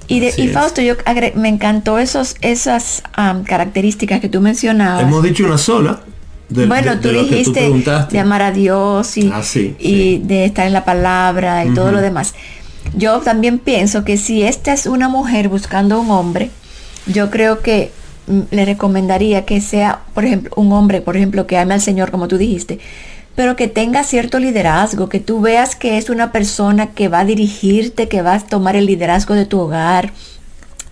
Y, 0.07 0.19
de, 0.19 0.31
Fausto, 0.49 0.81
yo 0.81 0.95
me 1.35 1.49
encantó 1.49 1.97
esos, 1.97 2.35
esas 2.41 3.01
características 3.45 4.19
que 4.19 4.29
tú 4.29 4.41
mencionabas. 4.41 5.01
Hemos 5.01 5.23
dicho 5.23 5.45
una 5.45 5.57
sola. 5.57 6.01
Bueno, 6.67 6.99
tú 6.99 7.09
dijiste 7.09 7.71
de 8.11 8.19
amar 8.19 8.41
a 8.41 8.51
Dios 8.51 9.17
y, 9.17 9.31
ah, 9.33 9.41
y 9.79 10.19
de 10.19 10.45
estar 10.45 10.67
en 10.67 10.73
la 10.73 10.85
palabra 10.85 11.65
y 11.65 11.73
todo 11.73 11.91
lo 11.91 12.01
demás. 12.01 12.33
Yo 12.95 13.19
también 13.19 13.59
pienso 13.59 14.03
que 14.03 14.17
si 14.17 14.43
esta 14.43 14.73
es 14.73 14.85
una 14.85 15.09
mujer 15.09 15.49
buscando 15.49 15.99
un 15.99 16.11
hombre, 16.11 16.51
yo 17.07 17.29
creo 17.29 17.61
que 17.61 17.91
mm, 18.27 18.41
le 18.51 18.65
recomendaría 18.65 19.45
que 19.45 19.61
sea, 19.61 20.01
por 20.13 20.25
ejemplo, 20.25 20.51
un 20.55 20.71
hombre, 20.71 21.01
por 21.01 21.17
ejemplo, 21.17 21.47
que 21.47 21.57
ame 21.57 21.73
al 21.73 21.81
Señor, 21.81 22.11
como 22.11 22.27
tú 22.27 22.37
dijiste, 22.37 22.79
pero 23.35 23.55
que 23.55 23.67
tenga 23.67 24.03
cierto 24.03 24.39
liderazgo, 24.39 25.09
que 25.09 25.19
tú 25.19 25.41
veas 25.41 25.75
que 25.75 25.97
es 25.97 26.09
una 26.09 26.31
persona 26.31 26.91
que 26.91 27.07
va 27.07 27.21
a 27.21 27.25
dirigirte, 27.25 28.07
que 28.07 28.21
va 28.21 28.35
a 28.35 28.39
tomar 28.39 28.75
el 28.75 28.85
liderazgo 28.85 29.33
de 29.33 29.45
tu 29.45 29.59
hogar, 29.59 30.13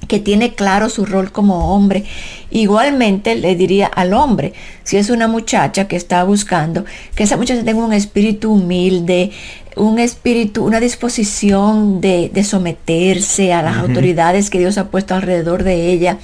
que 0.08 0.20
tiene 0.20 0.54
claro 0.54 0.90
su 0.90 1.06
rol 1.06 1.32
como 1.32 1.74
hombre. 1.74 2.04
Igualmente 2.50 3.36
le 3.36 3.56
diría 3.56 3.88
al 3.88 4.14
hombre, 4.14 4.54
si 4.84 4.98
es 4.98 5.10
una 5.10 5.28
muchacha 5.28 5.88
que 5.88 5.96
está 5.96 6.24
buscando, 6.24 6.86
que 7.16 7.24
esa 7.24 7.38
muchacha 7.38 7.64
tenga 7.64 7.84
un 7.84 7.94
espíritu 7.94 8.52
humilde, 8.52 9.32
un 9.78 10.00
espíritu, 10.00 10.66
una 10.66 10.80
disposición 10.80 12.02
de, 12.02 12.30
someterse 12.44 13.54
a 13.54 13.62
las 13.62 13.78
autoridades 13.78 14.50
que 14.50 14.60
Dios 14.60 14.78
ha 14.78 14.88
puesto 14.88 15.16
alrededor 15.16 15.64
de 15.64 15.92
ella 15.92 16.18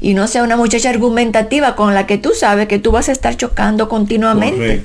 y 0.00 0.14
no 0.14 0.28
sea 0.28 0.44
una 0.44 0.56
muchacha 0.56 0.90
argumentativa 0.90 1.74
con 1.74 1.94
la 1.94 2.06
que 2.06 2.18
tú 2.18 2.30
sabes 2.38 2.68
que 2.68 2.78
tú 2.78 2.92
vas 2.92 3.08
a 3.08 3.12
estar 3.12 3.36
chocando 3.36 3.88
continuamente. 3.88 4.84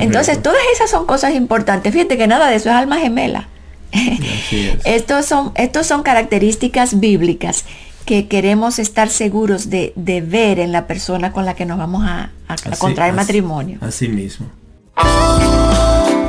Entonces, 0.00 0.42
todas 0.42 0.58
esas 0.74 0.90
son 0.90 1.06
cosas 1.06 1.34
importantes. 1.34 1.92
Fíjate 1.92 2.16
que 2.16 2.26
nada 2.26 2.50
de 2.50 2.56
eso 2.56 2.70
es 2.70 2.74
alma 2.74 2.98
gemela. 2.98 3.48
estos, 4.84 5.26
son, 5.26 5.52
estos 5.54 5.86
son 5.86 6.02
características 6.02 7.00
bíblicas 7.00 7.64
que 8.04 8.28
queremos 8.28 8.78
estar 8.78 9.08
seguros 9.08 9.68
de, 9.68 9.92
ver 9.96 10.60
en 10.60 10.72
la 10.72 10.86
persona 10.86 11.32
con 11.32 11.44
la 11.44 11.54
que 11.54 11.66
nos 11.66 11.76
vamos 11.76 12.04
a, 12.06 12.30
contraer 12.78 13.12
matrimonio. 13.12 13.78
Así 13.80 14.08
mismo. 14.08 14.46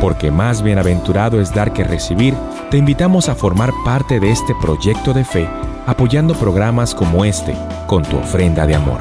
Porque 0.02 0.32
más 0.32 0.62
bienaventurado 0.64 1.40
es 1.40 1.54
dar 1.54 1.74
que 1.74 1.84
recibir, 1.84 2.34
te 2.72 2.78
invitamos 2.78 3.30
a 3.30 3.36
formar 3.36 3.72
parte 3.86 4.20
de 4.20 4.32
este 4.32 4.54
proyecto 4.62 5.14
de 5.14 5.24
fe 5.24 5.48
apoyando 5.88 6.36
programas 6.36 6.94
como 6.94 7.24
este 7.24 7.56
con 7.88 8.04
tu 8.04 8.18
ofrenda 8.18 8.68
de 8.68 8.76
amor. 8.76 9.00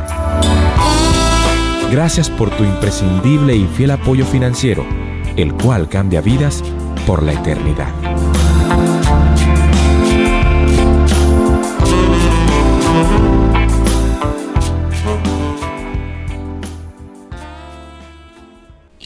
Gracias 1.90 2.31
por 2.31 2.50
tu 2.50 2.64
imprescindible 2.64 3.57
y 3.57 3.66
fiel 3.66 3.90
apoyo 3.90 4.24
financiero, 4.24 4.87
el 5.37 5.52
cual 5.55 5.88
cambia 5.88 6.20
vidas 6.20 6.62
por 7.07 7.22
la 7.22 7.33
eternidad. 7.33 7.92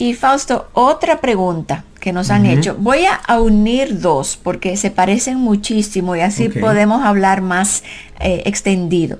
Y 0.01 0.15
Fausto, 0.15 0.67
otra 0.73 1.21
pregunta 1.21 1.85
que 1.99 2.11
nos 2.11 2.31
han 2.31 2.47
hecho. 2.47 2.75
Voy 2.79 3.01
a 3.05 3.39
unir 3.39 3.99
dos 3.99 4.35
porque 4.35 4.75
se 4.75 4.89
parecen 4.89 5.37
muchísimo 5.37 6.15
y 6.15 6.21
así 6.21 6.49
podemos 6.49 7.05
hablar 7.05 7.41
más 7.41 7.83
eh, 8.19 8.41
extendido. 8.45 9.19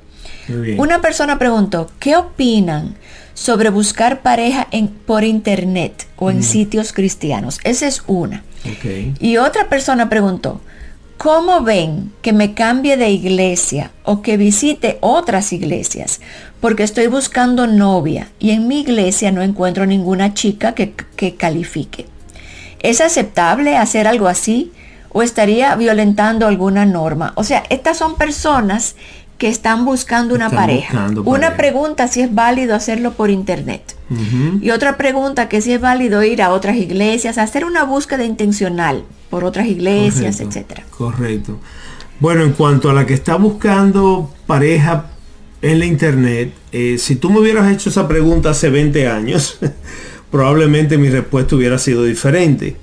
Una 0.80 1.00
persona 1.00 1.38
preguntó, 1.38 1.92
¿qué 2.00 2.16
opinan 2.16 2.96
sobre 3.36 3.70
buscar 3.70 4.24
pareja 4.24 4.68
en, 4.72 4.88
por 4.88 5.24
internet 5.24 6.08
o 6.16 6.32
en 6.32 6.42
sitios 6.42 6.94
cristianos? 6.94 7.60
Esa 7.64 7.86
es 7.86 8.02
una. 8.08 8.44
Y 9.20 9.38
otra 9.38 9.70
persona 9.70 10.10
preguntó, 10.10 10.62
¿cómo 11.22 11.62
ven 11.62 12.12
que 12.24 12.34
me 12.34 12.56
cambie 12.56 12.98
de 12.98 13.12
iglesia 13.12 13.92
o 14.04 14.24
que 14.24 14.38
visite 14.38 14.98
otras 15.02 15.54
iglesias? 15.54 16.20
Porque 16.60 16.82
estoy 16.82 17.06
buscando 17.06 17.68
novia 17.68 18.30
y 18.40 18.50
en 18.50 18.68
mi 18.68 18.80
iglesia 18.80 19.32
no 19.32 19.44
encuentro 19.44 19.86
ninguna 19.86 20.34
chica 20.34 20.74
que, 20.74 20.96
califique. 21.38 22.08
¿Es 22.80 23.02
aceptable 23.02 23.78
hacer 23.78 24.08
algo 24.08 24.28
así? 24.28 24.72
¿O 25.10 25.22
estaría 25.22 25.76
violentando 25.76 26.48
alguna 26.48 26.88
norma? 26.88 27.34
O 27.36 27.44
sea, 27.44 27.66
estas 27.70 28.00
son 28.00 28.16
personas 28.16 28.96
que 29.42 29.50
están 29.50 29.86
buscando 29.86 30.36
una 30.36 30.52
pareja. 30.52 31.10
Una 31.26 31.58
pregunta 31.58 32.08
si 32.08 32.22
es 32.22 32.32
válido 32.32 32.76
hacerlo 32.76 33.14
por 33.14 33.32
internet. 33.32 33.96
Y 34.62 34.70
otra 34.70 34.98
pregunta 34.98 35.50
que 35.50 35.62
si 35.62 35.74
es 35.74 35.82
válido 35.82 36.24
ir 36.24 36.44
a 36.44 36.52
otras 36.52 36.76
iglesias, 36.76 37.40
hacer 37.40 37.66
una 37.66 37.84
búsqueda 37.84 38.24
intencional 38.24 39.04
por 39.32 39.44
otras 39.44 39.66
iglesias, 39.66 40.42
etcétera. 40.42 40.84
Correcto. 40.92 41.58
Bueno, 42.20 42.44
en 42.44 42.52
cuanto 42.52 42.92
a 42.92 42.94
la 42.94 43.08
que 43.08 43.16
está 43.16 43.36
buscando 43.36 44.32
pareja 44.46 45.08
en 45.64 45.80
la 45.80 45.86
internet, 45.88 46.54
eh, 46.72 47.00
si 47.00 47.16
tú 47.16 47.32
me 47.32 47.40
hubieras 47.40 47.72
hecho 47.72 47.90
esa 47.90 48.08
pregunta 48.08 48.52
hace 48.52 48.70
20 48.70 49.08
años, 49.08 49.58
probablemente 50.30 51.00
mi 51.00 51.10
respuesta 51.10 51.56
hubiera 51.56 51.80
sido 51.80 52.04
diferente. 52.04 52.76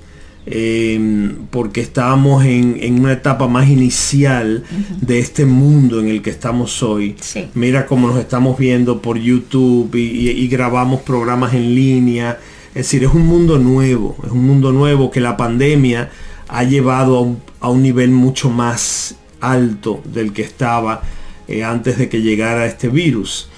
Em, 0.45 1.45
porque 1.51 1.81
estábamos 1.81 2.43
en, 2.45 2.99
una 2.99 3.13
etapa 3.13 3.47
más 3.47 3.69
inicial 3.69 4.63
de 5.01 5.19
este 5.19 5.45
mundo 5.45 5.99
en 5.99 6.07
el 6.07 6.21
que 6.21 6.29
estamos 6.29 6.81
hoy. 6.81 7.15
Mira 7.53 7.85
cómo 7.85 8.07
nos 8.07 8.17
estamos 8.17 8.57
viendo 8.57 9.01
por 9.01 9.19
YouTube 9.19 9.93
y, 9.95 10.47
grabamos 10.47 11.01
programas 11.01 11.53
en 11.53 11.75
línea. 11.75 12.39
Es 12.69 12.87
decir, 12.87 13.03
es 13.03 13.13
un 13.13 13.27
mundo 13.27 13.59
nuevo, 13.59 14.15
es 14.25 14.31
un 14.31 14.45
mundo 14.45 14.71
nuevo 14.71 15.11
que 15.11 15.19
la 15.19 15.37
pandemia 15.37 16.09
ha 16.47 16.63
llevado 16.63 17.37
a 17.59 17.69
un, 17.69 17.83
nivel 17.83 18.09
mucho 18.09 18.49
más 18.49 19.15
alto 19.41 20.01
del 20.05 20.33
que 20.33 20.41
estaba 20.41 21.03
eh, 21.47 21.63
antes 21.63 21.97
de 21.97 22.09
que 22.09 22.21
llegara 22.21 22.65
este 22.65 22.87
virus. 22.87 23.49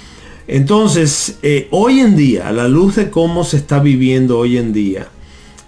Entonces, 0.48 1.38
eh, 1.44 1.68
hoy 1.72 2.00
en 2.00 2.18
día, 2.18 2.50
a 2.50 2.52
la 2.52 2.68
luz 2.68 2.96
de 2.96 3.10
cómo 3.10 3.46
se 3.46 3.58
está 3.58 3.80
viviendo 3.80 4.40
hoy 4.40 4.58
en 4.58 4.74
día, 4.74 5.08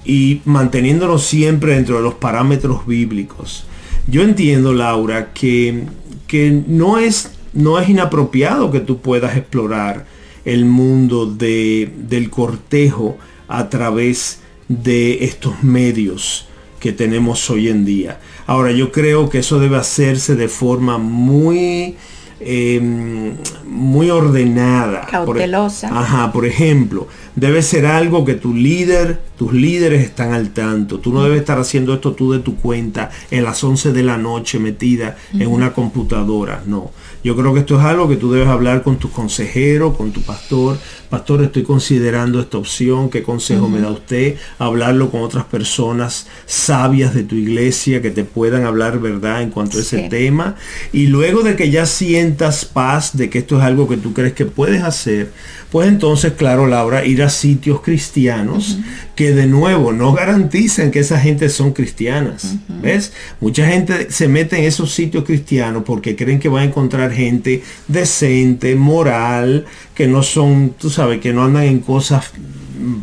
y 0.06 0.42
manteniéndonos 0.46 1.24
siempre 1.24 1.76
dentro 1.76 1.98
de 1.98 2.04
los 2.04 2.16
parámetros 2.16 2.86
bíblicos. 2.86 3.66
Yo 4.08 4.22
entiendo, 4.22 4.74
Laura, 4.74 5.32
que, 5.34 5.84
que 6.28 6.64
no, 6.68 6.98
es, 6.98 7.32
no 7.54 7.80
es 7.80 7.90
inapropiado 7.90 8.72
que 8.72 8.80
tú 8.80 9.00
puedas 9.00 9.38
explorar 9.38 10.06
el 10.46 10.66
mundo 10.66 11.26
de, 11.26 11.92
del 11.98 12.30
cortejo 12.30 13.18
a 13.48 13.70
través 13.70 14.40
de 14.68 15.24
estos 15.24 15.64
medios 15.64 16.48
que 16.80 16.92
tenemos 16.92 17.50
hoy 17.50 17.70
en 17.70 17.86
día. 17.86 18.20
Ahora, 18.46 18.72
yo 18.72 18.92
creo 18.92 19.30
que 19.30 19.40
eso 19.40 19.60
debe 19.60 19.78
hacerse 19.78 20.36
de 20.36 20.50
forma 20.50 20.98
muy 20.98 21.96
Em, 22.46 23.34
muy 23.66 24.10
ordenada. 24.10 25.08
Cautelosa. 25.10 25.90
Por, 25.90 25.98
ajá, 25.98 26.32
por 26.32 26.46
ejemplo, 26.46 27.08
debe 27.36 27.62
ser 27.62 27.86
algo 27.86 28.26
que 28.26 28.36
tu 28.36 28.54
líder, 28.54 29.20
tus 29.38 29.54
líderes 29.54 30.04
están 30.04 30.34
al 30.34 30.50
tanto. 30.50 31.00
Tú 31.00 31.14
no 31.14 31.24
debes 31.24 31.40
estar 31.40 31.58
haciendo 31.60 31.94
esto 31.94 32.14
tú 32.14 32.32
de 32.32 32.40
tu 32.40 32.58
cuenta 32.58 33.10
en 33.32 33.44
las 33.44 33.64
11 33.64 33.94
de 33.94 34.04
la 34.04 34.18
noche 34.18 34.60
metida 34.60 35.18
en 35.34 35.48
una 35.48 35.74
computadora. 35.74 36.64
No. 36.66 36.92
Yo 37.24 37.38
creo 37.38 37.54
que 37.54 37.62
esto 37.62 37.80
es 37.80 37.86
algo 37.86 38.10
que 38.10 38.18
tú 38.18 38.32
debes 38.32 38.50
hablar 38.50 38.84
con 38.84 38.98
tu 38.98 39.10
consejero, 39.10 39.94
con 39.94 40.12
tu 40.12 40.22
pastor. 40.22 40.78
Pastor, 41.10 41.42
estoy 41.44 41.64
considerando 41.64 42.42
esta 42.42 42.58
opción. 42.58 43.10
¿Qué 43.10 43.24
consejo 43.24 43.70
me 43.70 43.80
da 43.80 43.92
usted? 43.92 44.36
Hablarlo 44.60 45.10
con 45.10 45.22
otras 45.22 45.46
personas 45.46 46.28
sabias 46.46 47.14
de 47.14 47.24
tu 47.24 47.36
iglesia 47.36 48.02
que 48.02 48.12
te 48.12 48.26
puedan 48.26 48.66
hablar 48.66 49.00
verdad 49.00 49.42
en 49.42 49.52
cuanto 49.52 49.78
a 49.78 49.82
ese 49.82 50.10
tema. 50.10 50.56
Y 50.92 51.08
luego 51.08 51.44
de 51.44 51.56
que 51.56 51.72
ya 51.72 51.86
sientas 51.86 52.66
paz 52.66 53.16
de 53.16 53.30
que 53.30 53.40
esto 53.40 53.58
es 53.58 53.64
algo 53.64 53.88
que 53.88 53.98
tú 53.98 54.12
crees 54.12 54.34
que 54.34 54.46
puedes 54.46 54.84
hacer, 54.84 55.32
pues 55.74 55.88
entonces, 55.88 56.34
claro, 56.34 56.68
Laura, 56.68 57.04
ir 57.04 57.24
a 57.24 57.32
sitios 57.32 57.82
cristianos 57.82 58.78
que 59.16 59.34
de 59.34 59.48
nuevo 59.48 59.92
no 59.92 60.14
garantizan 60.14 60.92
que 60.92 61.00
esa 61.00 61.20
gente 61.20 61.50
son 61.50 61.74
cristianas. 61.74 62.58
¿Ves? 62.84 63.12
Mucha 63.42 63.66
gente 63.66 64.12
se 64.12 64.28
mete 64.28 64.60
en 64.60 64.66
esos 64.66 64.94
sitios 64.94 65.24
cristianos 65.24 65.82
porque 65.84 66.16
creen 66.16 66.40
que 66.40 66.48
va 66.48 66.62
a 66.62 66.64
encontrar 66.64 67.12
gente 67.12 67.64
decente, 67.88 68.76
moral, 68.76 69.66
que 69.96 70.06
no 70.06 70.22
son, 70.22 70.76
tú 70.78 70.92
sabes, 70.92 71.20
que 71.20 71.34
no 71.34 71.44
andan 71.44 71.64
en 71.64 71.80
cosas 71.80 72.32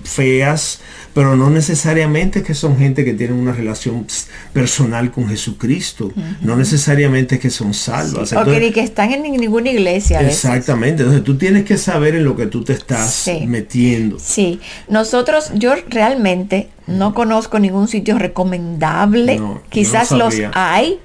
feas, 0.05 0.81
pero 1.14 1.37
no 1.37 1.51
necesariamente 1.51 2.43
que 2.43 2.55
son 2.55 2.79
gente 2.79 3.05
que 3.05 3.14
tienen 3.14 3.37
una 3.37 3.53
relación 3.53 4.07
personal 4.53 5.11
con 5.11 5.29
Jesucristo, 5.29 6.12
no 6.40 6.57
necesariamente 6.57 7.38
que 7.38 7.51
son 7.51 7.75
salvas. 7.75 8.33
o 8.33 8.45
que 8.45 8.61
ni 8.61 8.71
que 8.71 8.81
están 8.81 9.12
en 9.12 9.23
ninguna 9.23 9.71
iglesia. 9.71 10.21
Exactamente, 10.21 11.03
entonces 11.03 11.25
tú 11.25 11.37
tienes 11.37 11.64
que 11.64 11.79
saber 11.79 12.14
en 12.14 12.25
lo 12.25 12.37
que 12.37 12.47
tú 12.47 12.64
te 12.64 12.73
estás 12.73 13.31
metiendo. 13.47 14.19
Sí, 14.19 14.61
nosotros, 14.88 15.51
yo 15.55 15.75
realmente 15.88 16.69
no 16.90 17.14
conozco 17.14 17.59
ningún 17.59 17.88
sitio 17.88 18.19
recomendable. 18.19 19.40
quizás 19.69 20.11
los 20.11 20.35
hay. 20.53 20.99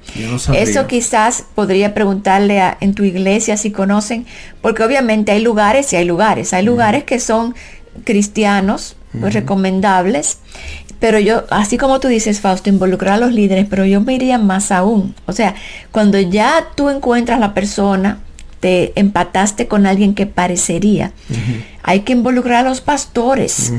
Eso 0.53 0.87
quizás 0.87 1.45
podría 1.53 1.93
preguntarle 1.93 2.61
en 2.79 2.93
tu 2.93 3.03
iglesia 3.03 3.57
si 3.57 3.71
conocen, 3.71 4.25
porque 4.61 4.83
obviamente 4.83 5.31
hay 5.31 5.41
lugares 5.41 5.93
y 5.93 5.95
hay 5.95 6.05
lugares. 6.05 6.53
Hay 6.53 6.65
lugares 6.65 7.03
que 7.03 7.19
son 7.19 7.55
cristianos, 8.03 8.95
pues, 9.19 9.33
recomendables. 9.33 10.39
Pero 10.99 11.19
yo, 11.19 11.43
así 11.49 11.77
como 11.77 11.99
tú 11.99 12.07
dices, 12.07 12.39
Fausto, 12.39 12.69
involucrar 12.69 13.15
a 13.15 13.17
los 13.17 13.33
líderes, 13.33 13.67
pero 13.69 13.85
yo 13.85 14.01
me 14.01 14.13
iría 14.13 14.37
más 14.37 14.71
aún. 14.71 15.13
O 15.25 15.33
sea, 15.33 15.55
cuando 15.91 16.19
ya 16.19 16.67
tú 16.75 16.89
encuentras 16.89 17.39
la 17.39 17.53
persona, 17.53 18.19
te 18.59 18.93
empataste 18.99 19.67
con 19.67 19.85
alguien 19.85 20.15
que 20.15 20.25
parecería, 20.25 21.11
hay 21.83 21.99
que 21.99 22.13
involucrar 22.13 22.65
a 22.65 22.69
los 22.69 22.81
pastores. 22.81 23.71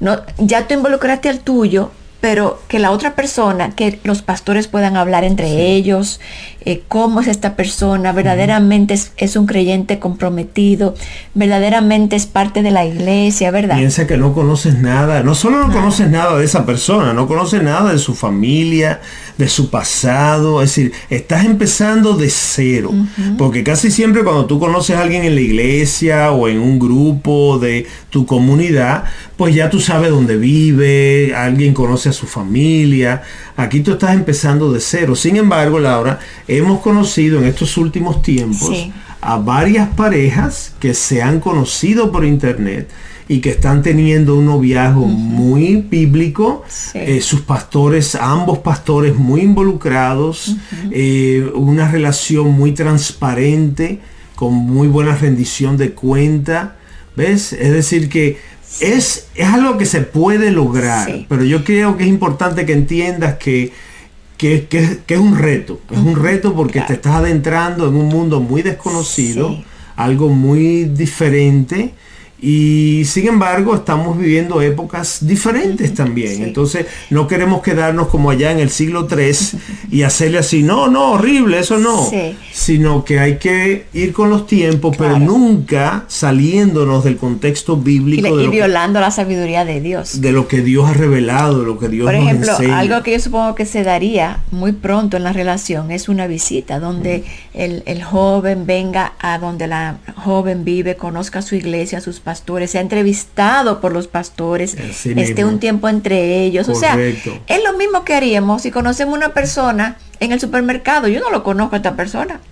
no, 0.00 0.20
ya 0.36 0.66
tú 0.66 0.74
involucraste 0.74 1.28
al 1.28 1.40
tuyo, 1.40 1.90
pero 2.20 2.60
que 2.68 2.78
la 2.78 2.90
otra 2.90 3.14
persona, 3.14 3.74
que 3.74 4.00
los 4.04 4.22
pastores 4.22 4.66
puedan 4.66 4.96
hablar 4.96 5.24
entre 5.24 5.72
ellos, 5.72 6.20
eh, 6.68 6.82
cómo 6.86 7.22
es 7.22 7.28
esta 7.28 7.56
persona, 7.56 8.12
verdaderamente 8.12 8.92
es, 9.16 9.36
un 9.36 9.46
creyente 9.46 9.98
comprometido, 9.98 10.94
verdaderamente 11.32 12.14
es 12.14 12.26
parte 12.26 12.62
de 12.62 12.70
la 12.70 12.84
iglesia, 12.84 13.50
¿verdad? 13.50 13.78
Piensa 13.78 14.06
que 14.06 14.18
no 14.18 14.34
conoces 14.34 14.78
nada, 14.78 15.22
no 15.22 15.34
solo 15.34 15.66
no 15.66 15.72
conoces 15.72 16.10
nada 16.10 16.36
de 16.36 16.44
esa 16.44 16.66
persona, 16.66 17.14
no 17.14 17.26
conoces 17.26 17.62
nada 17.62 17.90
de 17.90 17.98
su 17.98 18.14
familia, 18.14 19.00
de 19.38 19.48
su 19.48 19.70
pasado, 19.70 20.60
es 20.62 20.68
decir, 20.68 20.92
estás 21.08 21.46
empezando 21.46 22.18
de 22.18 22.28
cero, 22.28 22.92
porque 23.38 23.64
casi 23.64 23.90
siempre 23.90 24.22
cuando 24.22 24.44
tú 24.44 24.60
conoces 24.60 24.94
a 24.94 25.00
alguien 25.00 25.24
en 25.24 25.36
la 25.36 25.40
iglesia 25.40 26.32
o 26.32 26.48
en 26.48 26.58
un 26.58 26.78
grupo 26.78 27.58
de 27.58 27.86
tu 28.10 28.26
comunidad, 28.26 29.04
pues 29.38 29.54
ya 29.54 29.70
tú 29.70 29.80
sabes 29.80 30.10
dónde 30.10 30.36
vive, 30.36 31.34
alguien 31.34 31.72
conoce 31.72 32.10
a 32.10 32.12
su 32.12 32.26
familia, 32.26 33.22
aquí 33.56 33.80
tú 33.80 33.92
estás 33.92 34.12
empezando 34.12 34.72
de 34.72 34.80
cero. 34.80 35.14
Sin 35.14 35.36
embargo, 35.36 35.78
Laura, 35.78 36.18
hemos 36.58 36.80
conocido 36.80 37.38
en 37.38 37.46
estos 37.46 37.76
últimos 37.76 38.22
tiempos 38.22 38.88
a 39.20 39.36
varias 39.36 39.88
parejas 39.88 40.74
que 40.78 40.94
se 40.94 41.22
han 41.22 41.40
conocido 41.40 42.12
por 42.12 42.24
internet 42.24 42.88
y 43.28 43.40
que 43.40 43.50
están 43.50 43.82
teniendo 43.82 44.36
un 44.36 44.46
noviazgo 44.46 45.06
muy 45.06 45.76
bíblico, 45.76 46.64
eh, 46.94 47.20
sus 47.20 47.42
pastores, 47.42 48.14
ambos 48.14 48.58
pastores 48.58 49.16
muy 49.16 49.42
involucrados, 49.42 50.56
eh, 50.90 51.50
una 51.54 51.90
relación 51.90 52.52
muy 52.52 52.72
transparente, 52.72 54.00
con 54.34 54.54
muy 54.54 54.88
buena 54.88 55.14
rendición 55.14 55.76
de 55.76 55.90
cuenta, 55.90 56.76
¿ves? 57.16 57.52
Es 57.52 57.72
decir, 57.72 58.08
que 58.08 58.38
es, 58.80 59.26
es 59.34 59.46
algo 59.46 59.76
que 59.76 59.84
se 59.84 60.00
puede 60.00 60.50
lograr, 60.50 61.26
pero 61.28 61.44
yo 61.44 61.64
creo 61.64 61.98
que 61.98 62.04
es 62.04 62.08
importante 62.08 62.64
que 62.64 62.72
entiendas 62.72 63.34
que, 63.34 63.72
que, 64.38 64.68
es 65.06 65.18
un 65.18 65.36
reto, 65.36 65.80
es 65.90 65.98
un 65.98 66.16
reto 66.16 66.54
porque 66.54 66.80
te 66.80 66.94
estás 66.94 67.16
adentrando 67.16 67.88
en 67.88 67.96
un 67.96 68.08
mundo 68.08 68.40
muy 68.40 68.62
desconocido, 68.62 69.62
algo 69.96 70.28
muy 70.28 70.84
diferente 70.84 71.92
y 72.40 73.02
sin 73.04 73.26
embargo 73.26 73.74
estamos 73.74 74.16
viviendo 74.16 74.62
épocas 74.62 75.26
diferentes 75.26 75.92
también. 75.94 76.42
Entonces 76.42 76.86
no 77.10 77.26
queremos 77.26 77.62
quedarnos 77.62 78.08
como 78.08 78.30
allá 78.30 78.52
en 78.52 78.60
el 78.60 78.70
siglo 78.70 79.08
III 79.10 79.32
y 79.90 80.02
hacerle 80.02 80.38
así, 80.38 80.62
no, 80.62 80.88
no, 80.88 81.12
horrible, 81.12 81.58
eso 81.58 81.78
no. 81.78 82.08
Sino 82.52 83.04
que 83.04 83.18
hay 83.18 83.38
que 83.38 83.86
ir 83.92 84.12
con 84.12 84.30
los 84.30 84.46
tiempos, 84.46 84.96
pero 84.96 85.18
nunca 85.18 86.04
saliéndonos 86.06 87.04
del 87.04 87.16
contexto 87.16 87.76
bíblico. 87.76 88.40
Y, 88.40 88.48
violando 88.48 89.00
la 89.00 89.10
sabiduría 89.10 89.64
de 89.64 89.80
Dios. 89.80 90.20
De 90.20 90.32
lo 90.32 90.46
que 90.46 90.62
Dios 90.62 90.88
ha 90.88 90.92
revelado, 90.92 91.60
de 91.60 91.66
lo 91.66 91.78
que 91.78 91.88
Dios 91.88 92.06
Por 92.06 92.14
ejemplo, 92.14 92.52
algo 92.72 93.02
que 93.02 93.12
yo 93.12 93.20
supongo 93.20 93.54
que 93.54 93.66
se 93.66 93.82
daría 93.82 94.42
muy 94.50 94.72
pronto 94.72 95.16
en 95.16 95.24
la 95.24 95.32
relación 95.32 95.90
es 95.90 96.08
una 96.08 96.26
visita 96.26 96.78
donde 96.78 97.24
el, 97.52 97.82
el 97.86 98.02
joven 98.02 98.66
venga 98.66 99.14
a 99.18 99.38
donde 99.38 99.66
la 99.66 99.98
joven 100.16 100.64
vive, 100.64 100.96
conozca 100.96 101.42
su 101.42 101.56
iglesia, 101.56 102.00
sus 102.00 102.20
pastores, 102.28 102.74
ha 102.74 102.80
entrevistado 102.80 103.80
por 103.80 103.90
los 103.94 104.06
pastores, 104.06 104.76
esté 104.76 105.46
un 105.46 105.60
tiempo 105.60 105.88
entre 105.88 106.44
ellos. 106.44 106.68
O 106.68 106.74
sea, 106.74 106.94
es 106.98 107.64
lo 107.64 107.78
mismo 107.78 108.04
que 108.04 108.12
haríamos 108.12 108.60
si 108.60 108.70
conocemos 108.70 109.16
una 109.16 109.32
persona 109.32 109.96
en 110.20 110.32
el 110.32 110.38
supermercado. 110.38 111.08
Yo 111.08 111.20
no 111.20 111.30
lo 111.30 111.42
conozco 111.42 111.74
a 111.74 111.78
esta 111.78 111.96
persona. 111.96 112.42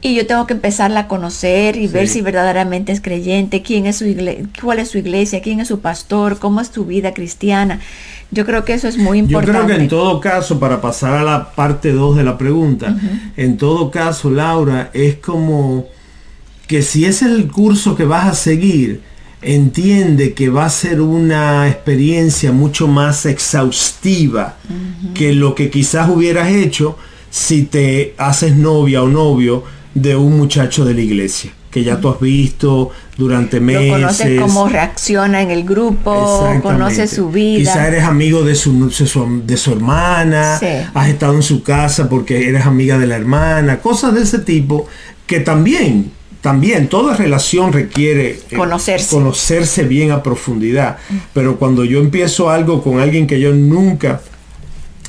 Y 0.00 0.14
yo 0.14 0.26
tengo 0.26 0.46
que 0.46 0.54
empezarla 0.54 1.00
a 1.00 1.08
conocer 1.08 1.76
y 1.76 1.88
ver 1.88 2.08
si 2.08 2.22
verdaderamente 2.22 2.90
es 2.92 3.02
creyente, 3.02 3.60
quién 3.60 3.84
es 3.84 3.96
su 3.96 4.06
iglesia, 4.06 4.46
cuál 4.62 4.78
es 4.78 4.88
su 4.88 4.96
iglesia, 4.96 5.42
quién 5.42 5.60
es 5.60 5.68
su 5.68 5.80
pastor, 5.80 6.38
cómo 6.38 6.62
es 6.62 6.68
su 6.68 6.86
vida 6.86 7.12
cristiana. 7.12 7.80
Yo 8.30 8.46
creo 8.46 8.64
que 8.64 8.72
eso 8.72 8.88
es 8.88 8.96
muy 8.96 9.18
importante. 9.18 9.52
Yo 9.52 9.64
creo 9.64 9.76
que 9.76 9.82
en 9.82 9.88
todo 9.88 10.20
caso, 10.20 10.58
para 10.58 10.80
pasar 10.80 11.18
a 11.18 11.22
la 11.22 11.50
parte 11.50 11.92
2 11.92 12.16
de 12.16 12.24
la 12.24 12.38
pregunta, 12.38 12.96
en 13.36 13.58
todo 13.58 13.90
caso, 13.90 14.30
Laura, 14.30 14.88
es 14.94 15.16
como 15.16 15.86
que 16.66 16.82
si 16.82 17.04
es 17.04 17.22
el 17.22 17.48
curso 17.48 17.96
que 17.96 18.04
vas 18.04 18.26
a 18.26 18.34
seguir, 18.34 19.02
entiende 19.42 20.34
que 20.34 20.48
va 20.48 20.66
a 20.66 20.70
ser 20.70 21.00
una 21.00 21.68
experiencia 21.68 22.52
mucho 22.52 22.88
más 22.88 23.26
exhaustiva 23.26 24.56
que 25.14 25.32
lo 25.32 25.54
que 25.54 25.70
quizás 25.70 26.08
hubieras 26.08 26.48
hecho 26.48 26.96
si 27.30 27.62
te 27.62 28.14
haces 28.18 28.56
novia 28.56 29.02
o 29.02 29.08
novio 29.08 29.62
de 29.94 30.16
un 30.16 30.36
muchacho 30.36 30.84
de 30.84 30.94
la 30.94 31.00
iglesia 31.00 31.52
que 31.70 31.84
ya 31.84 32.00
tú 32.00 32.08
has 32.08 32.18
visto 32.18 32.90
durante 33.18 33.60
meses. 33.60 33.88
Lo 33.88 33.94
conoces 33.96 34.40
cómo 34.40 34.66
reacciona 34.66 35.42
en 35.42 35.50
el 35.50 35.62
grupo, 35.62 36.48
conoces 36.62 37.10
su 37.10 37.28
vida. 37.28 37.58
Quizás 37.58 37.88
eres 37.88 38.04
amigo 38.04 38.44
de 38.44 38.54
su, 38.54 38.88
de 39.44 39.56
su, 39.58 39.72
hermana, 39.72 40.54
has 40.94 41.08
estado 41.08 41.34
en 41.34 41.42
su 41.42 41.62
casa 41.62 42.08
porque 42.08 42.48
eres 42.48 42.64
amiga 42.64 42.96
de 42.96 43.06
la 43.06 43.16
hermana, 43.16 43.80
cosas 43.80 44.14
de 44.14 44.22
ese 44.22 44.38
tipo 44.38 44.86
que 45.26 45.40
también 45.40 46.12
también 46.40 46.88
toda 46.88 47.16
relación 47.16 47.72
requiere 47.72 48.40
eh, 48.50 48.56
conocerse. 48.56 49.14
conocerse 49.14 49.84
bien 49.84 50.10
a 50.10 50.22
profundidad. 50.22 50.98
Pero 51.32 51.58
cuando 51.58 51.84
yo 51.84 52.00
empiezo 52.00 52.50
algo 52.50 52.82
con 52.82 53.00
alguien 53.00 53.26
que 53.26 53.40
yo 53.40 53.52
nunca 53.52 54.20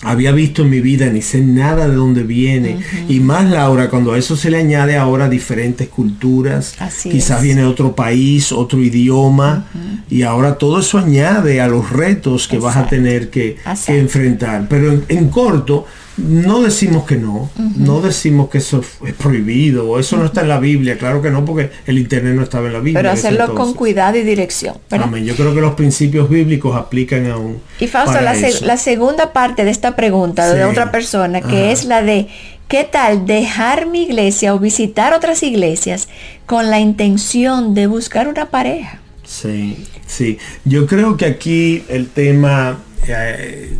había 0.03 0.31
visto 0.31 0.61
en 0.61 0.69
mi 0.69 0.79
vida, 0.79 1.07
ni 1.07 1.21
sé 1.21 1.41
nada 1.41 1.87
de 1.87 1.95
dónde 1.95 2.23
viene. 2.23 2.79
Y 3.09 3.19
más 3.19 3.49
Laura, 3.49 3.89
cuando 3.89 4.13
a 4.13 4.17
eso 4.17 4.35
se 4.35 4.49
le 4.51 4.57
añade 4.57 4.95
ahora 4.97 5.27
diferentes 5.29 5.87
culturas, 5.89 6.75
quizás 7.03 7.41
viene 7.41 7.65
otro 7.65 7.95
país, 7.95 8.51
otro 8.51 8.79
idioma, 8.79 9.65
y 10.09 10.21
ahora 10.23 10.57
todo 10.57 10.79
eso 10.79 10.97
añade 10.97 11.61
a 11.61 11.67
los 11.67 11.89
retos 11.89 12.47
que 12.47 12.59
vas 12.59 12.77
a 12.77 12.87
tener 12.87 13.29
que, 13.29 13.57
enfrentar. 13.87 14.67
Pero 14.69 15.01
en 15.07 15.29
corto, 15.29 15.85
no 16.17 16.61
decimos 16.61 17.05
que 17.05 17.15
no, 17.15 17.49
no 17.75 18.01
decimos 18.01 18.49
que 18.49 18.57
eso 18.57 18.83
es 19.05 19.13
prohibido, 19.13 19.87
o 19.87 19.99
eso 19.99 20.17
no 20.17 20.25
está 20.25 20.41
en 20.41 20.49
la 20.49 20.59
Biblia, 20.59 20.97
claro 20.97 21.21
que 21.21 21.29
no, 21.29 21.45
porque 21.45 21.69
el 21.85 21.99
Internet 21.99 22.35
no 22.35 22.41
estaba 22.41 22.67
en 22.67 22.73
la 22.73 22.79
Biblia. 22.79 22.99
Pero 22.99 23.11
hacerlo 23.11 23.53
con 23.53 23.73
cuidado 23.75 24.17
y 24.17 24.23
dirección. 24.23 24.77
Amén. 24.89 25.25
Yo 25.25 25.35
creo 25.35 25.53
que 25.53 25.61
los 25.61 25.75
principios 25.75 26.27
bíblicos 26.29 26.75
aplican 26.75 27.29
aún. 27.29 27.59
Y 27.79 27.87
Fausto, 27.87 28.19
la, 28.19 28.33
la, 28.33 28.77
segunda 28.77 29.31
parte 29.31 29.63
de 29.63 29.71
esta 29.71 29.95
pregunta 29.95 30.51
de 30.51 30.65
otra 30.65 30.91
persona, 30.91 31.41
que 31.41 31.71
es 31.71 31.85
la 31.85 32.01
de, 32.01 32.27
¿qué 32.67 32.83
tal 32.83 33.27
dejar 33.27 33.85
mi 33.85 34.03
iglesia 34.03 34.55
o 34.55 34.59
visitar 34.59 35.13
otras 35.13 35.43
iglesias 35.43 36.07
con 36.47 36.71
la 36.71 36.79
intención 36.79 37.75
de 37.75 37.85
buscar 37.85 38.27
una 38.27 38.47
pareja? 38.47 38.99
Sí, 39.23 39.85
sí. 40.07 40.39
Yo 40.65 40.87
creo 40.87 41.15
que 41.15 41.25
aquí 41.25 41.83
el 41.89 42.07
tema 42.07 42.79
eh, 43.07 43.77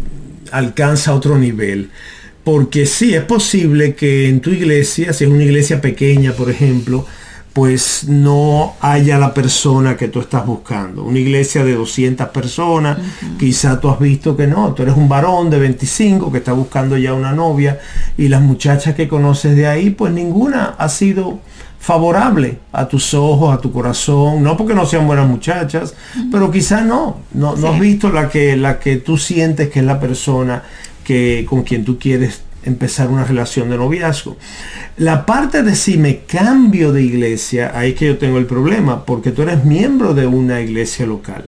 alcanza 0.52 1.16
otro 1.16 1.38
nivel 1.38 1.90
porque 2.48 2.86
sí, 2.86 3.14
es 3.14 3.24
posible 3.24 3.94
que 3.94 4.30
en 4.30 4.40
tu 4.40 4.52
iglesia, 4.52 5.12
si 5.12 5.26
es 5.26 5.30
una 5.30 5.44
iglesia 5.44 5.82
pequeña, 5.82 6.32
por 6.32 6.50
ejemplo, 6.50 7.06
pues 7.52 8.06
no 8.08 8.76
haya 8.80 9.18
la 9.18 9.34
persona 9.34 9.98
que 9.98 10.08
tú 10.08 10.22
estás 10.22 10.46
buscando. 10.46 11.04
Una 11.04 11.20
iglesia 11.20 11.66
de 11.66 11.76
200 11.76 12.30
personas, 12.30 13.00
quizá 13.38 13.82
tú 13.82 13.90
has 13.90 14.00
visto 14.00 14.38
que 14.38 14.48
no, 14.48 14.74
tú 14.74 14.84
eres 14.84 14.96
un 14.96 15.10
varón 15.10 15.50
de 15.50 15.60
25 15.60 16.32
que 16.32 16.38
está 16.38 16.54
buscando 16.54 16.98
ya 16.98 17.14
una 17.14 17.34
novia 17.34 17.82
y 18.18 18.30
las 18.30 18.42
muchachas 18.42 18.96
que 18.96 19.10
conoces 19.10 19.54
de 19.58 19.68
ahí, 19.68 19.90
pues 19.90 20.14
ninguna 20.14 20.76
ha 20.78 20.88
sido 20.88 21.40
favorable 21.80 22.60
a 22.72 22.88
tus 22.88 23.14
ojos, 23.14 23.54
a 23.54 23.60
tu 23.60 23.74
corazón, 23.74 24.42
no 24.42 24.56
porque 24.56 24.74
no 24.74 24.86
sean 24.86 25.06
buenas 25.06 25.28
muchachas, 25.28 25.96
pero 26.32 26.50
quizá 26.50 26.80
no, 26.80 27.18
no, 27.34 27.58
no 27.58 27.68
has 27.68 27.80
visto 27.80 28.10
la 28.10 28.30
que, 28.30 28.56
la 28.56 28.80
que 28.80 28.96
tú 28.96 29.18
sientes 29.18 29.70
que 29.70 29.80
es 29.80 29.86
la 29.86 30.00
persona 30.00 30.64
que, 31.08 31.46
con 31.50 31.64
quien 31.64 31.86
tú 31.86 31.98
quieres 31.98 32.42
empezar 32.64 33.08
una 33.08 33.24
relación 33.24 33.70
de 33.70 33.78
noviazgo. 33.78 34.36
La 34.98 35.26
parte 35.26 35.64
de 35.64 35.74
si 35.74 35.98
me 35.98 36.20
cambio 36.26 36.92
de 36.92 37.02
iglesia, 37.02 37.72
ahí 37.74 37.94
que 37.94 38.08
yo 38.08 38.18
tengo 38.18 38.38
el 38.38 38.46
problema, 38.46 39.06
porque 39.06 39.32
tú 39.32 39.44
eres 39.44 39.64
miembro 39.64 40.14
de 40.14 40.28
una 40.28 40.60
iglesia 40.60 41.06
local. 41.06 41.46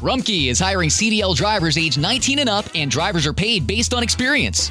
Rumkey 0.00 0.48
is 0.48 0.60
hiring 0.60 0.90
CDL 0.90 1.34
drivers 1.34 1.76
age 1.76 1.98
19 1.98 2.38
and 2.38 2.48
up, 2.48 2.66
and 2.76 2.88
drivers 2.88 3.26
are 3.26 3.34
paid 3.34 3.66
based 3.66 3.92
on 3.92 4.04
experience. 4.04 4.70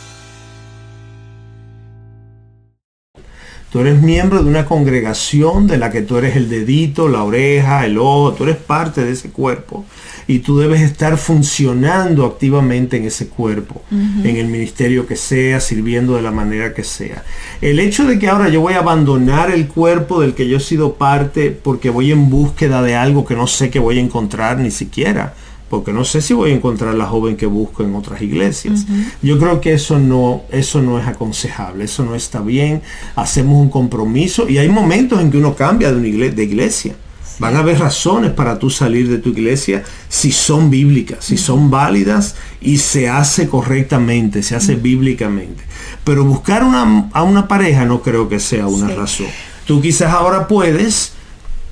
Tú 3.71 3.79
eres 3.79 4.01
miembro 4.01 4.43
de 4.43 4.49
una 4.49 4.65
congregación 4.65 5.65
de 5.65 5.77
la 5.77 5.91
que 5.91 6.01
tú 6.01 6.17
eres 6.17 6.35
el 6.35 6.49
dedito, 6.49 7.07
la 7.07 7.23
oreja, 7.23 7.85
el 7.85 7.97
ojo, 7.97 8.33
tú 8.33 8.43
eres 8.43 8.57
parte 8.57 9.05
de 9.05 9.13
ese 9.13 9.29
cuerpo 9.29 9.85
y 10.27 10.39
tú 10.39 10.59
debes 10.59 10.81
estar 10.81 11.17
funcionando 11.17 12.25
activamente 12.25 12.97
en 12.97 13.05
ese 13.05 13.29
cuerpo, 13.29 13.81
en 13.89 14.35
el 14.35 14.47
ministerio 14.47 15.07
que 15.07 15.15
sea, 15.15 15.61
sirviendo 15.61 16.17
de 16.17 16.21
la 16.21 16.31
manera 16.31 16.73
que 16.73 16.83
sea. 16.83 17.23
El 17.61 17.79
hecho 17.79 18.05
de 18.05 18.19
que 18.19 18.27
ahora 18.27 18.49
yo 18.49 18.59
voy 18.59 18.73
a 18.73 18.79
abandonar 18.79 19.49
el 19.51 19.67
cuerpo 19.69 20.19
del 20.19 20.33
que 20.33 20.49
yo 20.49 20.57
he 20.57 20.61
sido 20.61 20.95
parte 20.95 21.51
porque 21.51 21.89
voy 21.89 22.11
en 22.11 22.29
búsqueda 22.29 22.81
de 22.81 22.95
algo 22.95 23.25
que 23.25 23.35
no 23.35 23.47
sé 23.47 23.69
que 23.69 23.79
voy 23.79 23.99
a 23.99 24.01
encontrar 24.01 24.57
ni 24.57 24.71
siquiera 24.71 25.33
porque 25.71 25.93
no 25.93 26.03
sé 26.03 26.21
si 26.21 26.33
voy 26.33 26.51
a 26.51 26.53
encontrar 26.53 26.93
la 26.95 27.05
joven 27.05 27.37
que 27.37 27.45
busco 27.45 27.81
en 27.81 27.95
otras 27.95 28.21
iglesias. 28.21 28.85
Yo 29.21 29.39
creo 29.39 29.61
que 29.61 29.71
eso 29.71 29.99
no, 29.99 30.43
eso 30.51 30.81
no 30.81 30.99
es 30.99 31.07
aconsejable, 31.07 31.85
eso 31.85 32.03
no 32.03 32.13
está 32.13 32.41
bien. 32.41 32.81
Hacemos 33.15 33.55
un 33.55 33.69
compromiso 33.69 34.49
y 34.49 34.57
hay 34.57 34.67
momentos 34.67 35.21
en 35.21 35.31
que 35.31 35.37
uno 35.37 35.55
cambia 35.55 35.89
de, 35.89 35.97
una 35.97 36.09
iglesia, 36.09 36.35
de 36.35 36.43
iglesia. 36.43 36.95
Van 37.39 37.55
a 37.55 37.59
haber 37.59 37.79
razones 37.79 38.31
para 38.31 38.59
tú 38.59 38.69
salir 38.69 39.07
de 39.07 39.17
tu 39.19 39.29
iglesia 39.29 39.81
si 40.09 40.33
son 40.33 40.69
bíblicas, 40.69 41.23
si 41.23 41.37
son 41.37 41.71
válidas 41.71 42.35
y 42.59 42.77
se 42.77 43.07
hace 43.07 43.47
correctamente, 43.47 44.43
se 44.43 44.57
hace 44.57 44.75
bíblicamente. 44.75 45.63
Pero 46.03 46.25
buscar 46.25 46.65
una, 46.65 47.09
a 47.13 47.23
una 47.23 47.47
pareja 47.47 47.85
no 47.85 48.01
creo 48.01 48.27
que 48.27 48.41
sea 48.41 48.67
una 48.67 48.89
razón. 48.89 49.27
Tú 49.65 49.81
quizás 49.81 50.11
ahora 50.11 50.49
puedes, 50.49 51.13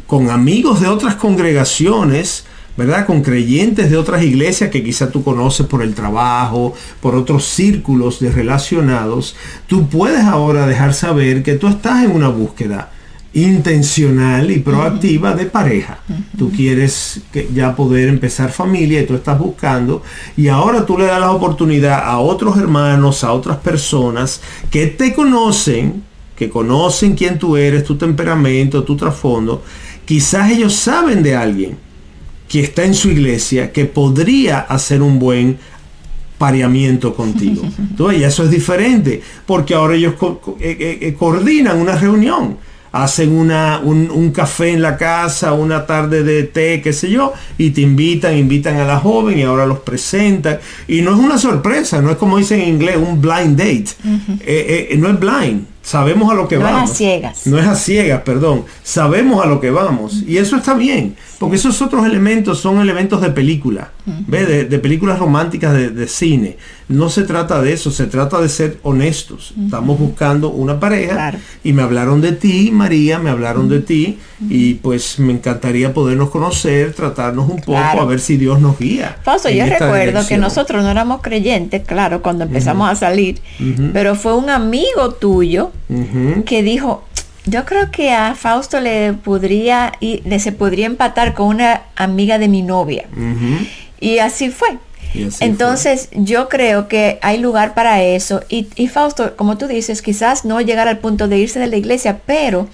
con 0.07 0.29
amigos 0.29 0.79
de 0.79 0.87
otras 0.87 1.15
congregaciones, 1.15 2.45
¿verdad? 2.79 3.05
Con 3.05 3.21
creyentes 3.21 3.91
de 3.91 3.97
otras 3.97 4.23
iglesias 4.23 4.69
que 4.69 4.81
quizá 4.81 5.11
tú 5.11 5.21
conoces 5.21 5.67
por 5.67 5.83
el 5.83 5.93
trabajo, 5.93 6.73
por 7.01 7.13
otros 7.13 7.43
círculos 7.45 8.21
de 8.21 8.31
relacionados, 8.31 9.35
tú 9.67 9.89
puedes 9.89 10.23
ahora 10.23 10.65
dejar 10.65 10.93
saber 10.93 11.43
que 11.43 11.55
tú 11.55 11.67
estás 11.67 12.05
en 12.05 12.11
una 12.11 12.29
búsqueda 12.29 12.89
intencional 13.33 14.49
y 14.49 14.59
proactiva 14.59 15.35
de 15.35 15.45
pareja. 15.47 15.99
Tú 16.37 16.53
quieres 16.53 17.19
que 17.33 17.49
ya 17.53 17.75
poder 17.75 18.07
empezar 18.07 18.49
familia 18.49 19.01
y 19.01 19.05
tú 19.05 19.15
estás 19.15 19.37
buscando 19.37 20.01
y 20.37 20.47
ahora 20.47 20.85
tú 20.85 20.97
le 20.97 21.03
das 21.03 21.19
la 21.19 21.31
oportunidad 21.31 22.01
a 22.05 22.19
otros 22.19 22.57
hermanos, 22.57 23.25
a 23.25 23.33
otras 23.33 23.57
personas 23.57 24.39
que 24.71 24.87
te 24.87 25.13
conocen, 25.13 26.01
que 26.33 26.49
conocen 26.49 27.15
quién 27.15 27.37
tú 27.37 27.57
eres, 27.57 27.83
tu 27.83 27.97
temperamento, 27.97 28.85
tu 28.85 28.95
trasfondo. 28.95 29.63
Quizás 30.05 30.49
ellos 30.51 30.73
saben 30.73 31.21
de 31.21 31.35
alguien 31.35 31.88
que 32.49 32.61
está 32.61 32.83
en 32.83 32.95
su 32.95 33.09
iglesia 33.09 33.71
que 33.71 33.85
podría 33.85 34.59
hacer 34.61 35.01
un 35.01 35.19
buen 35.19 35.57
pareamiento 36.37 37.13
contigo. 37.13 37.61
Entonces, 37.77 38.23
eso 38.23 38.43
es 38.43 38.49
diferente, 38.49 39.21
porque 39.45 39.75
ahora 39.75 39.95
ellos 39.95 40.15
eh, 40.59 40.77
eh, 40.79 40.97
eh, 41.01 41.15
coordinan 41.17 41.77
una 41.77 41.95
reunión, 41.95 42.57
hacen 42.91 43.33
una, 43.33 43.79
un, 43.83 44.09
un, 44.09 44.31
café 44.31 44.71
en 44.71 44.81
la 44.81 44.97
casa, 44.97 45.53
una 45.53 45.85
tarde 45.85 46.23
de 46.23 46.43
té, 46.45 46.81
qué 46.81 46.91
sé 46.91 47.11
yo, 47.11 47.33
y 47.59 47.69
te 47.69 47.81
invitan, 47.81 48.35
invitan 48.35 48.77
a 48.77 48.85
la 48.85 48.99
joven 48.99 49.37
y 49.37 49.43
ahora 49.43 49.67
los 49.67 49.79
presentan. 49.79 50.57
Y 50.87 51.01
no 51.01 51.11
es 51.11 51.19
una 51.19 51.37
sorpresa, 51.37 52.01
no 52.01 52.09
es 52.09 52.17
como 52.17 52.39
dicen 52.39 52.61
en 52.61 52.69
inglés, 52.69 52.97
un 52.97 53.21
blind 53.21 53.55
date. 53.55 54.97
no 54.97 55.09
es 55.09 55.19
blind, 55.19 55.65
sabemos 55.89 56.31
a 56.31 56.35
lo 56.35 56.47
que 56.47 56.57
vamos. 56.57 56.71
No 56.71 56.85
es 56.85 56.91
a 56.91 56.93
ciegas. 56.93 57.47
No 57.47 57.57
es 57.57 57.65
a 57.65 57.75
ciegas, 57.75 58.21
perdón. 58.21 58.65
Sabemos 58.83 59.43
a 59.43 59.47
lo 59.47 59.59
que 59.59 59.71
vamos. 59.71 60.23
Y 60.27 60.37
eso 60.37 60.55
está 60.55 60.75
bien, 60.75 61.15
porque 61.39 61.55
esos 61.55 61.81
otros 61.81 62.05
elementos 62.05 62.59
son 62.59 62.79
elementos 62.79 63.21
de 63.21 63.31
película, 63.31 63.91
de, 64.05 64.79
películas 64.79 65.17
románticas 65.17 65.73
de, 65.73 66.07
cine. 66.07 66.57
No 66.89 67.11
se 67.11 67.21
trata 67.21 67.61
de 67.61 67.71
eso, 67.71 67.91
se 67.91 68.07
trata 68.07 68.41
de 68.41 68.49
ser 68.49 68.79
honestos. 68.81 69.53
Estamos 69.63 69.99
buscando 69.99 70.49
una 70.49 70.79
pareja 70.79 71.35
y 71.63 71.71
me 71.71 71.83
hablaron 71.83 72.19
de 72.19 72.31
ti, 72.31 72.71
María, 72.71 73.19
me 73.19 73.29
hablaron 73.29 73.69
de 73.69 73.79
ti 73.79 74.17
y 74.49 74.73
pues 74.73 75.19
me 75.19 75.33
encantaría 75.33 75.93
podernos 75.93 76.31
conocer, 76.31 76.93
tratarnos 76.93 77.47
un 77.47 77.61
poco, 77.61 77.77
a 77.77 78.05
ver 78.05 78.19
si 78.19 78.37
Dios 78.37 78.59
nos 78.59 78.79
guía. 78.79 79.17
Fausto, 79.21 79.49
yo 79.49 79.67
recuerdo 79.67 80.25
que 80.27 80.37
nosotros 80.39 80.83
no 80.83 80.89
éramos 80.89 81.21
creyentes, 81.21 81.85
claro, 81.85 82.23
cuando 82.23 82.45
empezamos 82.45 82.89
a 82.89 82.95
salir, 82.95 83.39
pero 83.93 84.15
fue 84.15 84.35
un 84.35 84.49
amigo 84.49 85.11
tuyo 85.13 85.71
que 86.45 86.63
dijo, 86.63 87.03
yo 87.45 87.65
creo 87.65 87.91
que 87.91 88.11
a 88.11 88.33
Fausto 88.33 88.79
le 88.79 89.13
podría 89.13 89.93
y 89.99 90.21
le 90.25 90.39
se 90.39 90.51
podría 90.51 90.87
empatar 90.87 91.35
con 91.35 91.47
una 91.47 91.83
amiga 91.95 92.39
de 92.39 92.47
mi 92.47 92.63
novia. 92.63 93.05
Y 93.99 94.17
así 94.17 94.49
fue. 94.49 94.69
Entonces 95.39 96.09
yo 96.13 96.49
creo 96.49 96.87
que 96.87 97.19
hay 97.21 97.37
lugar 97.39 97.73
para 97.73 98.03
eso. 98.03 98.41
Y, 98.49 98.87
Fausto, 98.87 99.35
como 99.35 99.57
tú 99.57 99.67
dices, 99.67 100.01
quizás 100.01 100.45
no 100.45 100.61
llegar 100.61 100.87
al 100.87 100.99
punto 100.99 101.27
de 101.27 101.37
irse 101.37 101.59
de 101.59 101.67
la 101.67 101.77
iglesia, 101.77 102.19
pero 102.25 102.67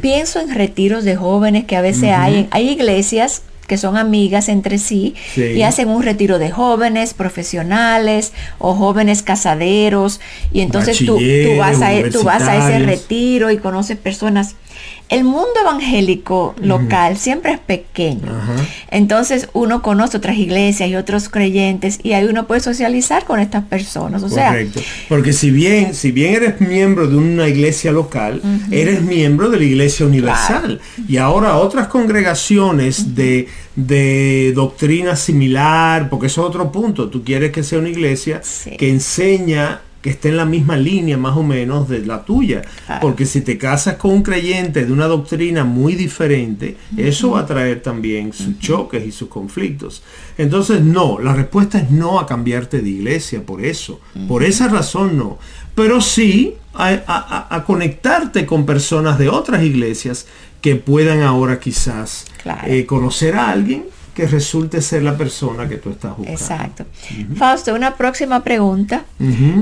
pienso 0.00 0.40
en 0.40 0.54
retiros 0.54 1.04
de 1.04 1.16
jóvenes 1.16 1.64
que 1.64 1.76
a 1.76 1.80
veces 1.80 2.12
hay. 2.12 2.48
Hay 2.50 2.70
iglesias 2.70 3.42
que 3.66 3.78
son 3.78 3.96
amigas 3.96 4.48
entre 4.48 4.78
sí, 4.78 5.14
y 5.36 5.62
hacen 5.62 5.88
un 5.88 6.02
retiro 6.02 6.38
de 6.38 6.50
jóvenes 6.50 7.14
profesionales 7.14 8.32
o 8.58 8.74
jóvenes 8.74 9.22
casaderos. 9.22 10.20
Y 10.52 10.60
entonces 10.60 10.98
tú, 10.98 11.18
tú, 11.18 11.56
vas 11.58 11.82
a, 11.82 11.92
e, 11.92 12.10
tú 12.10 12.22
vas 12.22 12.42
a 12.42 12.56
ese 12.56 12.84
retiro 12.84 13.50
y 13.50 13.58
conoces 13.58 13.96
personas 13.96 14.54
el 15.08 15.22
mundo 15.22 15.52
evangélico 15.60 16.54
local 16.60 17.16
siempre 17.16 17.52
es 17.52 17.58
pequeño. 17.60 18.22
Entonces 18.90 19.48
uno 19.52 19.80
conoce 19.80 20.16
otras 20.16 20.36
iglesias 20.36 20.88
y 20.88 20.96
otros 20.96 21.28
creyentes 21.28 22.00
y 22.02 22.12
ahí 22.12 22.24
uno 22.24 22.46
puede 22.46 22.60
socializar 22.60 23.24
con 23.24 23.38
estas 23.38 23.64
personas. 23.64 24.22
O 24.22 24.28
Correcto. 24.28 24.80
Porque 25.08 25.32
si 25.32 25.50
bien, 25.50 25.94
si 25.94 26.10
bien 26.10 26.34
eres 26.34 26.60
miembro 26.60 27.06
de 27.06 27.16
una 27.16 27.48
iglesia 27.48 27.92
local, 27.92 28.42
eres 28.70 29.02
miembro 29.02 29.48
de 29.48 29.58
la 29.58 29.64
iglesia 29.64 30.06
universal. 30.06 30.80
Y 31.08 31.18
ahora 31.18 31.56
otras 31.56 31.86
congregaciones 31.86 33.14
de, 33.14 33.48
de 33.76 34.52
doctrina 34.54 35.14
similar, 35.14 36.10
porque 36.10 36.26
eso 36.26 36.42
es 36.42 36.48
otro 36.48 36.72
punto. 36.72 37.08
Tú 37.08 37.22
quieres 37.22 37.52
que 37.52 37.62
sea 37.62 37.78
una 37.78 37.90
iglesia 37.90 38.42
que 38.76 38.90
enseña 38.90 39.82
que 40.06 40.10
esté 40.10 40.28
en 40.28 40.36
la 40.36 40.44
misma 40.44 40.76
línea 40.76 41.18
más 41.18 41.36
o 41.36 41.42
menos 41.42 41.88
de 41.88 42.06
la 42.06 42.24
tuya. 42.24 42.62
Porque 43.00 43.26
si 43.26 43.40
te 43.40 43.58
casas 43.58 43.96
con 43.96 44.12
un 44.12 44.22
creyente 44.22 44.86
de 44.86 44.92
una 44.92 45.08
doctrina 45.08 45.64
muy 45.64 45.96
diferente, 45.96 46.76
eso 46.96 47.32
va 47.32 47.40
a 47.40 47.46
traer 47.46 47.82
también 47.82 48.32
sus 48.32 48.56
choques 48.60 49.04
y 49.04 49.10
sus 49.10 49.28
conflictos. 49.28 50.04
Entonces, 50.38 50.80
no, 50.80 51.18
la 51.18 51.34
respuesta 51.34 51.80
es 51.80 51.90
no 51.90 52.20
a 52.20 52.26
cambiarte 52.28 52.82
de 52.82 52.88
iglesia, 52.88 53.44
por 53.44 53.64
eso. 53.64 54.00
Por 54.28 54.44
esa 54.44 54.68
razón 54.68 55.18
no. 55.18 55.38
Pero 55.74 56.00
sí 56.00 56.54
a, 56.72 57.64
conectarte 57.66 58.46
con 58.46 58.64
personas 58.64 59.18
de 59.18 59.28
otras 59.28 59.64
iglesias 59.64 60.28
que 60.60 60.76
puedan 60.76 61.22
ahora 61.22 61.58
quizás 61.58 62.26
eh, 62.64 62.86
conocer 62.86 63.34
a 63.34 63.50
alguien 63.50 63.86
que 64.16 64.26
resulte 64.26 64.80
ser 64.80 65.02
la 65.02 65.18
persona 65.18 65.68
que 65.68 65.76
tú 65.76 65.90
estás 65.90 66.16
buscando. 66.16 66.40
Exacto. 66.40 66.86
Fausto, 67.36 67.74
una 67.74 67.96
próxima 67.96 68.42
pregunta. 68.42 69.04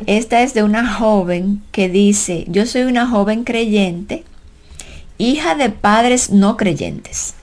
Esta 0.07 0.43
es 0.43 0.55
de 0.55 0.63
una 0.63 0.95
joven 0.95 1.61
que 1.73 1.89
dice, 1.89 2.45
yo 2.47 2.65
soy 2.65 2.83
una 2.83 3.09
joven 3.09 3.43
creyente, 3.43 4.23
hija 5.19 5.57
de 5.57 5.71
padres 5.71 6.31
no 6.31 6.57
creyentes. 6.57 7.35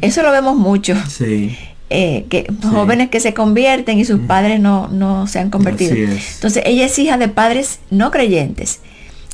Eso 0.00 0.22
lo 0.22 0.30
vemos 0.30 0.56
mucho. 0.56 0.94
Sí. 1.10 1.58
Eh, 1.90 2.24
que 2.30 2.46
jóvenes 2.62 3.10
que 3.10 3.18
se 3.18 3.34
convierten 3.34 3.98
y 3.98 4.04
sus 4.04 4.20
padres 4.20 4.60
no, 4.60 4.86
no 4.86 5.26
se 5.26 5.40
han 5.40 5.50
convertido. 5.50 5.92
Entonces, 5.94 6.62
ella 6.64 6.86
es 6.86 6.96
hija 7.00 7.18
de 7.18 7.26
padres 7.26 7.80
no 7.90 8.12
creyentes. 8.12 8.78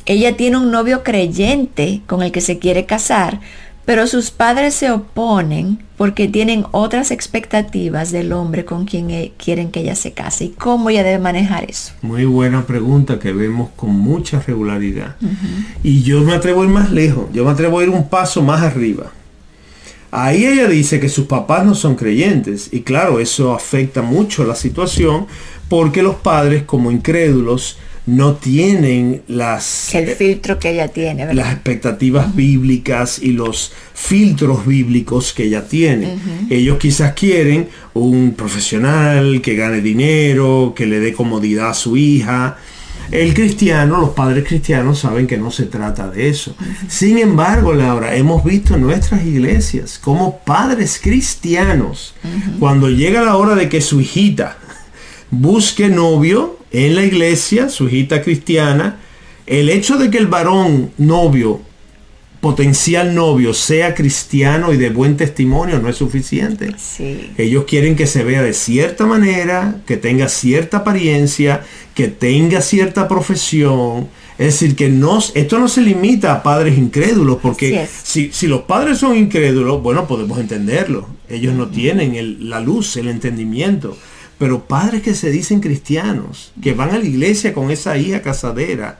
Ella 0.07 0.35
tiene 0.35 0.57
un 0.57 0.71
novio 0.71 1.03
creyente 1.03 2.01
con 2.07 2.23
el 2.23 2.31
que 2.31 2.41
se 2.41 2.57
quiere 2.57 2.87
casar, 2.87 3.41
pero 3.89 4.05
sus 4.05 4.29
padres 4.29 4.75
se 4.75 4.91
oponen 4.91 5.79
porque 5.97 6.27
tienen 6.27 6.63
otras 6.73 7.09
expectativas 7.09 8.11
del 8.11 8.33
hombre 8.33 8.63
con 8.63 8.85
quien 8.85 9.09
e, 9.09 9.33
quieren 9.35 9.71
que 9.71 9.79
ella 9.79 9.95
se 9.95 10.11
case. 10.11 10.45
¿Y 10.45 10.49
cómo 10.49 10.91
ella 10.91 11.01
debe 11.01 11.17
manejar 11.17 11.67
eso? 11.67 11.93
Muy 12.03 12.25
buena 12.25 12.67
pregunta 12.67 13.17
que 13.17 13.33
vemos 13.33 13.71
con 13.75 13.89
mucha 13.89 14.41
regularidad. 14.41 15.15
Y 15.81 16.03
yo 16.03 16.21
me 16.21 16.35
atrevo 16.35 16.61
a 16.61 16.65
ir 16.65 16.69
más 16.69 16.91
lejos, 16.91 17.29
yo 17.33 17.43
me 17.43 17.49
atrevo 17.49 17.79
a 17.79 17.83
ir 17.83 17.89
un 17.89 18.07
paso 18.07 18.43
más 18.43 18.61
arriba. 18.61 19.11
Ahí 20.11 20.45
ella 20.45 20.67
dice 20.67 20.99
que 20.99 21.09
sus 21.09 21.25
papás 21.25 21.65
no 21.65 21.73
son 21.73 21.95
creyentes 21.95 22.69
y 22.71 22.81
claro, 22.81 23.19
eso 23.19 23.55
afecta 23.55 24.03
mucho 24.03 24.43
la 24.43 24.53
situación 24.53 25.25
porque 25.67 26.03
los 26.03 26.17
padres 26.17 26.61
como 26.61 26.91
incrédulos 26.91 27.79
no 28.05 28.35
tienen 28.35 29.21
las 29.27 29.93
el 29.93 30.09
filtro 30.09 30.57
que 30.57 30.71
ella 30.71 30.87
tiene 30.87 31.33
las 31.33 31.53
expectativas 31.53 32.35
bíblicas 32.35 33.19
y 33.21 33.33
los 33.33 33.71
filtros 33.93 34.65
bíblicos 34.65 35.33
que 35.33 35.43
ella 35.43 35.67
tiene. 35.67 36.17
Ellos 36.49 36.77
quizás 36.77 37.13
quieren 37.13 37.67
un 37.93 38.33
profesional 38.35 39.41
que 39.41 39.55
gane 39.55 39.81
dinero 39.81 40.73
que 40.75 40.85
le 40.85 40.99
dé 40.99 41.13
comodidad 41.13 41.69
a 41.69 41.73
su 41.73 41.97
hija. 41.97 42.57
El 43.11 43.33
cristiano, 43.33 43.99
los 43.99 44.11
padres 44.11 44.47
cristianos 44.47 44.99
saben 44.99 45.25
que 45.25 45.37
no 45.37 45.49
se 45.49 45.65
trata 45.65 46.09
de 46.09 46.29
eso. 46.29 46.55
Sin 46.87 47.17
embargo, 47.17 47.73
Laura, 47.73 48.15
hemos 48.15 48.43
visto 48.43 48.75
en 48.75 48.81
nuestras 48.81 49.25
iglesias 49.25 49.99
como 50.01 50.39
padres 50.39 50.99
cristianos, 51.01 52.13
cuando 52.59 52.89
llega 52.89 53.23
la 53.23 53.35
hora 53.35 53.55
de 53.55 53.67
que 53.67 53.81
su 53.81 53.99
hijita 53.99 54.57
busque 55.31 55.89
novio, 55.89 56.58
en 56.71 56.95
la 56.95 57.03
iglesia, 57.03 57.69
su 57.69 57.87
hijita 57.87 58.21
cristiana, 58.21 58.99
el 59.45 59.69
hecho 59.69 59.97
de 59.97 60.11
que 60.11 60.17
el 60.17 60.27
varón 60.27 60.91
novio 60.97 61.61
potencial 62.41 63.13
novio 63.13 63.53
sea 63.53 63.93
cristiano 63.93 64.71
y 64.71 64.77
de 64.77 64.89
buen 64.89 65.17
testimonio 65.17 65.79
no 65.79 65.89
es 65.89 65.97
suficiente. 65.97 66.73
Ellos 67.37 67.65
quieren 67.65 67.95
que 67.95 68.07
se 68.07 68.23
vea 68.23 68.41
de 68.41 68.53
cierta 68.53 69.05
manera, 69.05 69.81
que 69.85 69.97
tenga 69.97 70.29
cierta 70.29 70.77
apariencia, 70.77 71.65
que 71.93 72.07
tenga 72.07 72.61
cierta 72.61 73.07
profesión. 73.07 74.07
Es 74.37 74.59
decir, 74.59 74.77
que 74.77 74.87
no, 74.87 75.19
esto 75.35 75.59
no 75.59 75.67
se 75.67 75.81
limita 75.81 76.31
a 76.31 76.43
padres 76.43 76.77
incrédulos, 76.77 77.39
porque 77.41 77.85
si, 78.03 78.31
los 78.47 78.61
padres 78.61 78.99
son 78.99 79.17
incrédulos, 79.17 79.83
bueno, 79.83 80.07
podemos 80.07 80.39
entenderlo. 80.39 81.09
Ellos 81.27 81.53
no 81.53 81.67
tienen 81.67 82.49
la 82.49 82.61
luz, 82.61 82.95
el 82.95 83.09
entendimiento. 83.09 83.97
Pero 84.39 84.63
padres 84.63 85.03
que 85.03 85.13
se 85.13 85.29
dicen 85.29 85.59
cristianos, 85.59 86.53
que 86.61 86.73
van 86.73 86.89
a 86.89 86.97
la 86.97 87.05
iglesia 87.05 87.53
con 87.53 87.69
esa 87.69 87.97
hija 87.97 88.21
casadera, 88.21 88.97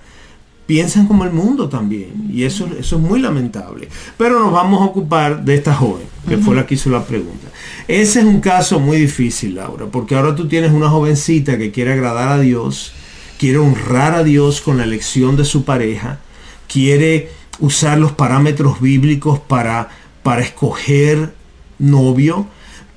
piensan 0.69 1.07
como 1.07 1.23
el 1.23 1.31
mundo 1.31 1.67
también. 1.67 2.29
Y 2.31 2.43
eso, 2.43 2.69
eso 2.79 2.97
es 2.97 3.01
muy 3.01 3.19
lamentable. 3.19 3.87
Pero 4.17 4.39
nos 4.39 4.51
vamos 4.51 4.81
a 4.81 4.85
ocupar 4.85 5.43
de 5.43 5.55
esta 5.55 5.73
joven, 5.73 6.05
que 6.27 6.37
fue 6.37 6.55
la 6.55 6.67
que 6.67 6.75
hizo 6.75 6.91
la 6.91 7.03
pregunta. 7.03 7.47
Ese 7.87 8.19
es 8.19 8.25
un 8.25 8.39
caso 8.39 8.79
muy 8.79 8.97
difícil, 8.97 9.55
Laura, 9.55 9.87
porque 9.87 10.13
ahora 10.13 10.35
tú 10.35 10.47
tienes 10.47 10.71
una 10.71 10.89
jovencita 10.89 11.57
que 11.57 11.71
quiere 11.71 11.93
agradar 11.93 12.27
a 12.27 12.39
Dios, 12.39 12.91
quiere 13.39 13.57
honrar 13.57 14.13
a 14.13 14.23
Dios 14.23 14.61
con 14.61 14.77
la 14.77 14.83
elección 14.83 15.37
de 15.37 15.45
su 15.45 15.63
pareja, 15.63 16.19
quiere 16.67 17.31
usar 17.59 17.97
los 17.97 18.11
parámetros 18.11 18.79
bíblicos 18.79 19.39
para, 19.39 19.89
para 20.21 20.41
escoger 20.41 21.33
novio, 21.79 22.45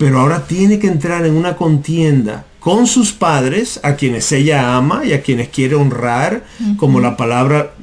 pero 0.03 0.19
ahora 0.19 0.49
tiene 0.49 0.81
que 0.81 0.89
entrar 0.89 1.25
en 1.25 1.37
una 1.37 1.55
contienda 1.55 2.45
con 2.59 2.89
sus 2.89 3.13
padres, 3.13 3.79
a 3.85 3.95
quienes 3.95 4.33
ella 4.33 4.77
ama 4.77 5.05
y 5.05 5.13
a 5.13 5.23
quienes 5.23 5.49
quiere 5.49 5.77
honrar, 5.77 6.43
como 6.77 6.99
la 6.99 7.17
palabra 7.17 7.75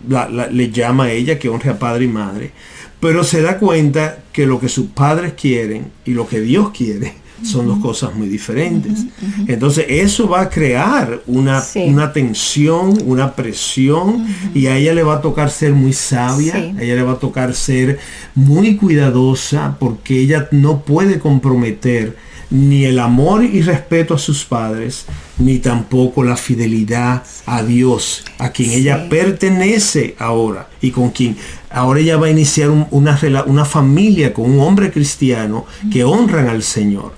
le 0.52 0.70
llama 0.70 1.06
a 1.06 1.12
ella, 1.14 1.40
que 1.40 1.48
honre 1.48 1.70
a 1.70 1.80
padre 1.80 2.04
y 2.04 2.08
madre. 2.10 2.52
Pero 3.00 3.24
se 3.24 3.42
da 3.42 3.58
cuenta 3.58 4.18
que 4.34 4.46
lo 4.46 4.60
que 4.60 4.68
sus 4.68 4.88
padres 4.88 5.32
quieren 5.40 5.94
y 6.04 6.12
lo 6.12 6.28
que 6.28 6.42
Dios 6.42 6.72
quiere 6.72 7.14
son 7.44 7.68
dos 7.68 7.80
cosas 7.80 8.14
muy 8.16 8.28
diferentes. 8.28 9.06
Entonces 9.48 9.86
eso 9.90 10.28
va 10.28 10.42
a 10.42 10.50
crear 10.50 11.22
una, 11.28 11.64
una 11.86 12.14
tensión, 12.14 12.98
una 13.06 13.34
presión 13.36 14.26
y 14.54 14.68
a 14.68 14.78
ella 14.78 14.94
le 14.94 15.04
va 15.04 15.16
a 15.16 15.22
tocar 15.22 15.50
ser 15.50 15.74
muy 15.74 15.94
sabia, 15.94 16.56
a 16.56 16.82
ella 16.82 16.96
le 16.96 17.04
va 17.04 17.14
a 17.14 17.20
tocar 17.20 17.54
ser 17.54 18.00
muy 18.36 18.76
cuidadosa 18.76 19.78
porque 19.80 20.20
ella 20.20 20.48
no 20.52 20.82
puede 20.82 21.20
comprometer 21.20 22.16
ni 22.50 22.86
el 22.86 23.00
amor 23.00 23.44
y 23.44 23.62
respeto 23.62 24.16
a 24.16 24.18
sus 24.18 24.44
padres, 24.44 25.06
ni 25.40 25.60
tampoco 25.60 26.24
la 26.24 26.36
fidelidad 26.36 27.24
a 27.46 27.64
Dios, 27.64 28.24
a 28.38 28.52
quien 28.52 28.72
ella 28.72 29.10
pertenece 29.10 30.16
ahora 30.20 30.68
y 30.82 30.92
con 30.92 31.10
quien 31.10 31.38
ahora 31.70 32.00
ella 32.00 32.18
va 32.18 32.28
a 32.28 32.30
iniciar 32.30 32.70
una, 32.70 33.20
una 33.46 33.66
familia 33.66 34.34
con 34.34 34.52
un 34.52 34.60
hombre 34.60 34.92
cristiano 34.92 35.66
que 35.92 36.04
honran 36.04 36.48
al 36.48 36.64
Señor. 36.64 37.14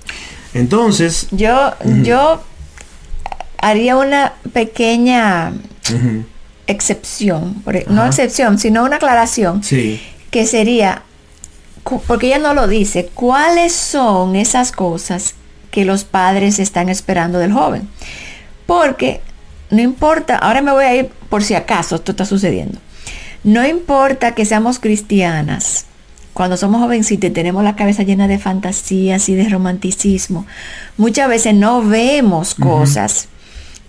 Entonces... 0.54 1.28
Yo, 1.30 1.72
yo 2.02 2.42
haría 3.58 3.96
una 3.96 4.34
pequeña 4.52 5.52
excepción, 6.66 7.62
e, 7.72 7.86
no 7.88 8.06
excepción, 8.06 8.58
sino 8.58 8.84
una 8.84 8.96
aclaración, 8.96 9.62
que 10.30 10.46
sería 10.46 11.02
porque 12.06 12.28
ella 12.28 12.38
no 12.38 12.54
lo 12.54 12.68
dice, 12.68 13.10
cuáles 13.12 13.72
son 13.72 14.36
esas 14.36 14.72
cosas 14.72 15.34
que 15.70 15.84
los 15.84 16.04
padres 16.04 16.58
están 16.58 16.88
esperando 16.88 17.38
del 17.38 17.52
joven. 17.52 17.88
Porque 18.66 19.20
no 19.70 19.80
importa, 19.80 20.36
ahora 20.36 20.62
me 20.62 20.72
voy 20.72 20.84
a 20.84 20.94
ir 20.94 21.10
por 21.28 21.42
si 21.42 21.54
acaso 21.54 21.96
esto 21.96 22.12
está 22.12 22.24
sucediendo. 22.24 22.78
No 23.44 23.66
importa 23.66 24.34
que 24.34 24.44
seamos 24.44 24.78
cristianas, 24.78 25.86
cuando 26.32 26.56
somos 26.56 26.80
jovencitos 26.80 27.30
y 27.30 27.32
tenemos 27.32 27.64
la 27.64 27.76
cabeza 27.76 28.04
llena 28.04 28.28
de 28.28 28.38
fantasías 28.38 29.28
y 29.28 29.34
de 29.34 29.48
romanticismo, 29.48 30.46
muchas 30.96 31.28
veces 31.28 31.54
no 31.54 31.82
vemos 31.82 32.54
cosas 32.54 33.28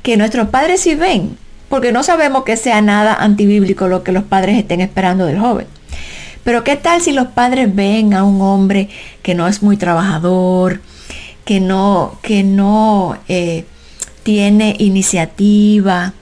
que 0.01 0.17
nuestros 0.17 0.49
padres 0.49 0.81
sí 0.81 0.95
ven, 0.95 1.37
porque 1.69 1.91
no 1.91 2.03
sabemos 2.03 2.43
que 2.43 2.57
sea 2.57 2.81
nada 2.81 3.13
antibíblico 3.13 3.87
lo 3.87 4.03
que 4.03 4.11
los 4.11 4.23
padres 4.23 4.57
estén 4.57 4.81
esperando 4.81 5.25
del 5.25 5.39
joven. 5.39 5.67
Pero 6.43 6.63
¿qué 6.63 6.75
tal 6.75 7.01
si 7.01 7.13
los 7.13 7.27
padres 7.27 7.73
ven 7.73 8.13
a 8.13 8.23
un 8.23 8.41
hombre 8.41 8.89
que 9.21 9.35
no 9.35 9.47
es 9.47 9.63
muy 9.63 9.77
trabajador, 9.77 10.81
que 11.45 11.61
no, 11.61 12.17
que 12.21 12.43
no 12.43 13.17
eh, 13.29 13.65
tiene 14.23 14.75
iniciativa? 14.79 16.13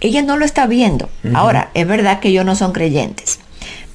Ella 0.00 0.22
no 0.22 0.36
lo 0.36 0.44
está 0.44 0.66
viendo. 0.66 1.08
Ahora, 1.34 1.70
es 1.74 1.86
verdad 1.86 2.20
que 2.20 2.28
ellos 2.28 2.44
no 2.44 2.56
son 2.56 2.72
creyentes. 2.72 3.38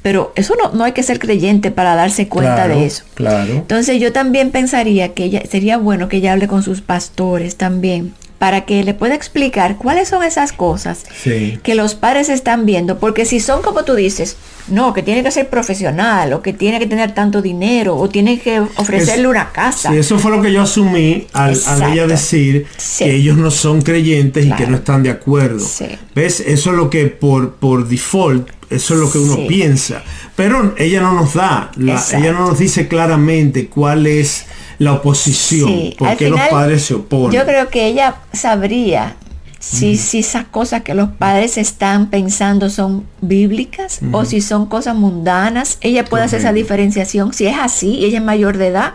Pero 0.02 0.32
eso 0.36 0.56
no, 0.56 0.72
no 0.72 0.86
hay 0.86 0.94
que 0.94 1.04
ser 1.04 1.20
creyente 1.20 1.72
para 1.72 1.94
darse 1.96 2.28
cuenta 2.28 2.68
de 2.68 2.86
eso. 2.86 3.04
Claro. 3.16 3.52
Entonces 3.52 4.00
yo 4.00 4.14
también 4.14 4.50
pensaría 4.52 5.14
que 5.14 5.26
ella, 5.26 5.44
sería 5.50 5.78
bueno 5.78 6.08
que 6.08 6.18
ella 6.18 6.32
hable 6.32 6.48
con 6.48 6.64
sus 6.64 6.82
pastores 6.82 7.58
también 7.58 8.14
para 8.40 8.66
que 8.66 8.84
le 8.84 8.94
pueda 8.94 9.16
explicar 9.16 9.76
cuáles 9.76 10.08
son 10.08 10.24
esas 10.24 10.54
cosas 10.54 11.04
que 11.24 11.76
los 11.76 11.94
padres 11.94 12.30
están 12.30 12.66
viendo, 12.66 12.98
porque 12.98 13.26
si 13.26 13.42
son 13.42 13.62
como 13.62 13.84
tú 13.84 13.96
dices, 13.96 14.38
no, 14.70 14.94
que 14.94 15.04
tiene 15.04 15.24
que 15.24 15.32
ser 15.32 15.50
profesional, 15.50 16.32
o 16.34 16.42
que 16.42 16.54
tiene 16.54 16.80
que 16.80 16.88
tener 16.88 17.14
tanto 17.14 17.42
dinero, 17.42 17.98
o 17.98 18.08
tiene 18.08 18.40
que 18.40 18.62
ofrecerle 18.78 19.28
una 19.28 19.52
casa. 19.52 19.92
Sí, 19.92 19.98
eso 19.98 20.18
fue 20.20 20.32
lo 20.32 20.42
que 20.42 20.54
yo 20.54 20.62
asumí 20.62 21.28
al, 21.34 21.58
ella 21.92 22.08
decir 22.08 22.66
que 22.98 23.16
ellos 23.16 23.38
no 23.38 23.52
son 23.52 23.82
creyentes 23.82 24.46
y 24.46 24.52
que 24.54 24.68
no 24.68 24.78
están 24.78 25.04
de 25.04 25.10
acuerdo. 25.10 25.66
¿Ves? 26.16 26.40
Eso 26.40 26.70
es 26.72 26.76
lo 26.78 26.90
que 26.90 27.08
por, 27.08 27.56
por 27.56 27.88
default 27.88 28.50
eso 28.70 28.94
es 28.94 29.00
lo 29.00 29.12
que 29.12 29.18
uno 29.18 29.48
piensa. 29.48 30.04
Pero 30.36 30.76
ella 30.78 31.02
no 31.02 31.14
nos 31.14 31.34
da, 31.34 31.72
ella 31.78 32.32
no 32.34 32.50
nos 32.50 32.60
dice 32.60 32.88
claramente 32.88 33.68
cuál 33.68 34.06
es 34.06 34.46
la 34.80 34.94
oposición, 34.94 35.94
porque 35.98 36.30
los 36.30 36.40
padres 36.50 36.84
se 36.84 36.96
oponen. 36.96 37.32
Yo 37.32 37.46
creo 37.46 37.70
que 37.70 37.86
ella 37.86 38.16
sabría 38.34 39.16
si, 39.60 39.98
si 39.98 40.20
esas 40.20 40.46
cosas 40.46 40.84
que 40.84 40.96
los 40.96 41.10
padres 41.10 41.58
están 41.58 42.10
pensando 42.10 42.70
son 42.70 43.06
bíblicas 43.22 44.00
o 44.14 44.24
si 44.24 44.42
son 44.42 44.66
cosas 44.68 44.96
mundanas. 44.96 45.78
Ella 45.82 46.06
puede 46.06 46.24
hacer 46.24 46.40
esa 46.40 46.54
diferenciación. 46.54 47.34
Si 47.34 47.46
es 47.46 47.58
así, 47.60 48.04
ella 48.06 48.20
es 48.20 48.24
mayor 48.24 48.58
de 48.58 48.68
edad. 48.68 48.94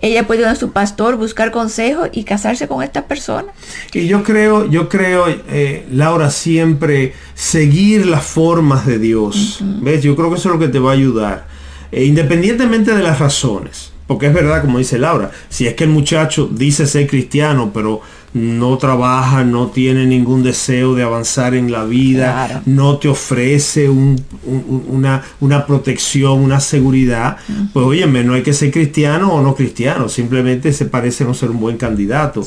Ella 0.00 0.26
puede 0.26 0.42
ir 0.42 0.46
a 0.46 0.54
su 0.54 0.70
pastor, 0.70 1.16
buscar 1.16 1.50
consejo 1.50 2.04
y 2.12 2.22
casarse 2.22 2.68
con 2.68 2.82
esta 2.84 3.06
persona. 3.06 3.48
Y 3.92 4.06
yo 4.06 4.22
creo, 4.22 4.68
yo 4.70 4.88
creo, 4.88 5.26
eh, 5.28 5.86
Laura, 5.90 6.30
siempre 6.30 7.14
seguir 7.34 8.06
las 8.06 8.24
formas 8.24 8.86
de 8.86 8.98
Dios. 8.98 9.58
¿Ves? 9.60 10.02
Yo 10.02 10.14
creo 10.14 10.30
que 10.30 10.36
eso 10.36 10.48
es 10.50 10.54
lo 10.54 10.60
que 10.60 10.68
te 10.68 10.78
va 10.78 10.90
a 10.90 10.94
ayudar. 10.94 11.46
E 11.90 12.04
independientemente 12.04 12.94
de 12.94 13.02
las 13.02 13.18
razones. 13.18 13.87
Porque 14.08 14.26
es 14.26 14.34
verdad, 14.34 14.62
como 14.62 14.78
dice 14.78 14.98
Laura, 14.98 15.30
si 15.50 15.66
es 15.66 15.74
que 15.74 15.84
el 15.84 15.90
muchacho 15.90 16.48
dice 16.50 16.86
ser 16.86 17.06
cristiano, 17.06 17.70
pero 17.72 18.00
no 18.32 18.78
trabaja, 18.78 19.44
no 19.44 19.68
tiene 19.68 20.06
ningún 20.06 20.42
deseo 20.42 20.94
de 20.94 21.02
avanzar 21.02 21.54
en 21.54 21.70
la 21.70 21.84
vida, 21.84 22.62
no 22.66 22.98
te 22.98 23.08
ofrece 23.08 23.88
una, 23.88 25.22
una, 25.40 25.66
protección, 25.66 26.40
una 26.40 26.60
seguridad, 26.60 27.36
pues 27.72 27.84
óyeme, 27.84 28.24
no 28.24 28.34
hay 28.34 28.42
que 28.42 28.52
ser 28.52 28.70
cristiano 28.70 29.32
o 29.32 29.42
no 29.42 29.54
cristiano, 29.54 30.08
simplemente 30.08 30.72
se 30.72 30.86
parece 30.86 31.24
no 31.24 31.34
ser 31.34 31.50
un 31.50 31.60
buen 31.60 31.76
candidato. 31.76 32.42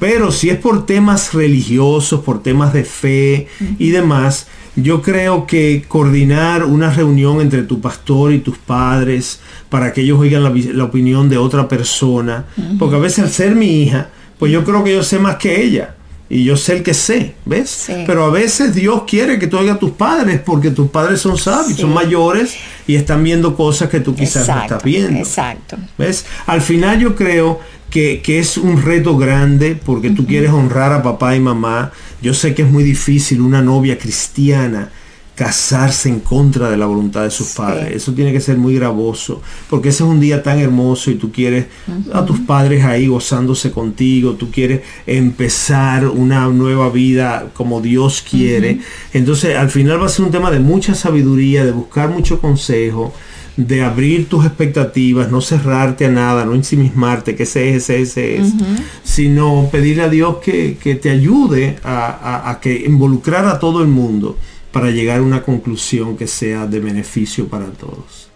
Pero 0.00 0.32
si 0.32 0.50
es 0.50 0.58
por 0.58 0.84
temas 0.84 1.32
religiosos, 1.32 2.20
por 2.20 2.42
temas 2.42 2.72
de 2.72 2.84
fe 2.84 3.46
y 3.78 3.90
demás, 3.90 4.48
yo 4.76 5.02
creo 5.02 5.46
que 5.46 5.84
coordinar 5.86 6.64
una 6.64 6.90
reunión 6.90 7.40
entre 7.40 7.62
tu 7.62 7.80
pastor 7.80 8.32
y 8.32 8.40
tus 8.40 8.58
padres 8.58 9.40
para 9.68 9.92
que 9.92 10.00
ellos 10.02 10.18
oigan 10.18 10.42
la, 10.42 10.84
opinión 10.84 11.28
de 11.28 11.38
otra 11.38 11.68
persona, 11.68 12.44
porque 12.78 12.96
a 12.96 12.98
veces 12.98 13.20
al 13.20 13.30
ser 13.30 13.54
mi 13.54 13.82
hija, 13.82 14.08
pues 14.38 14.52
yo 14.52 14.64
creo 14.64 14.82
que 14.82 14.92
yo 14.92 15.02
sé 15.02 15.18
más 15.18 15.36
que 15.36 15.62
ella. 15.62 15.94
Y 16.28 16.42
yo 16.42 16.56
sé 16.56 16.78
el 16.78 16.82
que 16.82 16.94
sé, 16.94 17.34
¿ves? 17.44 17.86
Pero 18.06 18.24
a 18.24 18.30
veces 18.30 18.74
Dios 18.74 19.02
quiere 19.06 19.38
que 19.38 19.46
tú 19.46 19.58
oigas 19.58 19.76
a 19.76 19.78
tus 19.78 19.90
padres 19.90 20.40
porque 20.44 20.70
tus 20.70 20.88
padres 20.90 21.20
son 21.20 21.36
sabios, 21.36 21.78
son 21.78 21.92
mayores 21.92 22.56
y 22.86 22.96
están 22.96 23.22
viendo 23.22 23.54
cosas 23.54 23.90
que 23.90 24.00
tú 24.00 24.14
quizás 24.14 24.48
no 24.48 24.62
estás 24.62 24.82
viendo. 24.82 25.18
Exacto. 25.18 25.76
¿Ves? 25.98 26.24
Al 26.46 26.62
final 26.62 26.98
yo 26.98 27.14
creo 27.14 27.60
que, 27.94 28.40
es 28.40 28.58
un 28.58 28.82
reto 28.82 29.16
grande 29.16 29.76
porque 29.76 30.10
tú 30.10 30.26
quieres 30.26 30.50
honrar 30.50 30.92
a 30.92 31.02
papá 31.02 31.36
y 31.36 31.40
mamá. 31.40 31.92
Yo 32.20 32.34
sé 32.34 32.52
que 32.52 32.62
es 32.62 32.70
muy 32.70 32.82
difícil 32.82 33.40
una 33.40 33.62
novia 33.62 33.96
cristiana 33.96 34.90
casarse 35.36 36.08
en 36.08 36.18
contra 36.18 36.70
de 36.70 36.76
la 36.76 36.86
voluntad 36.86 37.22
de 37.22 37.30
sus 37.30 37.50
padres. 37.50 37.94
Eso 37.94 38.12
tiene 38.12 38.32
que 38.32 38.40
ser 38.40 38.56
muy 38.56 38.74
gravoso, 38.74 39.42
porque 39.70 39.90
ese 39.90 40.02
es 40.02 40.08
un 40.08 40.18
día 40.18 40.42
tan 40.42 40.58
hermoso 40.58 41.12
y 41.12 41.14
tú 41.14 41.30
quieres 41.30 41.66
a 42.12 42.24
tus 42.24 42.40
padres 42.40 42.84
ahí 42.84 43.06
gozándose 43.06 43.70
contigo, 43.70 44.32
tú 44.32 44.50
quieres 44.50 44.80
empezar 45.06 46.06
una 46.06 46.48
nueva 46.48 46.90
vida 46.90 47.50
como 47.52 47.80
Dios 47.80 48.24
quiere. 48.28 48.80
Entonces, 49.12 49.56
al 49.56 49.70
final 49.70 50.00
va 50.00 50.06
a 50.06 50.08
ser 50.08 50.24
un 50.24 50.32
tema 50.32 50.50
de 50.50 50.58
mucha 50.58 50.94
sabiduría, 50.96 51.64
de 51.64 51.72
buscar 51.72 52.10
mucho 52.10 52.40
consejo, 52.40 53.12
de 53.56 53.82
abrir 53.82 54.28
tus 54.28 54.44
expectativas, 54.44 55.30
no 55.30 55.40
cerrarte 55.40 56.06
a 56.06 56.10
nada, 56.10 56.44
no 56.44 56.54
ensimismarte, 56.54 57.36
que 57.36 57.44
ese 57.44 57.74
es, 57.74 57.90
ese 57.90 58.02
ese 58.02 58.36
es, 58.38 58.54
sino 59.02 59.68
pedirle 59.70 60.02
a 60.02 60.08
Dios 60.08 60.38
que, 60.38 60.98
te 61.00 61.10
ayude 61.10 61.78
a, 61.84 62.58
que 62.60 62.84
involucrar 62.86 63.46
a 63.46 63.58
todo 63.58 63.82
el 63.82 63.88
mundo 63.88 64.36
para 64.72 64.90
llegar 64.90 65.18
a 65.18 65.22
una 65.22 65.42
conclusión 65.42 66.16
que 66.16 66.26
sea 66.26 66.66
de 66.66 66.80
beneficio 66.80 67.46
para 67.46 67.66
todos. 67.66 68.30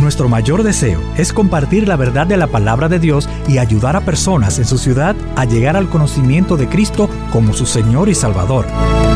Nuestro 0.00 0.28
mayor 0.28 0.62
deseo 0.62 1.00
es 1.16 1.32
compartir 1.32 1.88
la 1.88 1.96
verdad 1.96 2.26
de 2.26 2.36
la 2.36 2.46
palabra 2.46 2.90
de 2.90 2.98
Dios 2.98 3.26
y 3.48 3.56
ayudar 3.56 3.96
a 3.96 4.04
personas 4.04 4.58
en 4.58 4.66
su 4.66 4.76
ciudad 4.76 5.16
a 5.34 5.46
llegar 5.46 5.78
al 5.78 5.88
conocimiento 5.88 6.58
de 6.58 6.68
Cristo 6.68 7.08
como 7.32 7.54
su 7.54 7.64
Señor 7.64 8.10
y 8.10 8.14
Salvador. 8.14 8.66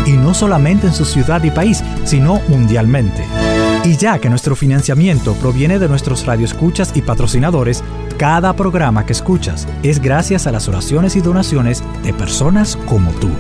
Y 0.07 0.13
no 0.13 0.33
solamente 0.33 0.87
en 0.87 0.95
su 0.95 1.05
ciudad 1.05 1.45
y 1.45 1.51
país, 1.51 1.85
sino 2.05 2.41
mundialmente. 2.49 3.23
Y 3.85 3.97
ya 3.97 4.19
que 4.19 4.29
nuestro 4.29 4.57
financiamiento 4.57 5.35
proviene 5.35 5.79
de 5.79 5.89
nuestros 5.89 6.27
radioescuchas 6.27 6.93
y 6.95 7.03
patrocinadores, 7.03 7.83
cada 8.19 8.55
programa 8.55 9.07
que 9.07 9.13
escuchas 9.13 9.67
es 9.83 10.01
gracias 10.01 10.47
a 10.47 10.53
las 10.53 10.69
oraciones 10.69 11.17
y 11.17 11.21
donaciones 11.21 11.83
de 12.03 12.13
personas 12.13 12.77
como 12.87 13.11
tú. 13.13 13.31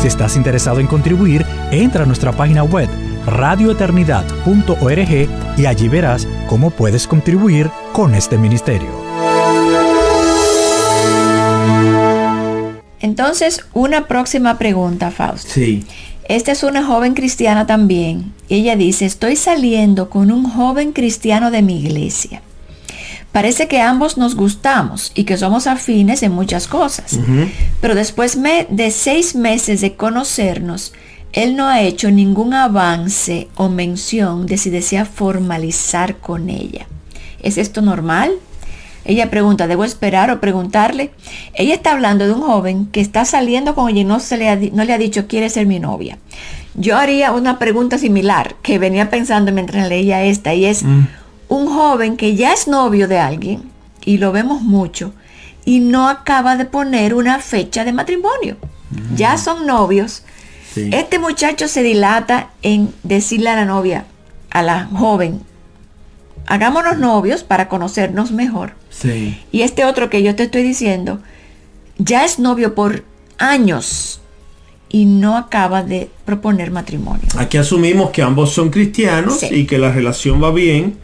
Si 0.00 0.06
estás 0.06 0.36
interesado 0.36 0.80
en 0.80 0.86
contribuir, 0.86 1.44
entra 1.70 2.04
a 2.04 2.06
nuestra 2.06 2.32
página 2.32 2.62
web 2.62 2.88
radioeternidad.org 3.26 5.58
y 5.58 5.66
allí 5.66 5.88
verás 5.88 6.26
cómo 6.48 6.70
puedes 6.70 7.06
contribuir 7.06 7.68
con 7.92 8.14
este 8.14 8.38
ministerio. 8.38 8.88
Entonces, 13.00 13.64
una 13.72 14.06
próxima 14.06 14.58
pregunta, 14.58 15.10
Fausto. 15.10 15.50
Sí. 15.50 15.84
Esta 16.30 16.52
es 16.52 16.62
una 16.62 16.86
joven 16.86 17.14
cristiana 17.14 17.66
también. 17.66 18.32
Ella 18.48 18.76
dice, 18.76 19.04
estoy 19.04 19.34
saliendo 19.34 20.08
con 20.10 20.30
un 20.30 20.48
joven 20.48 20.92
cristiano 20.92 21.50
de 21.50 21.60
mi 21.60 21.80
iglesia. 21.80 22.40
Parece 23.32 23.66
que 23.66 23.80
ambos 23.80 24.16
nos 24.16 24.36
gustamos 24.36 25.10
y 25.16 25.24
que 25.24 25.36
somos 25.36 25.66
afines 25.66 26.22
en 26.22 26.30
muchas 26.30 26.68
cosas. 26.68 27.18
Pero 27.80 27.96
después 27.96 28.38
de 28.68 28.90
seis 28.92 29.34
meses 29.34 29.80
de 29.80 29.96
conocernos, 29.96 30.92
él 31.32 31.56
no 31.56 31.66
ha 31.66 31.80
hecho 31.80 32.12
ningún 32.12 32.54
avance 32.54 33.48
o 33.56 33.68
mención 33.68 34.46
de 34.46 34.56
si 34.56 34.70
desea 34.70 35.06
formalizar 35.06 36.18
con 36.18 36.48
ella. 36.48 36.86
¿Es 37.42 37.58
esto 37.58 37.82
normal? 37.82 38.30
Ella 39.10 39.30
pregunta, 39.30 39.66
¿debo 39.66 39.84
esperar 39.84 40.30
o 40.30 40.40
preguntarle? 40.40 41.10
Ella 41.54 41.74
está 41.74 41.92
hablando 41.92 42.26
de 42.26 42.32
un 42.32 42.42
joven 42.42 42.86
que 42.86 43.00
está 43.00 43.24
saliendo 43.24 43.74
con 43.74 43.88
ella 43.88 44.00
y 44.00 44.04
no, 44.04 44.20
se 44.20 44.36
le, 44.36 44.48
ha, 44.48 44.56
no 44.56 44.84
le 44.84 44.92
ha 44.92 44.98
dicho, 44.98 45.26
quiere 45.26 45.50
ser 45.50 45.66
mi 45.66 45.78
novia. 45.78 46.18
Yo 46.74 46.96
haría 46.96 47.32
una 47.32 47.58
pregunta 47.58 47.98
similar 47.98 48.54
que 48.62 48.78
venía 48.78 49.10
pensando 49.10 49.52
mientras 49.52 49.88
leía 49.88 50.22
esta 50.22 50.54
y 50.54 50.66
es, 50.66 50.82
mm 50.84 51.06
un 51.50 51.66
joven 51.66 52.16
que 52.16 52.36
ya 52.36 52.52
es 52.52 52.68
novio 52.68 53.08
de 53.08 53.18
alguien, 53.18 53.70
y 54.02 54.16
lo 54.18 54.32
vemos 54.32 54.62
mucho, 54.62 55.12
y 55.64 55.80
no 55.80 56.08
acaba 56.08 56.56
de 56.56 56.64
poner 56.64 57.12
una 57.12 57.40
fecha 57.40 57.84
de 57.84 57.92
matrimonio. 57.92 58.56
Ya 59.14 59.36
son 59.36 59.66
novios. 59.66 60.22
Este 60.74 61.18
muchacho 61.18 61.68
se 61.68 61.82
dilata 61.82 62.50
en 62.62 62.94
decirle 63.02 63.50
a 63.50 63.56
la 63.56 63.64
novia, 63.64 64.04
a 64.50 64.62
la 64.62 64.86
joven, 64.86 65.42
hagámonos 66.46 66.98
novios 66.98 67.42
para 67.42 67.68
conocernos 67.68 68.30
mejor. 68.30 68.74
Y 69.52 69.62
este 69.62 69.84
otro 69.84 70.10
que 70.10 70.22
yo 70.22 70.34
te 70.34 70.44
estoy 70.44 70.62
diciendo, 70.62 71.20
ya 71.98 72.24
es 72.24 72.38
novio 72.38 72.74
por 72.74 73.04
años 73.38 74.20
y 74.88 75.04
no 75.04 75.36
acaba 75.36 75.82
de 75.82 76.10
proponer 76.24 76.70
matrimonio. 76.70 77.26
Aquí 77.36 77.56
asumimos 77.56 78.10
que 78.10 78.22
ambos 78.22 78.52
son 78.52 78.70
cristianos 78.70 79.42
y 79.50 79.64
que 79.64 79.78
la 79.78 79.92
relación 79.92 80.42
va 80.42 80.50
bien 80.50 80.98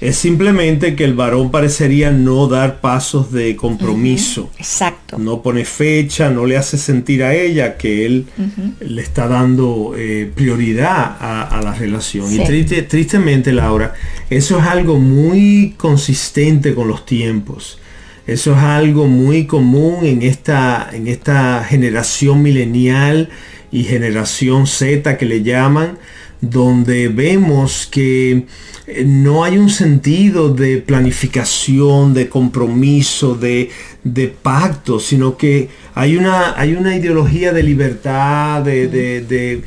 es 0.00 0.16
simplemente 0.16 0.94
que 0.94 1.04
el 1.04 1.14
varón 1.14 1.50
parecería 1.50 2.10
no 2.10 2.46
dar 2.46 2.80
pasos 2.80 3.32
de 3.32 3.56
compromiso. 3.56 4.50
Exacto. 4.58 4.97
No 5.16 5.40
pone 5.42 5.64
fecha, 5.64 6.28
no 6.28 6.44
le 6.44 6.58
hace 6.58 6.76
sentir 6.76 7.22
a 7.22 7.34
ella 7.34 7.78
que 7.78 8.04
él 8.04 8.26
le 8.80 9.00
está 9.00 9.26
dando 9.26 9.94
eh, 9.96 10.30
prioridad 10.34 11.16
a, 11.18 11.60
la 11.62 11.74
relación. 11.74 12.26
Y 12.30 12.40
tristemente, 12.84 13.52
Laura, 13.52 13.94
eso 14.28 14.58
es 14.58 14.64
algo 14.66 14.98
muy 14.98 15.74
consistente 15.78 16.74
con 16.74 16.88
los 16.88 17.06
tiempos. 17.06 17.78
Eso 18.26 18.52
es 18.52 18.58
algo 18.58 19.06
muy 19.06 19.46
común 19.46 20.04
en 20.04 20.20
esta, 20.20 20.90
en 20.92 21.08
esta 21.08 21.64
generación 21.64 22.42
milenial 22.42 23.30
y 23.72 23.84
generación 23.84 24.66
Z 24.66 25.16
que 25.16 25.24
le 25.24 25.42
llaman, 25.42 25.96
donde 26.40 27.08
vemos 27.08 27.88
que 27.90 28.46
eh, 28.86 29.04
no 29.04 29.44
hay 29.44 29.58
un 29.58 29.70
sentido 29.70 30.48
de 30.50 30.78
planificación, 30.78 32.14
de 32.14 32.28
compromiso, 32.28 33.34
de, 33.34 33.70
pacto, 34.42 34.98
sino 35.00 35.36
que 35.36 35.68
hay 35.94 36.16
una, 36.16 36.58
hay 36.58 36.74
una 36.74 36.96
ideología 36.96 37.52
de 37.52 37.62
libertad, 37.62 38.62
de, 38.62 39.62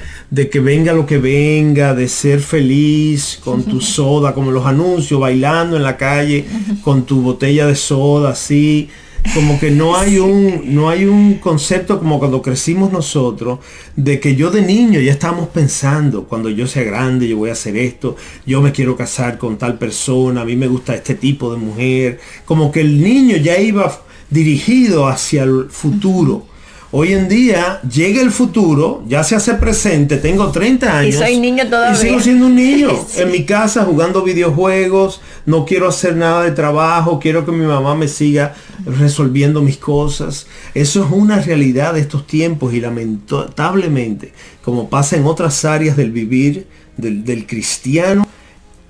que 0.52 0.60
venga 0.60 0.94
lo 0.94 1.06
que 1.06 1.20
venga, 1.20 1.94
de 1.94 2.08
ser 2.08 2.40
feliz 2.40 3.40
con 3.44 3.64
tu 3.64 3.82
soda, 3.82 4.34
como 4.34 4.50
los 4.50 4.66
anuncios, 4.66 5.20
bailando 5.20 5.78
en 5.78 5.84
la 5.84 5.98
calle 5.98 6.46
con 6.84 7.06
tu 7.06 7.22
botella 7.22 7.68
de 7.68 7.76
soda, 7.76 8.32
así 8.32 8.90
como 9.34 9.60
que 9.60 9.72
no 9.72 9.96
hay 9.96 10.18
un 10.18 10.76
no 10.76 10.90
hay 10.90 11.06
un 11.06 11.36
concepto 11.36 12.00
como 12.00 12.20
cuando 12.20 12.42
crecimos 12.42 12.92
nosotros 12.92 13.60
de 13.96 14.20
que 14.20 14.36
yo 14.36 14.52
de 14.52 14.62
niño 14.62 15.00
ya 15.00 15.12
estábamos 15.12 15.50
pensando 15.50 16.26
cuando 16.26 16.50
yo 16.50 16.68
sea 16.68 16.84
grande 16.84 17.28
yo 17.28 17.38
voy 17.38 17.50
a 17.50 17.54
hacer 17.54 17.78
esto 17.78 18.16
yo 18.46 18.62
me 18.62 18.72
quiero 18.72 18.96
casar 18.98 19.38
con 19.38 19.58
tal 19.58 19.78
persona 19.78 20.42
a 20.42 20.46
mí 20.46 20.56
me 20.56 20.68
gusta 20.68 20.96
este 20.96 21.16
tipo 21.16 21.52
de 21.52 21.58
mujer. 21.58 22.20
Como 22.46 22.72
que 22.72 22.82
el 22.82 23.02
niño 23.02 23.38
ya 23.38 23.60
iba 23.60 24.02
dirigido 24.30 25.08
hacia 25.08 25.44
el 25.44 25.68
futuro 25.70 26.46
Hoy 26.94 27.14
en 27.14 27.30
día 27.30 27.80
llega 27.84 28.22
el 28.22 28.32
futuro, 28.32 29.02
ya 29.08 29.24
se 29.24 29.34
hace 29.34 29.54
presente, 29.54 30.18
tengo 30.18 30.52
30 30.52 30.98
años. 30.98 31.16
Y 31.16 31.18
soy 31.18 31.40
niño 31.40 31.66
todavía. 31.70 31.98
Y 31.98 32.02
sigo 32.02 32.20
siendo 32.20 32.48
un 32.48 32.56
niño. 32.56 32.90
En 33.16 33.32
mi 33.32 33.46
casa 33.46 33.86
jugando 33.86 34.24
videojuegos, 34.24 35.22
no 35.46 35.64
quiero 35.66 35.88
hacer 35.88 36.18
nada 36.18 36.44
de 36.44 36.52
trabajo, 36.52 37.18
quiero 37.18 37.46
que 37.46 37.54
mi 37.54 37.66
mamá 37.66 37.96
me 37.96 38.10
siga 38.10 38.56
resolviendo 38.86 39.62
mis 39.62 39.78
cosas. 39.78 40.48
Eso 40.74 41.06
es 41.06 41.12
una 41.12 41.40
realidad 41.40 41.94
de 41.94 42.02
estos 42.02 42.28
tiempos 42.28 42.74
y 42.74 42.82
lamentablemente, 42.82 44.34
como 44.62 44.90
pasa 44.90 45.16
en 45.16 45.26
otras 45.26 45.64
áreas 45.64 45.96
del 45.96 46.12
vivir 46.12 46.68
del, 46.98 47.24
del 47.24 47.48
cristiano, 47.48 48.28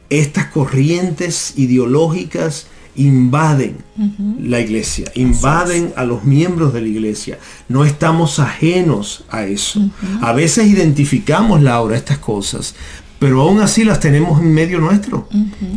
estas 0.10 0.48
corrientes 0.48 1.54
ideológicas 1.56 2.66
invaden 2.96 3.78
la 4.42 4.60
iglesia, 4.60 5.12
invaden 5.16 5.94
a 5.96 6.04
los 6.04 6.24
miembros 6.24 6.74
de 6.74 6.82
la 6.82 6.88
iglesia. 6.88 7.40
No 7.70 7.86
estamos 7.86 8.40
ajenos 8.40 9.26
a 9.30 9.44
eso. 9.44 9.82
A 10.22 10.34
veces 10.34 10.68
identificamos, 10.68 11.62
Laura, 11.62 11.96
estas 11.96 12.18
cosas, 12.18 12.76
pero 13.20 13.42
aún 13.42 13.62
así 13.62 13.84
las 13.84 14.00
tenemos 14.00 14.42
en 14.42 14.54
medio 14.54 14.80
nuestro 14.80 15.28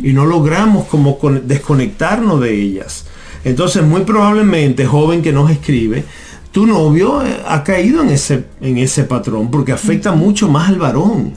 y 0.01 0.13
no 0.13 0.25
logramos 0.25 0.85
como 0.87 1.19
desconectarnos 1.43 2.41
de 2.41 2.53
ellas. 2.59 3.05
Entonces, 3.43 3.83
muy 3.83 4.01
probablemente, 4.01 4.85
joven 4.85 5.21
que 5.21 5.31
nos 5.31 5.51
escribe, 5.51 6.03
tu 6.55 6.65
novio 6.65 7.21
eh, 7.21 7.35
ha 7.45 7.65
caído 7.65 8.01
en 8.01 8.11
ese, 8.11 8.45
en 8.61 8.77
ese 8.77 9.03
patrón 9.03 9.51
porque 9.51 9.73
afecta 9.73 10.13
mucho 10.13 10.47
más 10.47 10.69
al 10.69 10.77
varón. 10.77 11.33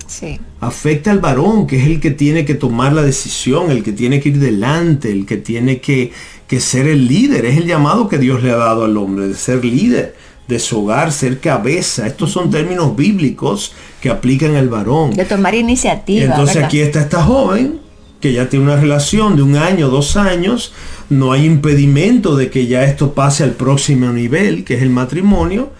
Afecta 0.60 1.10
al 1.10 1.18
varón, 1.18 1.66
que 1.66 1.76
es 1.80 1.88
el 1.88 1.98
que 1.98 2.12
tiene 2.12 2.44
que 2.44 2.54
tomar 2.54 2.92
la 2.92 3.02
decisión, 3.02 3.72
el 3.72 3.82
que 3.82 3.90
tiene 3.90 4.20
que 4.20 4.28
ir 4.28 4.38
delante, 4.38 5.10
el 5.10 5.26
que 5.26 5.36
tiene 5.36 5.80
que, 5.80 6.12
que 6.46 6.60
ser 6.60 6.86
el 6.86 7.08
líder. 7.08 7.46
Es 7.46 7.56
el 7.56 7.66
llamado 7.66 8.08
que 8.08 8.18
Dios 8.18 8.44
le 8.44 8.52
ha 8.52 8.56
dado 8.58 8.84
al 8.84 8.96
hombre, 8.96 9.26
de 9.26 9.34
ser 9.34 9.64
líder 9.64 10.14
de 10.46 10.60
su 10.60 10.84
hogar, 10.84 11.10
ser 11.10 11.40
cabeza. 11.40 12.06
Estos 12.06 12.30
son 12.30 12.48
términos 12.48 12.94
bíblicos 12.94 13.74
que 14.00 14.10
aplican 14.10 14.54
al 14.54 14.68
varón. 14.68 15.14
De 15.14 15.24
tomar 15.24 15.56
iniciativa. 15.56 16.26
Entonces 16.26 16.62
aquí 16.62 16.78
está 16.78 17.00
esta 17.00 17.24
joven 17.24 17.87
que 18.20 18.32
ya 18.32 18.48
tiene 18.48 18.64
una 18.64 18.76
relación 18.76 19.36
de 19.36 19.42
un 19.42 19.56
año, 19.56 19.88
dos 19.88 20.16
años, 20.16 20.72
no 21.08 21.32
hay 21.32 21.44
impedimento 21.44 22.36
de 22.36 22.50
que 22.50 22.66
ya 22.66 22.84
esto 22.84 23.14
pase 23.14 23.44
al 23.44 23.52
próximo 23.52 24.10
nivel, 24.12 24.64
que 24.64 24.74
es 24.74 24.82
el 24.82 24.90
matrimonio, 24.90 25.70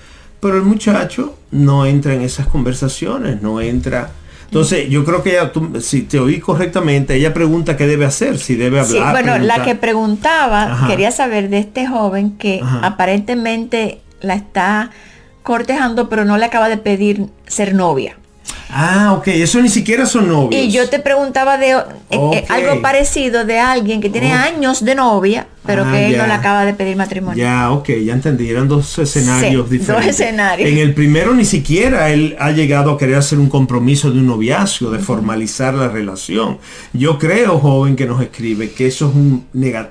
pero 0.40 0.56
el 0.56 0.62
muchacho 0.62 1.34
no 1.50 1.86
entra 1.86 2.14
en 2.14 2.22
esas 2.22 2.46
conversaciones, 2.46 3.42
no 3.42 3.60
entra. 3.60 4.12
Entonces, 4.44 4.88
yo 4.88 5.04
creo 5.04 5.22
que 5.22 5.32
ella, 5.32 5.52
si 5.80 6.02
te 6.02 6.18
oí 6.18 6.40
correctamente, 6.40 7.14
ella 7.14 7.34
pregunta 7.34 7.76
qué 7.76 7.86
debe 7.86 8.06
hacer, 8.06 8.38
si 8.38 8.54
debe 8.54 8.80
hablar. 8.80 9.16
Sí, 9.16 9.22
bueno, 9.22 9.38
la 9.38 9.62
que 9.62 9.74
preguntaba, 9.74 10.86
quería 10.86 11.10
saber 11.10 11.50
de 11.50 11.58
este 11.58 11.86
joven 11.86 12.38
que 12.38 12.62
aparentemente 12.82 14.00
la 14.20 14.34
está 14.34 14.90
cortejando, 15.42 16.08
pero 16.08 16.24
no 16.24 16.38
le 16.38 16.46
acaba 16.46 16.68
de 16.68 16.78
pedir 16.78 17.26
ser 17.46 17.74
novia. 17.74 18.16
Ah, 18.70 19.14
ok, 19.14 19.28
eso 19.28 19.60
ni 19.60 19.68
siquiera 19.68 20.04
son 20.06 20.28
novios. 20.28 20.62
Y 20.62 20.70
yo 20.70 20.88
te 20.88 20.98
preguntaba 20.98 21.56
de 21.56 21.70
eh, 21.70 21.84
eh, 22.10 22.44
algo 22.48 22.82
parecido 22.82 23.44
de 23.44 23.58
alguien 23.58 24.00
que 24.00 24.10
tiene 24.10 24.32
años 24.32 24.84
de 24.84 24.94
novia 24.94 25.46
pero 25.68 25.84
Ah, 25.86 25.92
que 25.92 26.06
él 26.08 26.16
no 26.16 26.26
le 26.26 26.32
acaba 26.32 26.64
de 26.64 26.72
pedir 26.74 26.96
matrimonio. 26.96 27.38
Ya, 27.38 27.70
ok, 27.70 27.90
ya 28.04 28.14
entendí. 28.14 28.48
Eran 28.48 28.66
dos 28.66 28.98
escenarios 28.98 29.66
Sí, 29.68 29.72
diferentes. 29.78 29.86
dos 29.88 30.04
escenarios. 30.06 30.68
En 30.68 30.78
el 30.78 30.94
primero 30.94 31.34
ni 31.34 31.44
siquiera 31.44 32.10
él 32.10 32.34
ha 32.40 32.50
llegado 32.50 32.90
a 32.90 32.98
querer 32.98 33.16
hacer 33.16 33.38
un 33.38 33.48
compromiso 33.50 34.10
de 34.10 34.18
un 34.18 34.26
noviazgo, 34.26 34.90
de 34.90 34.98
formalizar 34.98 35.74
la 35.74 35.88
relación. 35.88 36.56
Yo 36.92 37.18
creo, 37.18 37.58
joven 37.58 37.94
que 37.94 38.06
nos 38.06 38.20
escribe, 38.22 38.70
que 38.70 38.86
eso 38.86 39.08
es 39.10 39.14
un 39.14 39.46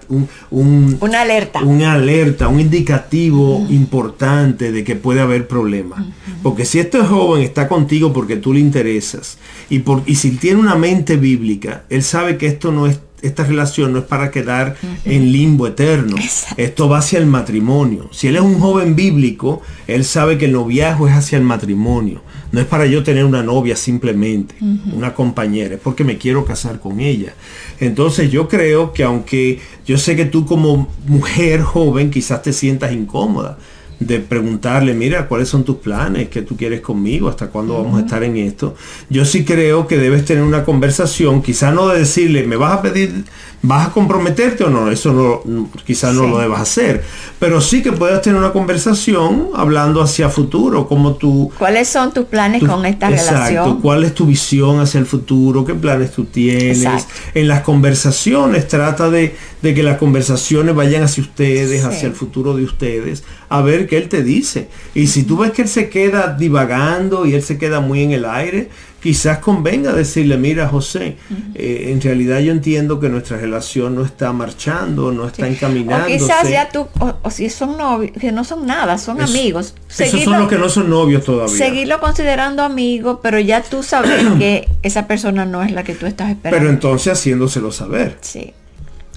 un, 0.10 0.28
un, 0.50 0.98
Una 1.00 1.22
alerta. 1.22 1.62
una 1.62 1.94
alerta, 1.94 2.48
un 2.48 2.60
indicativo 2.60 3.66
importante 3.70 4.72
de 4.72 4.84
que 4.84 4.96
puede 4.96 5.22
haber 5.22 5.48
problemas. 5.48 6.04
Porque 6.42 6.66
si 6.66 6.80
este 6.80 7.00
joven 7.00 7.44
está 7.44 7.68
contigo 7.68 8.12
porque 8.14 8.38
tú 8.38 8.54
le 8.54 8.60
interesas 8.60 9.38
y, 9.70 9.80
por, 9.80 10.02
y 10.06 10.16
si 10.16 10.32
tiene 10.32 10.60
una 10.60 10.76
mente 10.76 11.18
bíblica, 11.18 11.84
él 11.90 12.02
sabe 12.04 12.38
que 12.38 12.48
esto 12.48 12.72
no 12.72 12.88
es 12.88 13.00
esta 13.22 13.44
relación 13.44 13.94
no 13.94 14.00
es 14.00 14.06
para 14.06 14.32
quedar 14.32 14.76
en 15.06 15.32
limbo 15.32 15.68
eterno. 15.68 16.16
Esto 16.56 16.88
va 16.90 17.00
hacia 17.00 17.20
el 17.20 17.26
matrimonio. 17.26 18.10
Si 18.12 18.28
él 18.28 18.36
es 18.36 18.42
un 18.42 18.60
joven 18.60 18.96
bíblico, 18.96 19.62
él 19.88 20.06
sabe 20.06 20.38
que 20.38 20.46
el 20.46 20.54
noviazgo 20.54 21.08
es 21.08 21.14
hacia 21.14 21.38
el 21.38 21.44
matrimonio. 21.44 22.22
No 22.52 22.62
es 22.62 22.66
para 22.66 22.86
yo 22.86 23.04
tener 23.04 23.26
una 23.26 23.44
novia 23.44 23.76
simplemente, 23.76 24.56
una 24.94 25.14
compañera, 25.14 25.76
es 25.76 25.82
porque 25.82 26.04
me 26.04 26.18
quiero 26.18 26.46
casar 26.46 26.80
con 26.80 27.00
ella. 27.00 27.34
Entonces 27.80 28.32
yo 28.32 28.48
creo 28.48 28.94
que 28.94 29.04
aunque 29.04 29.60
yo 29.86 29.98
sé 29.98 30.16
que 30.16 30.26
tú 30.26 30.46
como 30.46 30.88
mujer 31.06 31.62
joven 31.62 32.10
quizás 32.10 32.42
te 32.42 32.54
sientas 32.54 32.94
incómoda 32.94 33.58
de 34.00 34.20
preguntarle, 34.20 34.94
mira, 34.94 35.28
¿cuáles 35.28 35.50
son 35.50 35.64
tus 35.64 35.78
planes? 35.78 36.30
¿Qué 36.30 36.42
tú 36.44 36.56
quieres 36.56 36.82
conmigo? 36.82 37.30
¿Hasta 37.30 37.48
cuándo 37.48 37.82
vamos 37.82 37.98
a 37.98 38.06
estar 38.06 38.24
en 38.24 38.38
esto? 38.38 38.76
Yo 39.10 39.26
sí 39.26 39.44
creo 39.44 39.88
que 39.88 39.98
debes 39.98 40.26
tener 40.26 40.44
una 40.44 40.64
conversación, 40.64 41.42
quizás 41.42 41.74
no 41.74 41.88
de 41.88 42.00
decirle, 42.00 42.46
¿me 42.46 42.58
vas 42.58 42.78
a 42.78 42.82
pedir, 42.82 43.26
vas 43.62 43.88
a 43.88 43.92
comprometerte 43.92 44.64
o 44.64 44.70
no? 44.70 44.90
Eso 44.92 45.12
no, 45.46 45.70
quizás 45.86 46.14
no 46.14 46.24
Sí. 46.26 46.30
lo 46.30 46.38
debas 46.40 46.62
hacer. 46.62 47.04
Pero 47.40 47.60
sí 47.60 47.82
que 47.82 47.92
puedas 47.92 48.22
tener 48.22 48.40
una 48.40 48.52
conversación 48.54 49.50
hablando 49.56 50.02
hacia 50.02 50.30
futuro, 50.30 50.88
como 50.88 51.16
tú 51.16 51.52
¿Cuáles 51.58 51.88
son 51.90 52.14
tus 52.14 52.26
planes 52.26 52.62
tu- 52.62 52.68
con 52.68 52.86
esta 52.86 53.10
exacto, 53.10 53.34
relación? 53.34 53.82
¿Cuál 53.82 54.04
es 54.04 54.14
tu 54.14 54.26
visión 54.26 54.80
hacia 54.80 55.00
el 55.00 55.06
futuro? 55.06 55.66
¿Qué 55.66 55.74
planes 55.76 56.12
tú 56.12 56.26
tienes? 56.26 56.78
Exacto. 56.84 57.14
En 57.34 57.48
las 57.48 57.62
conversaciones 57.62 58.68
trata 58.68 59.10
de, 59.10 59.36
de 59.62 59.74
que 59.74 59.84
las 59.84 59.98
conversaciones 59.98 60.76
vayan 60.76 61.04
hacia 61.04 61.24
ustedes, 61.24 61.82
Sí. 61.82 61.88
hacia 61.88 62.08
el 62.08 62.14
futuro 62.14 62.56
de 62.56 62.64
ustedes, 62.64 63.24
a 63.50 63.62
ver 63.62 63.88
qué 63.88 63.98
él 63.98 64.08
te 64.10 64.24
dice. 64.24 64.70
Y 64.96 65.08
si 65.08 65.24
tú 65.24 65.38
ves 65.38 65.52
que 65.52 65.64
él 65.64 65.68
se 65.68 65.90
queda 65.90 66.36
divagando 66.38 67.26
y 67.26 67.34
él 67.34 67.42
se 67.44 67.58
queda 67.58 67.80
muy 67.80 68.04
en 68.04 68.12
el 68.12 68.26
aire, 68.26 68.70
quizás 69.02 69.38
convenga 69.40 69.94
decirle, 69.94 70.38
mira 70.38 70.68
José, 70.68 71.18
eh, 71.56 71.90
en 71.92 72.02
realidad 72.02 72.40
yo 72.40 72.52
entiendo 72.52 73.00
que 73.00 73.10
nuestra 73.10 73.38
relación 73.38 73.96
no 73.96 74.04
está 74.04 74.34
marchando, 74.34 75.12
no 75.12 75.28
está 75.28 75.44
O 75.44 75.46
encaminando. 75.46 76.08
quizás 76.08 76.50
ya 76.50 76.70
tú, 76.70 76.88
o, 77.00 77.14
o 77.22 77.30
si 77.32 77.50
son 77.50 77.78
novios, 77.78 78.12
que 78.20 78.32
no 78.32 78.44
son 78.44 78.66
nada, 78.66 78.98
son 78.98 79.22
amigos. 79.22 79.76
Esos 79.90 80.14
Seguirlo- 80.14 80.24
son 80.26 80.40
los 80.40 80.50
que 80.50 80.58
no 80.58 80.70
son 80.70 80.90
novios 80.90 81.24
todavía. 81.24 81.56
Seguirlo 81.56 82.00
considerando 82.00 82.64
amigo, 82.64 83.20
pero 83.22 83.40
ya 83.40 83.62
tú 83.64 83.84
sabes 83.84 84.22
que 84.40 84.68
esa 84.82 85.08
persona 85.08 85.46
no 85.46 85.62
es 85.64 85.72
la 85.72 85.84
que 85.84 85.94
tú 85.94 86.06
estás 86.06 86.30
esperando. 86.32 86.58
Pero 86.60 86.70
entonces 86.74 87.14
haciéndoselo 87.14 87.72
saber. 87.72 88.18
sí. 88.22 88.54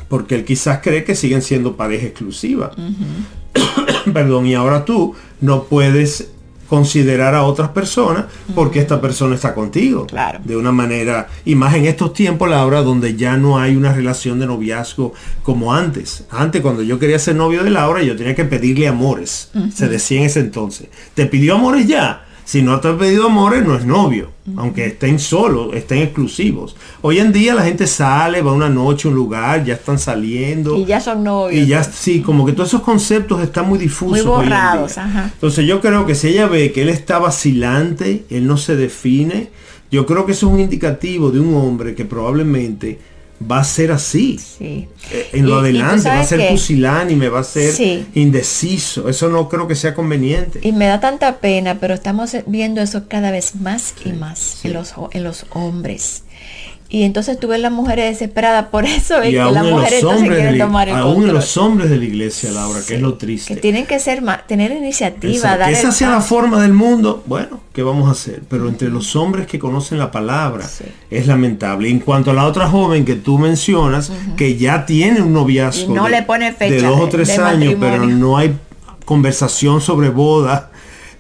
porque 0.09 0.35
él 0.35 0.45
quizás 0.45 0.81
cree 0.83 1.05
que 1.05 1.15
siguen 1.15 1.41
siendo 1.41 1.77
pareja 1.77 2.07
exclusiva. 2.07 2.73
Perdón, 4.13 4.47
y 4.47 4.55
ahora 4.55 4.85
tú 4.85 5.15
no 5.41 5.65
puedes 5.65 6.31
considerar 6.71 7.35
a 7.35 7.43
otras 7.43 7.71
personas 7.71 8.27
porque 8.55 8.79
esta 8.79 9.01
persona 9.01 9.35
está 9.35 9.55
contigo. 9.55 10.07
Claro. 10.07 10.39
De 10.45 10.57
una 10.57 10.71
manera, 10.71 11.27
y 11.45 11.57
más 11.57 11.75
en 11.75 11.87
estos 11.87 12.13
tiempos, 12.15 12.49
Laura, 12.49 12.83
donde 12.83 13.17
ya 13.17 13.37
no 13.37 13.59
hay 13.59 13.75
una 13.75 13.93
relación 13.93 14.39
de 14.39 14.47
noviazgo 14.47 15.13
como 15.43 15.75
antes. 15.75 16.25
Antes, 16.31 16.63
cuando 16.63 16.83
yo 16.83 17.01
quería 17.01 17.19
ser 17.19 17.35
novio 17.35 17.65
de 17.65 17.71
Laura, 17.71 18.05
yo 18.05 18.15
tenía 18.15 18.37
que 18.37 18.45
pedirle 18.45 18.87
amores. 18.87 19.51
Se 19.75 19.89
decía 19.89 20.21
en 20.21 20.27
ese 20.27 20.39
entonces. 20.39 20.89
¿Te 21.15 21.27
pidió 21.27 21.57
amores 21.57 21.89
ya? 21.89 22.25
Si 22.51 22.63
no 22.63 22.81
te 22.81 22.89
ha 22.89 22.99
pedido 22.99 23.27
amores, 23.27 23.65
no 23.65 23.77
es 23.77 23.87
novio. 23.87 24.31
Aunque 24.57 24.85
estén 24.87 25.21
solos, 25.21 25.73
estén 25.73 25.99
exclusivos. 25.99 26.75
Hoy 27.01 27.21
en 27.21 27.33
día 27.33 27.55
la 27.55 27.63
gente 27.63 27.87
sale, 27.87 28.43
va 28.43 28.53
una 28.53 28.69
noche 28.69 29.07
a 29.07 29.13
un 29.13 29.15
lugar, 29.15 29.65
ya 29.65 29.75
están 29.75 30.01
saliendo. 30.01 30.77
Y 30.77 30.85
ya 30.85 31.01
son 31.01 31.23
novios. 31.23 31.63
Y 31.63 31.69
ya 31.69 31.85
sí, 31.85 32.23
como 32.23 32.45
que 32.45 32.53
todos 32.53 32.71
esos 32.71 32.83
conceptos 32.83 33.41
están 33.41 33.69
muy 33.69 33.79
difusos. 33.79 34.27
Muy 34.27 34.35
hoy 34.35 34.43
en 34.43 34.49
día. 34.49 34.59
borrados, 34.59 34.99
ajá. 34.99 35.31
Entonces 35.33 35.65
yo 35.65 35.81
creo 35.81 36.05
que 36.07 36.17
si 36.17 36.27
ella 36.27 36.49
ve 36.49 36.73
que 36.73 36.83
él 36.83 36.89
está 36.89 37.21
vacilante, 37.21 38.25
él 38.31 38.49
no 38.49 38.57
se 38.57 38.75
define, 38.75 39.51
yo 39.93 40.05
creo 40.05 40.27
que 40.27 40.33
eso 40.33 40.49
es 40.49 40.53
un 40.53 40.59
indicativo 40.59 41.31
de 41.31 41.39
un 41.39 41.55
hombre 41.55 41.95
que 41.95 42.05
probablemente 42.05 42.99
va 43.41 43.61
a 43.61 43.65
ser 43.65 43.91
así. 43.93 44.39
Sí. 44.39 44.89
Eh, 45.11 45.31
En 45.33 45.47
lo 45.47 45.49
Y- 45.49 45.71
y 45.71 45.73
tú 45.73 45.79
adelante, 45.81 46.09
va 46.09 46.21
a 46.21 46.25
ser 46.25 46.41
que- 46.41 46.51
pusilánime, 46.51 47.29
va 47.29 47.41
a 47.41 47.45
ser 47.45 47.73
Sí. 47.73 48.07
indeciso. 48.15 49.09
Eso 49.09 49.29
no 49.29 49.49
creo 49.49 49.67
que 49.67 49.75
sea 49.75 49.95
conveniente. 49.95 50.61
Y 50.63 50.73
me 50.73 50.87
da 50.87 51.01
tanta 51.01 51.39
pena, 51.39 51.79
pero 51.81 51.95
estamos 51.95 52.37
viendo 52.47 52.81
eso 52.81 53.09
cada 53.09 53.31
vez 53.31 53.55
más 53.57 53.95
y 54.05 54.13
más 54.13 54.65
en, 54.65 54.75
los, 54.75 54.93
en 55.13 55.25
los 55.25 55.47
hombres. 55.51 56.23
Y 56.93 57.05
entonces 57.05 57.39
tú 57.39 57.47
ves 57.47 57.61
las 57.61 57.71
mujeres 57.71 58.07
desesperadas 58.19 58.67
por 58.67 58.85
eso 58.85 59.23
y, 59.23 59.29
Y 59.29 59.31
que 59.31 59.37
las 59.39 59.65
mujeres 59.65 60.03
hombres 60.03 60.31
de 60.31 60.37
quieren 60.37 60.59
tomar 60.59 60.89
el 60.89 60.97
aún 60.97 61.09
en 61.11 61.15
control. 61.15 61.35
los 61.37 61.57
hombres 61.57 61.89
de 61.91 61.97
la 61.99 62.05
iglesia, 62.05 62.51
Laura, 62.51 62.81
que 62.85 62.97
es 62.97 63.01
lo 63.01 63.15
triste. 63.15 63.55
Que 63.55 63.61
tienen 63.61 63.87
que 63.87 64.01
ser 64.01 64.23
más, 64.23 64.45
tener 64.49 64.73
iniciativa, 64.73 65.33
Exacto. 65.33 65.59
dar 65.61 65.69
Que 65.69 65.75
el 65.75 65.79
esa 65.87 65.93
sea 65.93 66.11
la 66.11 66.21
forma 66.21 66.61
del 66.61 66.73
mundo, 66.73 67.23
bueno, 67.27 67.61
¿qué 67.73 67.85
vamos 67.85 68.09
a 68.09 68.13
hacer? 68.13 68.43
Pero 68.49 68.69
entre 68.69 68.89
los 68.89 69.15
hombres 69.15 69.47
que 69.47 69.61
conocen 69.61 69.99
la 69.99 70.11
palabra 70.11 70.67
Sí. 70.67 70.85
es 71.13 71.29
lamentable. 71.29 71.89
Y 71.89 71.93
en 71.93 72.01
cuanto 72.01 72.33
a 72.33 72.35
la 72.35 72.45
otra 72.45 72.69
joven 72.69 73.05
que 73.05 73.15
tú 73.15 73.39
mencionas, 73.39 74.11
que 74.37 74.57
ya 74.57 74.85
tiene 74.85 75.21
un 75.23 75.33
noviazgo 75.33 75.93
Y 75.93 75.95
no 75.95 76.05
de, 76.07 76.11
le 76.11 76.23
pone 76.25 76.53
fecha 76.53 76.75
de 76.75 76.83
dos 76.83 77.01
o 77.03 77.05
de- 77.07 77.11
tres 77.13 77.29
de 77.37 77.43
años, 77.43 77.75
pero 77.79 78.05
no 78.05 78.37
hay 78.37 78.57
conversación 79.05 79.81
sobre 79.81 80.09
boda. 80.09 80.70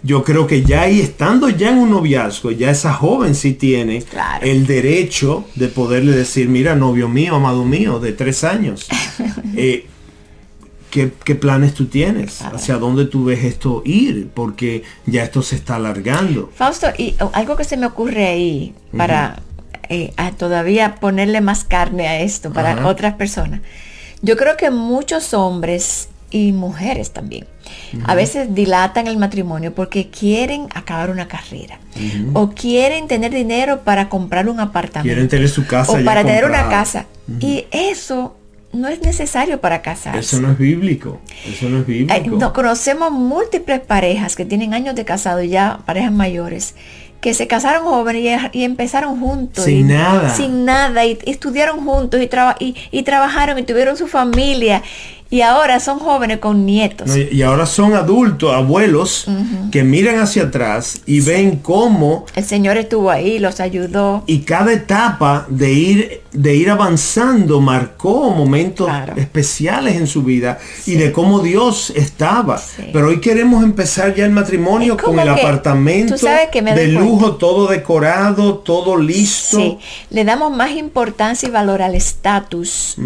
Yo 0.03 0.25
creo 0.25 0.47
que 0.47 0.63
ya 0.63 0.83
ahí, 0.83 1.01
estando 1.01 1.49
ya 1.51 1.71
en 1.71 1.79
un 1.79 1.91
noviazgo, 1.91 2.51
ya 2.51 2.71
esa 2.71 2.93
joven 2.95 3.35
sí 3.35 3.53
tiene 3.53 4.03
Claro. 4.03 4.47
el 4.47 4.67
derecho 4.67 5.45
de 5.57 5.69
poderle 5.69 6.13
decir, 6.13 6.49
mira, 6.49 6.75
novio 6.75 7.09
mío, 7.09 7.35
amado 7.35 7.65
mío, 7.65 7.99
de 8.01 8.13
tres 8.13 8.43
años. 8.45 8.89
eh, 9.57 9.87
¿Qué, 10.91 11.13
qué 11.25 11.35
planes 11.37 11.75
tú 11.75 11.87
tienes? 11.87 12.43
¿Hacia 12.43 12.77
dónde 12.77 13.05
tú 13.05 13.27
ves 13.27 13.45
esto 13.45 13.83
ir? 13.85 14.29
Porque 14.35 14.83
ya 15.07 15.23
esto 15.23 15.41
se 15.43 15.55
está 15.55 15.77
alargando. 15.77 16.51
Fausto, 16.55 16.89
y 16.99 17.15
algo 17.33 17.55
que 17.57 17.63
se 17.63 17.77
me 17.77 17.87
ocurre 17.87 18.27
ahí 18.27 18.75
para 18.97 19.41
eh, 19.89 20.13
a 20.17 20.33
todavía 20.33 20.97
ponerle 20.97 21.41
más 21.41 21.63
carne 21.65 22.09
a 22.09 22.21
esto 22.21 22.53
para 22.53 22.87
otras 22.89 23.15
personas. 23.15 23.61
Yo 24.23 24.37
creo 24.37 24.57
que 24.57 24.71
muchos 24.71 25.33
hombres 25.33 26.10
y 26.31 26.53
mujeres 26.53 27.11
también 27.13 27.47
a 28.05 28.15
veces 28.15 28.55
dilatan 28.55 29.07
el 29.09 29.17
matrimonio 29.17 29.75
porque 29.75 30.09
quieren 30.11 30.67
acabar 30.75 31.11
una 31.11 31.27
carrera 31.29 31.79
o 32.35 32.51
quieren 32.51 33.09
tener 33.09 33.33
dinero 33.33 33.81
para 33.81 34.09
comprar 34.09 34.49
un 34.49 34.61
apartamento 34.61 35.07
Quieren 35.09 35.29
tener 35.29 35.49
su 35.49 35.67
casa 35.67 35.93
o 35.93 36.05
para 36.05 36.25
tener 36.25 36.45
una 36.45 36.69
casa 36.69 37.07
y 37.41 37.65
eso 37.71 38.37
no 38.73 38.87
es 38.87 39.03
necesario 39.03 39.61
para 39.61 39.83
casarse. 39.83 40.21
Eso 40.21 40.41
no 40.41 40.53
es 40.53 40.59
bíblico. 40.59 41.21
Eso 41.45 41.69
no 41.69 41.79
es 41.81 41.87
bíblico. 41.87 42.13
Ay, 42.15 42.29
no, 42.29 42.53
conocemos 42.53 43.11
múltiples 43.11 43.81
parejas 43.81 44.37
que 44.37 44.45
tienen 44.45 44.75
años 44.75 44.95
de 44.95 45.05
casado, 45.05 45.43
ya 45.43 45.81
parejas 45.87 46.13
mayores, 46.13 46.77
que 47.21 47.35
se 47.35 47.49
casaron 47.49 47.83
jóvenes 47.85 48.41
y, 48.53 48.59
y 48.61 48.65
empezaron 48.65 49.19
juntos. 49.19 49.65
Sin 49.65 49.91
y- 49.91 49.93
nada. 49.95 50.33
Sin 50.33 50.65
nada. 50.65 51.05
Y, 51.05 51.19
y 51.25 51.31
estudiaron 51.33 51.85
juntos 51.85 52.23
y, 52.23 52.29
traba- 52.29 52.55
y, 52.61 52.77
y 52.93 53.03
trabajaron 53.03 53.59
y 53.59 53.65
tuvieron 53.65 53.97
su 53.97 54.07
familia. 54.07 54.85
Y 55.33 55.43
ahora 55.43 55.79
son 55.79 56.01
jóvenes 56.01 56.39
con 56.39 56.67
nietos. 56.67 57.07
No, 57.07 57.17
y- 57.17 57.29
y 57.31 57.43
ahora 57.43 57.65
son 57.65 57.95
adultos, 57.95 58.53
abuelos, 58.53 59.27
que 59.71 59.85
miran 59.85 60.19
hacia 60.19 60.43
atrás 60.45 61.03
y 61.07 61.21
ven 61.21 61.57
cómo 61.59 62.27
El 62.35 62.45
Señor 62.45 62.77
estuvo 62.77 63.11
ahí, 63.11 63.39
los 63.39 63.61
ayudó. 63.61 64.25
y 64.27 64.41
cada 64.41 64.73
etapa 64.73 65.47
de 65.49 65.73
ir 65.73 66.21
de 66.33 66.55
ir 66.55 66.71
avanzando 66.71 67.61
marcó 67.61 68.31
momentos 68.31 68.87
Claro. 68.87 69.15
especiales 69.17 69.97
en 69.97 70.07
su 70.07 70.23
vida 70.23 70.59
y 70.87 70.95
de 70.95 71.13
cómo 71.13 71.41
Dios 71.41 71.91
estaba. 71.97 72.59
Sí. 72.59 72.85
Pero 72.93 73.09
hoy 73.09 73.21
queremos 73.21 73.65
empezar 73.65 74.15
ya 74.15 74.25
el 74.25 74.31
matrimonio 74.31 74.97
con 74.97 75.19
el 75.19 75.29
apartamento 75.29 76.15
de 76.17 76.89
lujo, 76.89 77.37
todo 77.37 77.67
decorado, 77.67 78.59
todo 78.59 78.97
listo. 78.97 79.57
Sí, 79.59 79.79
le 80.11 80.25
damos 80.25 80.57
más 80.57 80.73
importancia 80.73 81.49
y 81.49 81.53
valor 81.53 81.83
al 81.83 81.95
estatus 81.95 82.97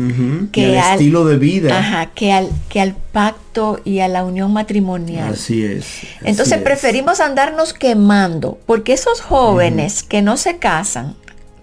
que 0.52 0.78
al 0.78 0.92
estilo 0.94 1.24
de 1.24 1.36
vida. 1.38 1.78
Ajá, 1.78 2.06
que 2.14 2.32
al, 2.32 2.48
que 2.68 2.80
al 2.80 2.94
pacto 3.12 3.80
y 3.84 4.00
a 4.00 4.08
la 4.08 4.24
unión 4.24 4.52
matrimonial. 4.52 5.32
Así 5.32 5.64
es. 5.64 5.84
así 5.86 6.06
Entonces 6.24 6.58
es. 6.58 6.62
preferimos 6.64 7.20
andarnos 7.20 7.72
quemando, 7.72 8.58
porque 8.66 8.92
esos 8.92 9.20
jóvenes 9.20 10.02
que 10.02 10.20
no 10.22 10.36
se 10.36 10.58
casan 10.58 11.14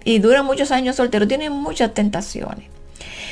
y 0.04 0.18
duran 0.18 0.44
muchos 0.46 0.70
años 0.70 0.96
solteros 0.96 1.28
tienen 1.28 1.52
muchas 1.52 1.94
tentaciones. 1.94 2.66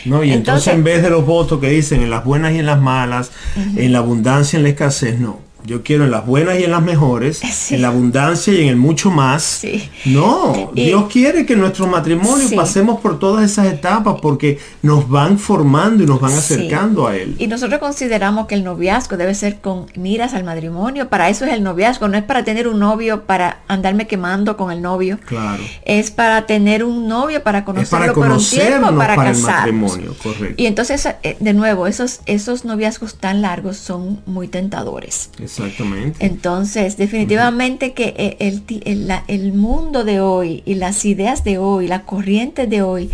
No, 0.07 0.25
y 0.25 0.33
entonces, 0.33 0.68
Entonces- 0.68 0.75
en 0.75 0.85
vez 0.85 1.03
de 1.03 1.11
los 1.11 1.27
votos 1.27 1.61
que 1.61 1.68
dicen 1.68 2.03
en 2.03 2.11
las 2.11 2.25
buenas 2.25 2.53
y 2.53 2.59
en 2.59 2.66
las 2.66 2.81
malas, 2.81 3.31
en 3.77 3.93
la 3.93 3.99
abundancia 3.99 4.57
y 4.57 4.61
en 4.61 4.62
la 4.64 4.68
escasez, 4.71 5.18
no. 5.18 5.41
Yo 5.65 5.83
quiero 5.83 6.05
en 6.05 6.11
las 6.11 6.27
buenas 6.27 6.59
y 6.59 6.65
en 6.65 6.71
las 6.71 6.83
mejores, 6.83 7.39
Sí. 7.53 7.75
en 7.77 7.83
la 7.83 7.89
abundancia 7.89 8.53
y 8.53 8.63
en 8.63 8.69
el 8.69 8.77
mucho 8.77 9.11
más. 9.11 9.43
Sí. 9.43 9.89
No, 10.07 10.71
Y- 10.75 10.87
Dios 10.87 11.05
quiere 11.11 11.47
que 11.47 11.57
nuestro 11.57 11.87
matrimonio 11.87 12.49
Sí. 12.49 12.57
pasemos 12.57 13.01
por 13.01 13.19
todas 13.19 13.45
esas 13.51 13.67
etapas 13.67 14.17
porque 14.23 14.59
nos 14.83 15.09
van 15.09 15.39
formando 15.39 16.03
y 16.03 16.07
nos 16.07 16.21
van 16.21 16.33
acercando 16.33 17.07
a 17.07 17.17
Él. 17.17 17.37
Y 17.39 17.47
nosotros 17.47 17.79
consideramos 17.81 18.47
que 18.47 18.55
el 18.55 18.65
noviazgo 18.65 19.17
debe 19.17 19.35
ser 19.35 19.61
con 19.61 19.87
miras 19.97 20.35
al 20.35 20.45
matrimonio. 20.45 21.09
Para 21.09 21.29
eso 21.29 21.45
es 21.45 21.53
el 21.53 21.63
noviazgo. 21.63 22.09
No 22.09 22.17
es 22.17 22.25
para 22.25 22.45
tener 22.45 22.67
un 22.69 22.79
novio 22.79 23.25
para 23.25 23.61
andarme 23.69 24.07
quemando 24.07 24.57
con 24.57 24.71
el 24.73 24.83
novio. 24.83 25.19
Claro. 25.27 25.63
Es 25.85 26.11
para 26.11 26.47
tener 26.47 26.85
un 26.85 27.09
novio, 27.09 27.43
para 27.43 27.59
Es 27.59 27.65
conocerlo 27.65 27.99
para 27.99 28.13
por 28.15 28.31
un 28.31 28.45
tiempo, 28.45 28.97
para, 28.97 29.17
para, 29.17 29.31
el 29.31 29.39
matrimonio, 29.39 30.15
correcto. 30.23 30.55
Y 30.57 30.67
entonces, 30.67 31.07
eh, 31.23 31.37
de 31.41 31.53
nuevo, 31.55 31.87
esos, 31.87 32.21
esos 32.27 32.65
noviazgos 32.65 33.17
tan 33.17 33.43
largos 33.43 33.77
son 33.77 34.21
muy 34.27 34.49
tentadores. 34.49 35.31
Exactamente. 35.59 36.24
Entonces, 36.24 36.96
definitivamente 36.96 37.92
que 37.92 38.14
eh, 38.16 38.36
el, 38.40 38.62
el- 38.84 39.09
la- 39.09 39.24
el 39.26 39.53
mundo 39.53 40.05
de 40.05 40.20
hoy 40.20 40.62
y 40.64 40.74
las 40.74 41.05
ideas 41.05 41.42
de 41.44 41.59
hoy, 41.59 41.88
las 41.88 42.03
corrientes 42.03 42.68
de 42.70 42.82
hoy, 42.82 43.11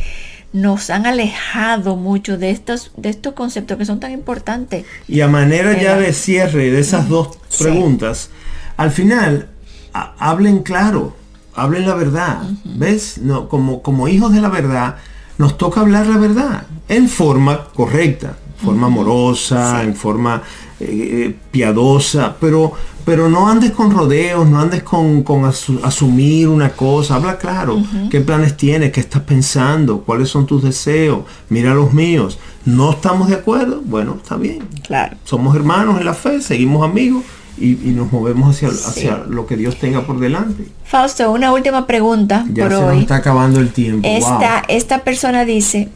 nos 0.53 0.91
han 0.91 1.07
alejado 1.07 1.97
mucho 1.97 2.39
de 2.39 2.51
estos, 2.51 2.93
de 2.97 3.09
estos 3.11 3.35
conceptos 3.35 3.77
que 3.79 3.85
son 3.85 4.01
tan 4.01 4.13
importantes. 4.13 4.85
Y 5.09 5.21
a 5.21 5.29
manera 5.29 5.81
ya 5.81 5.97
de 5.99 6.13
cierre 6.13 6.71
de 6.71 6.81
esas 6.81 7.09
dos 7.09 7.39
Sí. 7.49 7.65
preguntas, 7.65 8.31
al 8.77 8.91
final, 8.91 9.49
ha- 9.93 10.15
hablen 10.19 10.63
claro, 10.63 11.15
hablen 11.55 11.87
la 11.87 11.95
verdad. 11.95 12.43
¿Ves? 12.65 13.19
No, 13.19 13.49
como, 13.49 13.83
como 13.83 14.09
hijos 14.09 14.33
de 14.33 14.41
la 14.41 14.49
verdad, 14.49 14.97
nos 15.39 15.59
toca 15.59 15.81
hablar 15.81 16.07
la 16.07 16.17
verdad 16.19 16.67
en 16.89 17.09
forma 17.09 17.69
correcta, 17.75 18.37
forma 18.57 18.87
amorosa, 18.87 19.83
en 19.83 19.95
forma 19.95 20.43
eh, 20.81 21.35
piadosa, 21.51 22.37
pero, 22.41 22.73
pero 23.05 23.29
no 23.29 23.49
andes 23.49 23.71
con 23.73 23.91
rodeos, 23.91 24.47
no 24.49 24.61
andes 24.61 24.83
con, 24.83 25.23
con 25.23 25.43
asu- 25.43 25.81
asumir 25.83 26.49
una 26.49 26.71
cosa, 26.71 27.17
habla 27.17 27.39
claro, 27.39 27.83
qué 28.11 28.21
planes 28.21 28.57
tienes, 28.57 28.93
qué 28.93 29.01
estás 29.01 29.23
pensando, 29.23 30.01
cuáles 30.01 30.29
son 30.29 30.47
tus 30.47 30.63
deseos, 30.63 31.21
mira 31.49 31.75
los 31.75 31.93
míos. 31.93 32.39
No 32.65 32.91
estamos 32.93 33.29
de 33.29 33.37
acuerdo, 33.37 33.81
bueno, 33.85 34.17
está 34.21 34.37
bien, 34.37 34.61
Claro. 34.87 35.17
somos 35.25 35.55
hermanos 35.55 35.99
en 36.01 36.05
la 36.07 36.15
fe, 36.15 36.41
seguimos 36.43 36.85
amigos 36.85 37.23
y, 37.59 37.71
y 37.89 37.93
nos 37.97 38.13
movemos 38.13 38.55
hacia, 38.55 38.69
hacia 38.69 39.25
lo 39.29 39.47
que 39.47 39.57
Dios 39.57 39.79
tenga 39.79 40.03
por 40.07 40.19
delante. 40.19 40.65
Fausto, 40.85 41.31
una 41.33 41.53
última 41.53 41.87
pregunta 41.87 42.45
Ya 42.53 42.65
por 42.65 42.73
se 42.75 42.81
nos 42.83 42.97
está 42.97 43.17
acabando 43.17 43.61
el 43.61 43.71
tiempo. 43.71 44.07
Esta, 44.07 44.37
wow. 44.39 44.67
esta 44.69 45.05
persona 45.05 45.45
dice, 45.47 45.89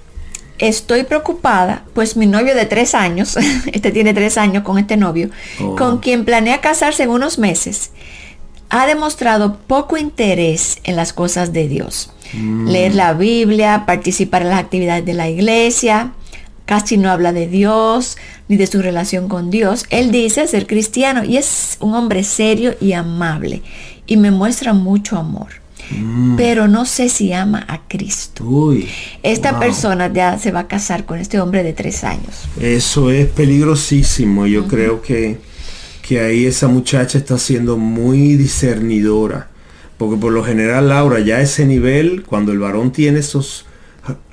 estoy 0.61 1.05
preocupada, 1.05 1.85
pues 1.95 2.17
mi 2.17 2.27
novio 2.27 2.55
de 2.55 2.67
tres 2.67 2.95
años, 2.95 3.37
este 3.73 3.91
tiene 3.91 4.15
tres 4.15 4.39
años 4.39 4.63
con 4.63 4.79
este 4.79 4.97
novio, 4.97 5.31
Oh. 5.61 5.75
con 5.75 5.99
quien 5.99 6.25
planea 6.25 6.61
casarse 6.61 7.03
en 7.03 7.11
unos 7.11 7.39
meses, 7.39 7.91
ha 8.69 8.87
demostrado 8.87 9.59
poco 9.67 9.97
interés 9.97 10.79
en 10.85 10.95
las 10.95 11.13
cosas 11.13 11.53
de 11.53 11.67
Dios. 11.67 12.13
Mm. 12.35 12.69
Leer 12.69 12.95
la 12.95 13.15
Biblia, 13.15 13.85
participar 13.87 14.43
en 14.43 14.51
las 14.51 14.61
actividades 14.61 15.05
de 15.05 15.15
la 15.15 15.29
iglesia, 15.29 16.13
casi 16.67 16.97
no 16.97 17.11
habla 17.11 17.33
de 17.33 17.49
Dios 17.49 18.17
ni 18.47 18.57
de 18.57 18.69
su 18.69 18.81
relación 18.81 19.29
con 19.29 19.51
Dios. 19.51 19.87
Él 19.91 20.13
dice 20.13 20.47
ser 20.47 20.69
cristiano 20.69 21.25
y 21.25 21.37
es 21.37 21.79
un 21.81 21.95
hombre 21.95 22.23
serio 22.23 22.77
y 22.81 22.93
amable 22.93 23.63
y 24.07 24.17
me 24.17 24.31
muestra 24.31 24.73
mucho 24.73 25.17
amor. 25.17 25.49
Pero 26.37 26.69
no 26.69 26.85
sé 26.87 27.09
si 27.09 27.33
ama 27.33 27.65
a 27.69 27.87
Cristo. 27.89 28.45
Uy, 28.45 28.89
Esta 29.23 29.53
wow. 29.53 29.61
persona 29.61 30.13
ya 30.13 30.39
se 30.39 30.53
va 30.53 30.61
a 30.61 30.69
casar 30.69 31.05
con 31.05 31.19
este 31.19 31.41
hombre 31.41 31.63
de 31.63 31.73
tres 31.73 32.05
años. 32.05 32.49
Eso 32.61 33.11
es 33.11 33.27
peligrosísimo. 33.29 34.47
Yo 34.47 34.67
creo 34.67 35.03
que, 35.03 35.39
que 36.03 36.21
ahí 36.21 36.47
esa 36.47 36.69
muchacha 36.69 37.19
está 37.19 37.39
siendo 37.39 37.77
muy 37.77 38.37
discernidora. 38.37 39.49
Porque 39.99 40.17
por 40.17 40.33
lo 40.33 40.43
general, 40.43 40.89
Laura, 40.89 41.21
ya 41.21 41.37
a 41.37 41.41
ese 41.43 41.67
nivel, 41.67 42.23
cuando 42.25 42.53
el 42.53 42.59
varón 42.59 42.91
tiene 42.91 43.19
esos 43.19 43.67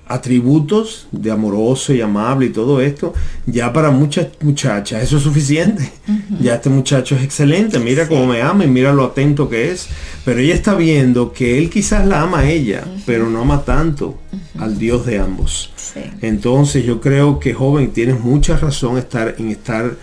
atributos 0.09 1.07
de 1.11 1.31
amoroso 1.31 1.93
y 1.93 2.01
amable 2.01 2.47
y 2.47 2.49
todo 2.49 2.81
esto, 2.81 3.13
ya 3.45 3.71
para 3.73 3.91
muchas 3.91 4.27
muchachas 4.41 5.03
eso 5.03 5.17
es 5.17 5.23
suficiente. 5.23 5.91
Ya 6.39 6.55
este 6.55 6.69
muchacho 6.69 7.15
es 7.15 7.23
excelente, 7.23 7.79
mira 7.79 8.07
cómo 8.07 8.27
me 8.27 8.41
ama 8.41 8.63
y 8.65 8.67
mira 8.67 8.93
lo 8.93 9.05
atento 9.05 9.49
que 9.49 9.71
es. 9.71 9.87
Pero 10.25 10.39
ella 10.39 10.53
está 10.53 10.75
viendo 10.75 11.31
que 11.31 11.57
él 11.57 11.69
quizás 11.69 12.05
la 12.05 12.21
ama 12.21 12.39
a 12.39 12.49
ella, 12.49 12.83
pero 13.05 13.29
no 13.29 13.41
ama 13.41 13.63
tanto 13.63 14.19
al 14.59 14.77
Dios 14.77 15.05
de 15.05 15.19
ambos. 15.19 15.71
Sí. 15.75 16.01
Entonces 16.21 16.85
yo 16.85 16.99
creo 17.01 17.39
que 17.39 17.53
joven 17.53 17.91
tienes 17.91 18.19
mucha 18.19 18.57
razón 18.57 18.97
estar 18.97 19.35
en 19.37 19.49
estar 19.49 19.95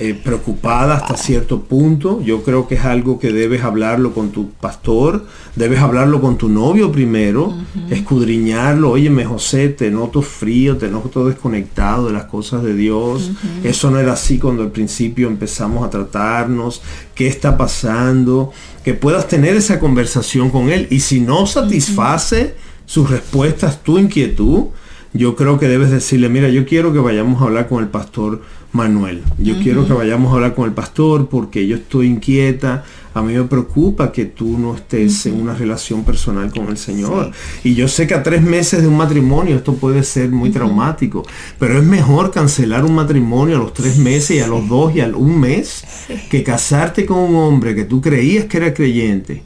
eh, 0.00 0.14
preocupada 0.14 0.94
hasta 0.94 1.16
cierto 1.16 1.62
punto. 1.62 2.20
Yo 2.22 2.42
creo 2.42 2.68
que 2.68 2.76
es 2.76 2.84
algo 2.84 3.18
que 3.18 3.32
debes 3.32 3.62
hablarlo 3.62 4.14
con 4.14 4.30
tu 4.30 4.50
pastor, 4.50 5.26
debes 5.56 5.80
hablarlo 5.80 6.20
con 6.20 6.38
tu 6.38 6.48
novio 6.48 6.92
primero, 6.92 7.54
escudriñarlo. 7.90 8.92
Óyeme 8.92 9.24
José, 9.24 9.68
te 9.70 9.90
noto 9.90 10.22
frío, 10.22 10.76
te 10.76 10.88
noto 10.88 11.26
desconectado 11.26 12.06
de 12.06 12.12
las 12.12 12.24
cosas 12.24 12.62
de 12.62 12.74
Dios. 12.74 13.32
Eso 13.64 13.90
no 13.90 13.98
era 13.98 14.12
así 14.12 14.38
cuando 14.38 14.62
al 14.62 14.70
principio 14.70 15.28
empezamos 15.28 15.84
a 15.84 15.90
tratarnos. 15.90 16.80
¿Qué 17.14 17.26
está 17.26 17.56
pasando? 17.56 18.52
Que 18.84 18.94
puedas 18.94 19.26
tener 19.26 19.56
esa 19.56 19.80
conversación 19.80 20.50
con 20.50 20.68
él. 20.70 20.86
Y 20.90 21.00
si 21.00 21.20
no 21.20 21.46
satisface 21.46 22.54
sus 22.86 23.10
respuestas, 23.10 23.82
tu 23.82 23.98
inquietud, 23.98 24.66
yo 25.12 25.36
creo 25.36 25.58
que 25.58 25.68
debes 25.68 25.90
decirle, 25.90 26.28
mira, 26.28 26.48
yo 26.48 26.66
quiero 26.66 26.92
que 26.92 26.98
vayamos 26.98 27.40
a 27.40 27.46
hablar 27.46 27.68
con 27.68 27.82
el 27.82 27.88
pastor 27.88 28.42
Manuel. 28.72 29.22
Yo 29.38 29.58
quiero 29.62 29.86
que 29.86 29.92
vayamos 29.92 30.30
a 30.30 30.36
hablar 30.36 30.54
con 30.54 30.66
el 30.66 30.72
pastor 30.72 31.28
porque 31.28 31.66
yo 31.66 31.76
estoy 31.76 32.06
inquieta. 32.06 32.84
A 33.14 33.22
mí 33.22 33.32
me 33.34 33.44
preocupa 33.44 34.12
que 34.12 34.26
tú 34.26 34.58
no 34.58 34.74
estés 34.74 35.26
en 35.26 35.40
una 35.40 35.54
relación 35.54 36.04
personal 36.04 36.50
con 36.52 36.68
el 36.68 36.76
Señor. 36.78 37.32
Y 37.64 37.74
yo 37.74 37.88
sé 37.88 38.06
que 38.06 38.14
a 38.14 38.22
tres 38.22 38.42
meses 38.42 38.82
de 38.82 38.88
un 38.88 38.96
matrimonio 38.96 39.56
esto 39.56 39.74
puede 39.74 40.02
ser 40.04 40.28
muy 40.30 40.50
traumático. 40.50 41.24
Pero 41.58 41.78
es 41.78 41.84
mejor 41.84 42.30
cancelar 42.30 42.84
un 42.84 42.94
matrimonio 42.94 43.56
a 43.56 43.58
los 43.60 43.72
tres 43.74 43.98
meses 43.98 44.36
y 44.36 44.40
a 44.40 44.46
los 44.46 44.68
dos 44.68 44.94
y 44.94 45.00
a 45.00 45.08
un 45.08 45.40
mes 45.40 45.84
que 46.30 46.42
casarte 46.42 47.06
con 47.06 47.18
un 47.18 47.36
hombre 47.36 47.74
que 47.74 47.84
tú 47.84 48.00
creías 48.00 48.44
que 48.44 48.58
era 48.58 48.74
creyente 48.74 49.42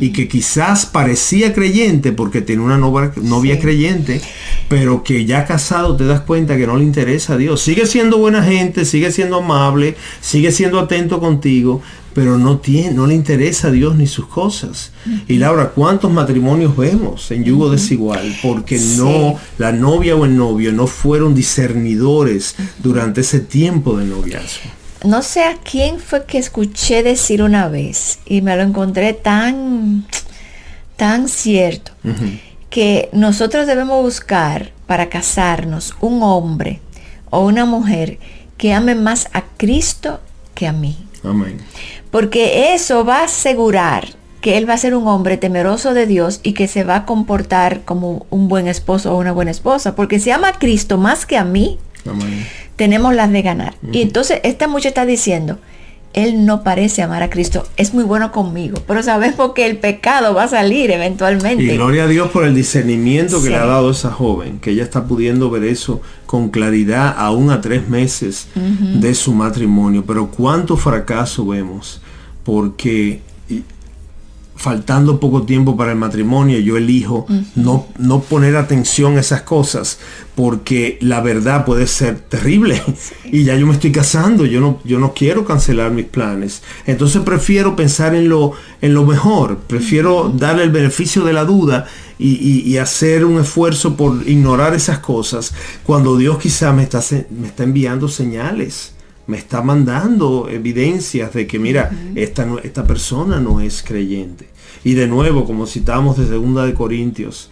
y 0.00 0.10
que 0.12 0.28
quizás 0.28 0.86
parecía 0.86 1.54
creyente 1.54 2.12
porque 2.12 2.42
tiene 2.42 2.62
una 2.62 2.76
novia, 2.78 3.12
novia 3.22 3.54
Sí. 3.54 3.60
creyente, 3.60 4.20
pero 4.68 5.02
que 5.04 5.24
ya 5.24 5.44
casado 5.46 5.96
te 5.96 6.04
das 6.04 6.20
cuenta 6.22 6.56
que 6.56 6.66
no 6.66 6.76
le 6.76 6.84
interesa 6.84 7.34
a 7.34 7.36
Dios. 7.36 7.60
Sigue 7.62 7.86
siendo 7.86 8.18
buena 8.18 8.42
gente, 8.42 8.84
sigue 8.84 9.12
siendo 9.12 9.36
amable, 9.38 9.94
sigue 10.20 10.50
siendo 10.52 10.78
atento 10.80 11.20
contigo, 11.20 11.80
pero 12.14 12.38
no 12.38 12.58
tiene, 12.58 12.92
no 12.92 13.06
le 13.06 13.14
interesa 13.14 13.68
a 13.68 13.70
Dios 13.70 13.96
ni 13.96 14.06
sus 14.06 14.26
cosas. 14.26 14.92
Y 15.28 15.36
Laura, 15.38 15.70
¿cuántos 15.70 16.10
matrimonios 16.10 16.76
vemos 16.76 17.30
en 17.30 17.44
yugo 17.44 17.70
desigual? 17.70 18.34
Porque 18.42 18.78
no, 18.96 19.38
la 19.58 19.72
novia 19.72 20.16
o 20.16 20.24
el 20.24 20.36
novio 20.36 20.72
no 20.72 20.86
fueron 20.86 21.34
discernidores 21.34 22.54
durante 22.78 23.22
ese 23.22 23.40
tiempo 23.40 23.98
de 23.98 24.06
noviazgo. 24.06 24.70
No 25.04 25.22
sé 25.22 25.44
a 25.44 25.56
quién 25.58 25.98
fue 25.98 26.24
que 26.24 26.38
escuché 26.38 27.02
decir 27.02 27.42
una 27.42 27.68
vez 27.68 28.20
y 28.24 28.40
me 28.40 28.56
lo 28.56 28.62
encontré 28.62 29.12
tan, 29.12 30.06
tan 30.96 31.28
cierto, 31.28 31.92
que 32.70 33.10
nosotros 33.12 33.66
debemos 33.66 34.02
buscar 34.02 34.72
para 34.86 35.10
casarnos 35.10 35.94
un 36.00 36.22
hombre 36.22 36.80
o 37.28 37.44
una 37.44 37.66
mujer 37.66 38.18
que 38.56 38.72
ame 38.72 38.94
más 38.94 39.28
a 39.32 39.42
Cristo 39.58 40.20
que 40.54 40.66
a 40.66 40.72
mí. 40.72 40.96
Amén. 41.24 41.58
Porque 42.10 42.74
eso 42.74 43.04
va 43.04 43.20
a 43.20 43.24
asegurar 43.24 44.08
que 44.40 44.58
él 44.58 44.68
va 44.68 44.74
a 44.74 44.78
ser 44.78 44.94
un 44.94 45.08
hombre 45.08 45.38
temeroso 45.38 45.94
de 45.94 46.06
Dios 46.06 46.40
y 46.42 46.52
que 46.52 46.68
se 46.68 46.84
va 46.84 46.96
a 46.96 47.06
comportar 47.06 47.80
como 47.84 48.26
un 48.28 48.48
buen 48.48 48.68
esposo 48.68 49.14
o 49.14 49.18
una 49.18 49.32
buena 49.32 49.50
esposa. 49.50 49.96
Porque 49.96 50.20
si 50.20 50.30
ama 50.30 50.48
a 50.48 50.58
Cristo 50.58 50.98
más 50.98 51.24
que 51.24 51.38
a 51.38 51.44
mí, 51.44 51.78
Amén. 52.06 52.46
tenemos 52.76 53.14
las 53.14 53.32
de 53.32 53.40
ganar. 53.40 53.74
Y 53.90 54.02
entonces 54.02 54.40
esta 54.42 54.68
muchacha 54.68 54.88
está 54.88 55.06
diciendo, 55.06 55.58
él 56.14 56.46
no 56.46 56.62
parece 56.62 57.02
amar 57.02 57.22
a 57.22 57.28
Cristo, 57.30 57.66
es 57.76 57.92
muy 57.92 58.04
bueno 58.04 58.32
conmigo, 58.32 58.78
pero 58.86 59.02
sabemos 59.02 59.52
que 59.54 59.66
el 59.66 59.76
pecado 59.78 60.32
va 60.34 60.44
a 60.44 60.48
salir 60.48 60.90
eventualmente. 60.90 61.62
Y 61.64 61.68
gloria 61.76 62.04
a 62.04 62.06
Dios 62.06 62.30
por 62.30 62.44
el 62.44 62.54
discernimiento 62.54 63.36
que 63.38 63.44
Sí. 63.44 63.48
le 63.50 63.56
ha 63.56 63.66
dado 63.66 63.90
esa 63.90 64.10
joven, 64.10 64.58
que 64.60 64.70
ella 64.70 64.84
está 64.84 65.04
pudiendo 65.04 65.50
ver 65.50 65.64
eso 65.64 66.00
con 66.26 66.48
claridad 66.50 67.14
aún 67.18 67.50
a 67.50 67.60
tres 67.60 67.88
meses 67.88 68.46
de 68.54 69.14
su 69.14 69.34
matrimonio. 69.34 70.04
Pero 70.06 70.28
cuánto 70.30 70.76
fracaso 70.76 71.44
vemos, 71.46 72.00
porque 72.44 73.20
faltando 74.56 75.18
poco 75.20 75.42
tiempo 75.42 75.76
para 75.76 75.92
el 75.92 75.98
matrimonio, 75.98 76.58
yo 76.60 76.76
elijo 76.76 77.26
no, 77.56 77.86
no 77.98 78.20
poner 78.20 78.56
atención 78.56 79.16
a 79.16 79.20
esas 79.20 79.42
cosas, 79.42 79.98
porque 80.34 80.96
la 81.00 81.20
verdad 81.20 81.64
puede 81.64 81.86
ser 81.86 82.18
terrible. 82.20 82.80
Y 83.24 83.44
ya 83.44 83.56
yo 83.56 83.66
me 83.66 83.72
estoy 83.72 83.90
casando, 83.92 84.46
yo 84.46 84.60
no, 84.60 84.78
yo 84.84 84.98
no 85.00 85.12
quiero 85.12 85.44
cancelar 85.44 85.90
mis 85.90 86.06
planes. 86.06 86.62
Entonces 86.86 87.22
prefiero 87.22 87.74
pensar 87.74 88.14
en 88.14 88.28
lo, 88.28 88.52
en 88.80 88.94
lo 88.94 89.04
mejor, 89.04 89.58
prefiero 89.66 90.32
darle 90.34 90.62
el 90.62 90.70
beneficio 90.70 91.24
de 91.24 91.32
la 91.32 91.44
duda 91.44 91.86
y, 92.18 92.28
y- 92.34 92.60
y 92.70 92.78
hacer 92.78 93.24
un 93.24 93.40
esfuerzo 93.40 93.96
por 93.96 94.22
ignorar 94.28 94.72
esas 94.74 95.00
cosas, 95.00 95.52
cuando 95.84 96.16
Dios 96.16 96.38
quizá 96.38 96.72
me 96.72 96.84
está, 96.84 97.02
me 97.30 97.48
está 97.48 97.64
enviando 97.64 98.08
señales 98.08 98.92
me 99.26 99.38
está 99.38 99.62
mandando 99.62 100.48
evidencias 100.50 101.32
de 101.32 101.46
que, 101.46 101.58
mira, 101.58 101.90
esta, 102.14 102.46
esta 102.62 102.84
persona 102.84 103.40
no 103.40 103.60
es 103.60 103.82
creyente. 103.82 104.48
Y 104.84 104.94
de 104.94 105.06
nuevo, 105.06 105.46
como 105.46 105.66
citamos 105.66 106.18
de 106.18 106.26
Segunda 106.26 106.66
de 106.66 106.74
Corintios, 106.74 107.50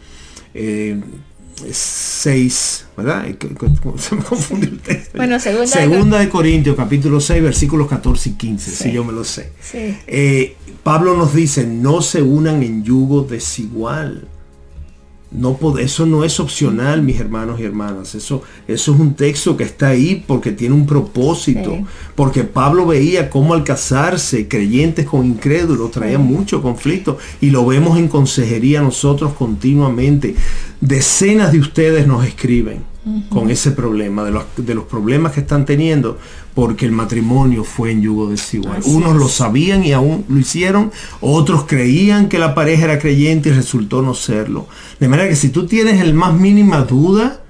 6, 1.70 2.86
¿verdad? 2.96 3.26
Se 3.98 4.14
me 4.14 4.22
confundió 4.22 4.68
el 4.68 4.80
texto. 4.80 5.16
Bueno, 5.16 5.38
segunda, 5.38 5.66
segunda 5.66 6.18
de, 6.18 6.28
Corintios, 6.28 6.76
capítulo 6.76 7.20
6, 7.20 7.42
versículos 7.42 7.88
14 7.88 8.30
y 8.30 8.32
15, 8.32 8.70
si 8.70 8.92
yo 8.92 9.04
me 9.04 9.12
lo 9.12 9.24
sé. 9.24 9.52
Eh, 10.06 10.56
Pablo 10.82 11.16
nos 11.16 11.34
dice, 11.34 11.66
no 11.66 12.02
se 12.02 12.22
unan 12.22 12.62
en 12.62 12.82
yugo 12.84 13.22
desigual. 13.22 14.28
No 15.34 15.58
eso 15.78 16.04
no 16.04 16.24
es 16.24 16.38
opcional, 16.40 17.02
mis 17.02 17.18
hermanos 17.18 17.58
y 17.58 17.64
hermanas. 17.64 18.14
Eso, 18.14 18.42
eso 18.68 18.92
es 18.92 19.00
un 19.00 19.14
texto 19.14 19.56
que 19.56 19.64
está 19.64 19.88
ahí 19.88 20.22
porque 20.26 20.52
tiene 20.52 20.74
un 20.74 20.86
propósito. 20.86 21.78
Porque 22.14 22.44
Pablo 22.44 22.86
veía 22.86 23.30
cómo 23.30 23.54
al 23.54 23.64
casarse 23.64 24.46
creyentes 24.46 25.06
con 25.06 25.24
incrédulos 25.24 25.90
traía 25.90 26.18
mucho 26.18 26.60
conflicto. 26.60 27.18
Y 27.40 27.50
lo 27.50 27.64
vemos 27.66 27.98
en 27.98 28.08
consejería 28.08 28.82
nosotros 28.82 29.32
continuamente. 29.32 30.34
Decenas 30.80 31.52
de 31.52 31.60
ustedes 31.60 32.06
nos 32.06 32.26
escriben 32.26 32.91
con 33.28 33.50
ese 33.50 33.72
problema, 33.72 34.22
de 34.22 34.30
los, 34.30 34.44
de 34.56 34.74
los 34.74 34.84
problemas 34.84 35.32
que 35.32 35.40
están 35.40 35.64
teniendo, 35.64 36.18
porque 36.54 36.86
el 36.86 36.92
matrimonio 36.92 37.64
fue 37.64 37.90
en 37.90 38.02
yugo 38.02 38.28
desigual. 38.28 38.80
Unos 38.84 39.16
lo 39.16 39.28
sabían 39.28 39.84
y 39.84 39.92
aún 39.92 40.24
lo 40.28 40.38
hicieron, 40.38 40.92
otros 41.20 41.64
creían 41.66 42.28
que 42.28 42.38
la 42.38 42.54
pareja 42.54 42.84
era 42.84 42.98
creyente 43.00 43.48
y 43.48 43.52
resultó 43.52 44.02
no 44.02 44.14
serlo. 44.14 44.68
De 45.00 45.08
manera 45.08 45.28
que 45.28 45.36
si 45.36 45.48
tú 45.48 45.66
tienes 45.66 46.00
el 46.00 46.14
más 46.14 46.32
mínima 46.34 46.82
duda, 46.82 47.40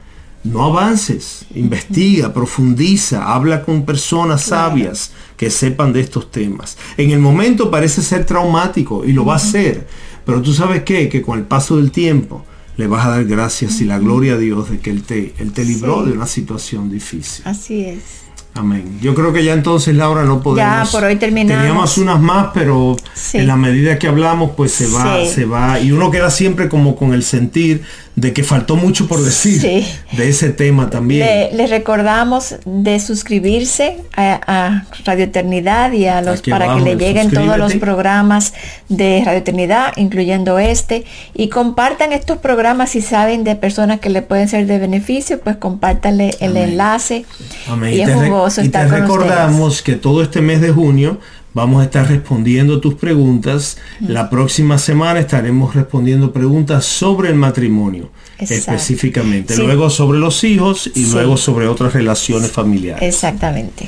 no 0.45 0.65
avances, 0.65 1.45
investiga, 1.55 2.33
profundiza, 2.33 3.33
habla 3.33 3.63
con 3.63 3.85
personas 3.85 4.43
sabias 4.43 5.13
que 5.37 5.51
sepan 5.51 5.93
de 5.93 6.01
estos 6.01 6.31
temas. 6.31 6.79
En 6.97 7.11
el 7.11 7.21
momento 7.21 7.71
parece 7.71 8.03
ser 8.03 8.25
traumático 8.25 9.05
y 9.05 9.13
lo 9.13 9.25
va 9.25 9.37
a 9.37 9.39
ser, 9.39 9.87
pero 10.25 10.41
tú 10.41 10.53
sabes 10.53 10.83
qué, 10.83 11.09
que 11.09 11.23
con 11.23 11.39
el 11.39 11.45
paso 11.45 11.77
del 11.77 11.91
tiempo, 11.93 12.45
le 12.77 12.87
vas 12.87 13.07
a 13.07 13.11
dar 13.11 13.25
gracias 13.25 13.81
y 13.81 13.85
la 13.85 13.99
gloria 13.99 14.35
a 14.35 14.39
Dios 14.39 14.71
de 14.71 14.79
que 14.79 14.91
Él 14.91 15.03
te, 15.03 15.35
él 15.39 15.53
te 15.53 15.65
libró 15.65 16.05
de 16.05 16.13
una 16.13 16.27
situación 16.27 16.91
difícil. 16.91 17.45
Así 17.47 17.85
es. 17.85 18.23
Amén. 18.55 18.99
Yo 19.01 19.15
creo 19.15 19.33
que 19.33 19.43
ya 19.43 19.55
entonces, 19.55 19.95
Laura, 19.97 20.25
no 20.25 20.43
podemos. 20.43 20.87
Ya, 20.87 20.91
por 20.91 21.05
hoy 21.05 21.17
terminamos. 21.17 21.63
Teníamos 21.63 21.99
unas 21.99 22.21
más, 22.21 22.49
pero 22.53 22.97
en 23.33 23.47
la 23.47 23.57
medida 23.57 23.99
que 23.99 24.09
hablamos, 24.09 24.51
pues 24.57 24.73
se 24.73 24.89
va, 24.89 25.25
se 25.25 25.47
va. 25.47 25.81
Y 25.81 25.91
uno 25.91 26.11
queda 26.11 26.31
siempre 26.31 26.69
como 26.69 26.95
con 26.95 27.15
el 27.15 27.23
sentir 27.23 27.83
de 28.15 28.35
que 28.35 28.45
faltó 28.45 28.77
mucho 28.77 29.09
por 29.09 29.23
decir 29.23 29.63
de 29.63 30.29
ese 30.29 30.51
tema 30.51 30.91
también. 30.91 31.57
Les 31.57 31.71
recordamos 31.71 32.57
de 32.67 33.01
suscribirse 33.01 33.97
a, 34.15 34.85
Radio 35.05 35.25
Eternidad 35.25 35.93
y 35.93 36.07
a 36.07 36.21
los 36.21 36.43
para 36.43 36.75
que 36.75 36.81
le 36.83 36.97
lleguen 36.97 37.31
todos 37.31 37.57
los 37.57 37.75
programas 37.77 38.53
de 38.89 39.23
Radio 39.25 39.39
Eternidad, 39.39 39.93
incluyendo 39.97 40.59
este, 40.59 41.05
y 41.35 41.49
compartan 41.49 42.13
estos 42.13 42.39
programas 42.39 42.91
si 42.91 43.01
saben 43.01 43.45
de 43.45 43.57
personas 43.57 44.01
que 44.01 44.11
le 44.11 44.21
pueden 44.21 44.49
ser 44.49 44.67
de 44.67 44.79
beneficio, 44.79 45.41
pues 45.41 45.57
compártanle 45.57 46.37
el 46.41 46.57
enlace. 46.57 47.25
Amén. 47.69 47.95
Y, 47.95 48.03
es 48.03 48.59
estar 48.59 48.89
te 48.89 49.01
recordamos 49.01 49.81
que 49.83 49.95
todo 49.95 50.23
este 50.23 50.43
mes 50.43 50.61
de 50.61 50.71
junio 50.71 51.19
Vamos 51.55 51.83
a 51.83 51.85
estar 51.85 52.09
respondiendo 52.09 52.81
tus 52.81 52.95
preguntas. 52.95 53.77
La 54.01 54.31
próxima 54.31 54.79
semana 54.79 55.21
estaremos 55.21 55.75
respondiendo 55.75 56.33
preguntas 56.33 56.85
sobre 56.85 57.29
el 57.29 57.35
matrimonio 57.35 58.11
específicamente. 58.39 59.57
Luego 59.57 59.91
sobre 59.91 60.19
los 60.19 60.45
hijos 60.45 60.91
y 60.95 61.07
luego 61.07 61.37
sobre 61.37 61.67
otras 61.67 61.93
relaciones 61.93 62.51
familiares. 62.51 63.03
Exactamente. 63.03 63.87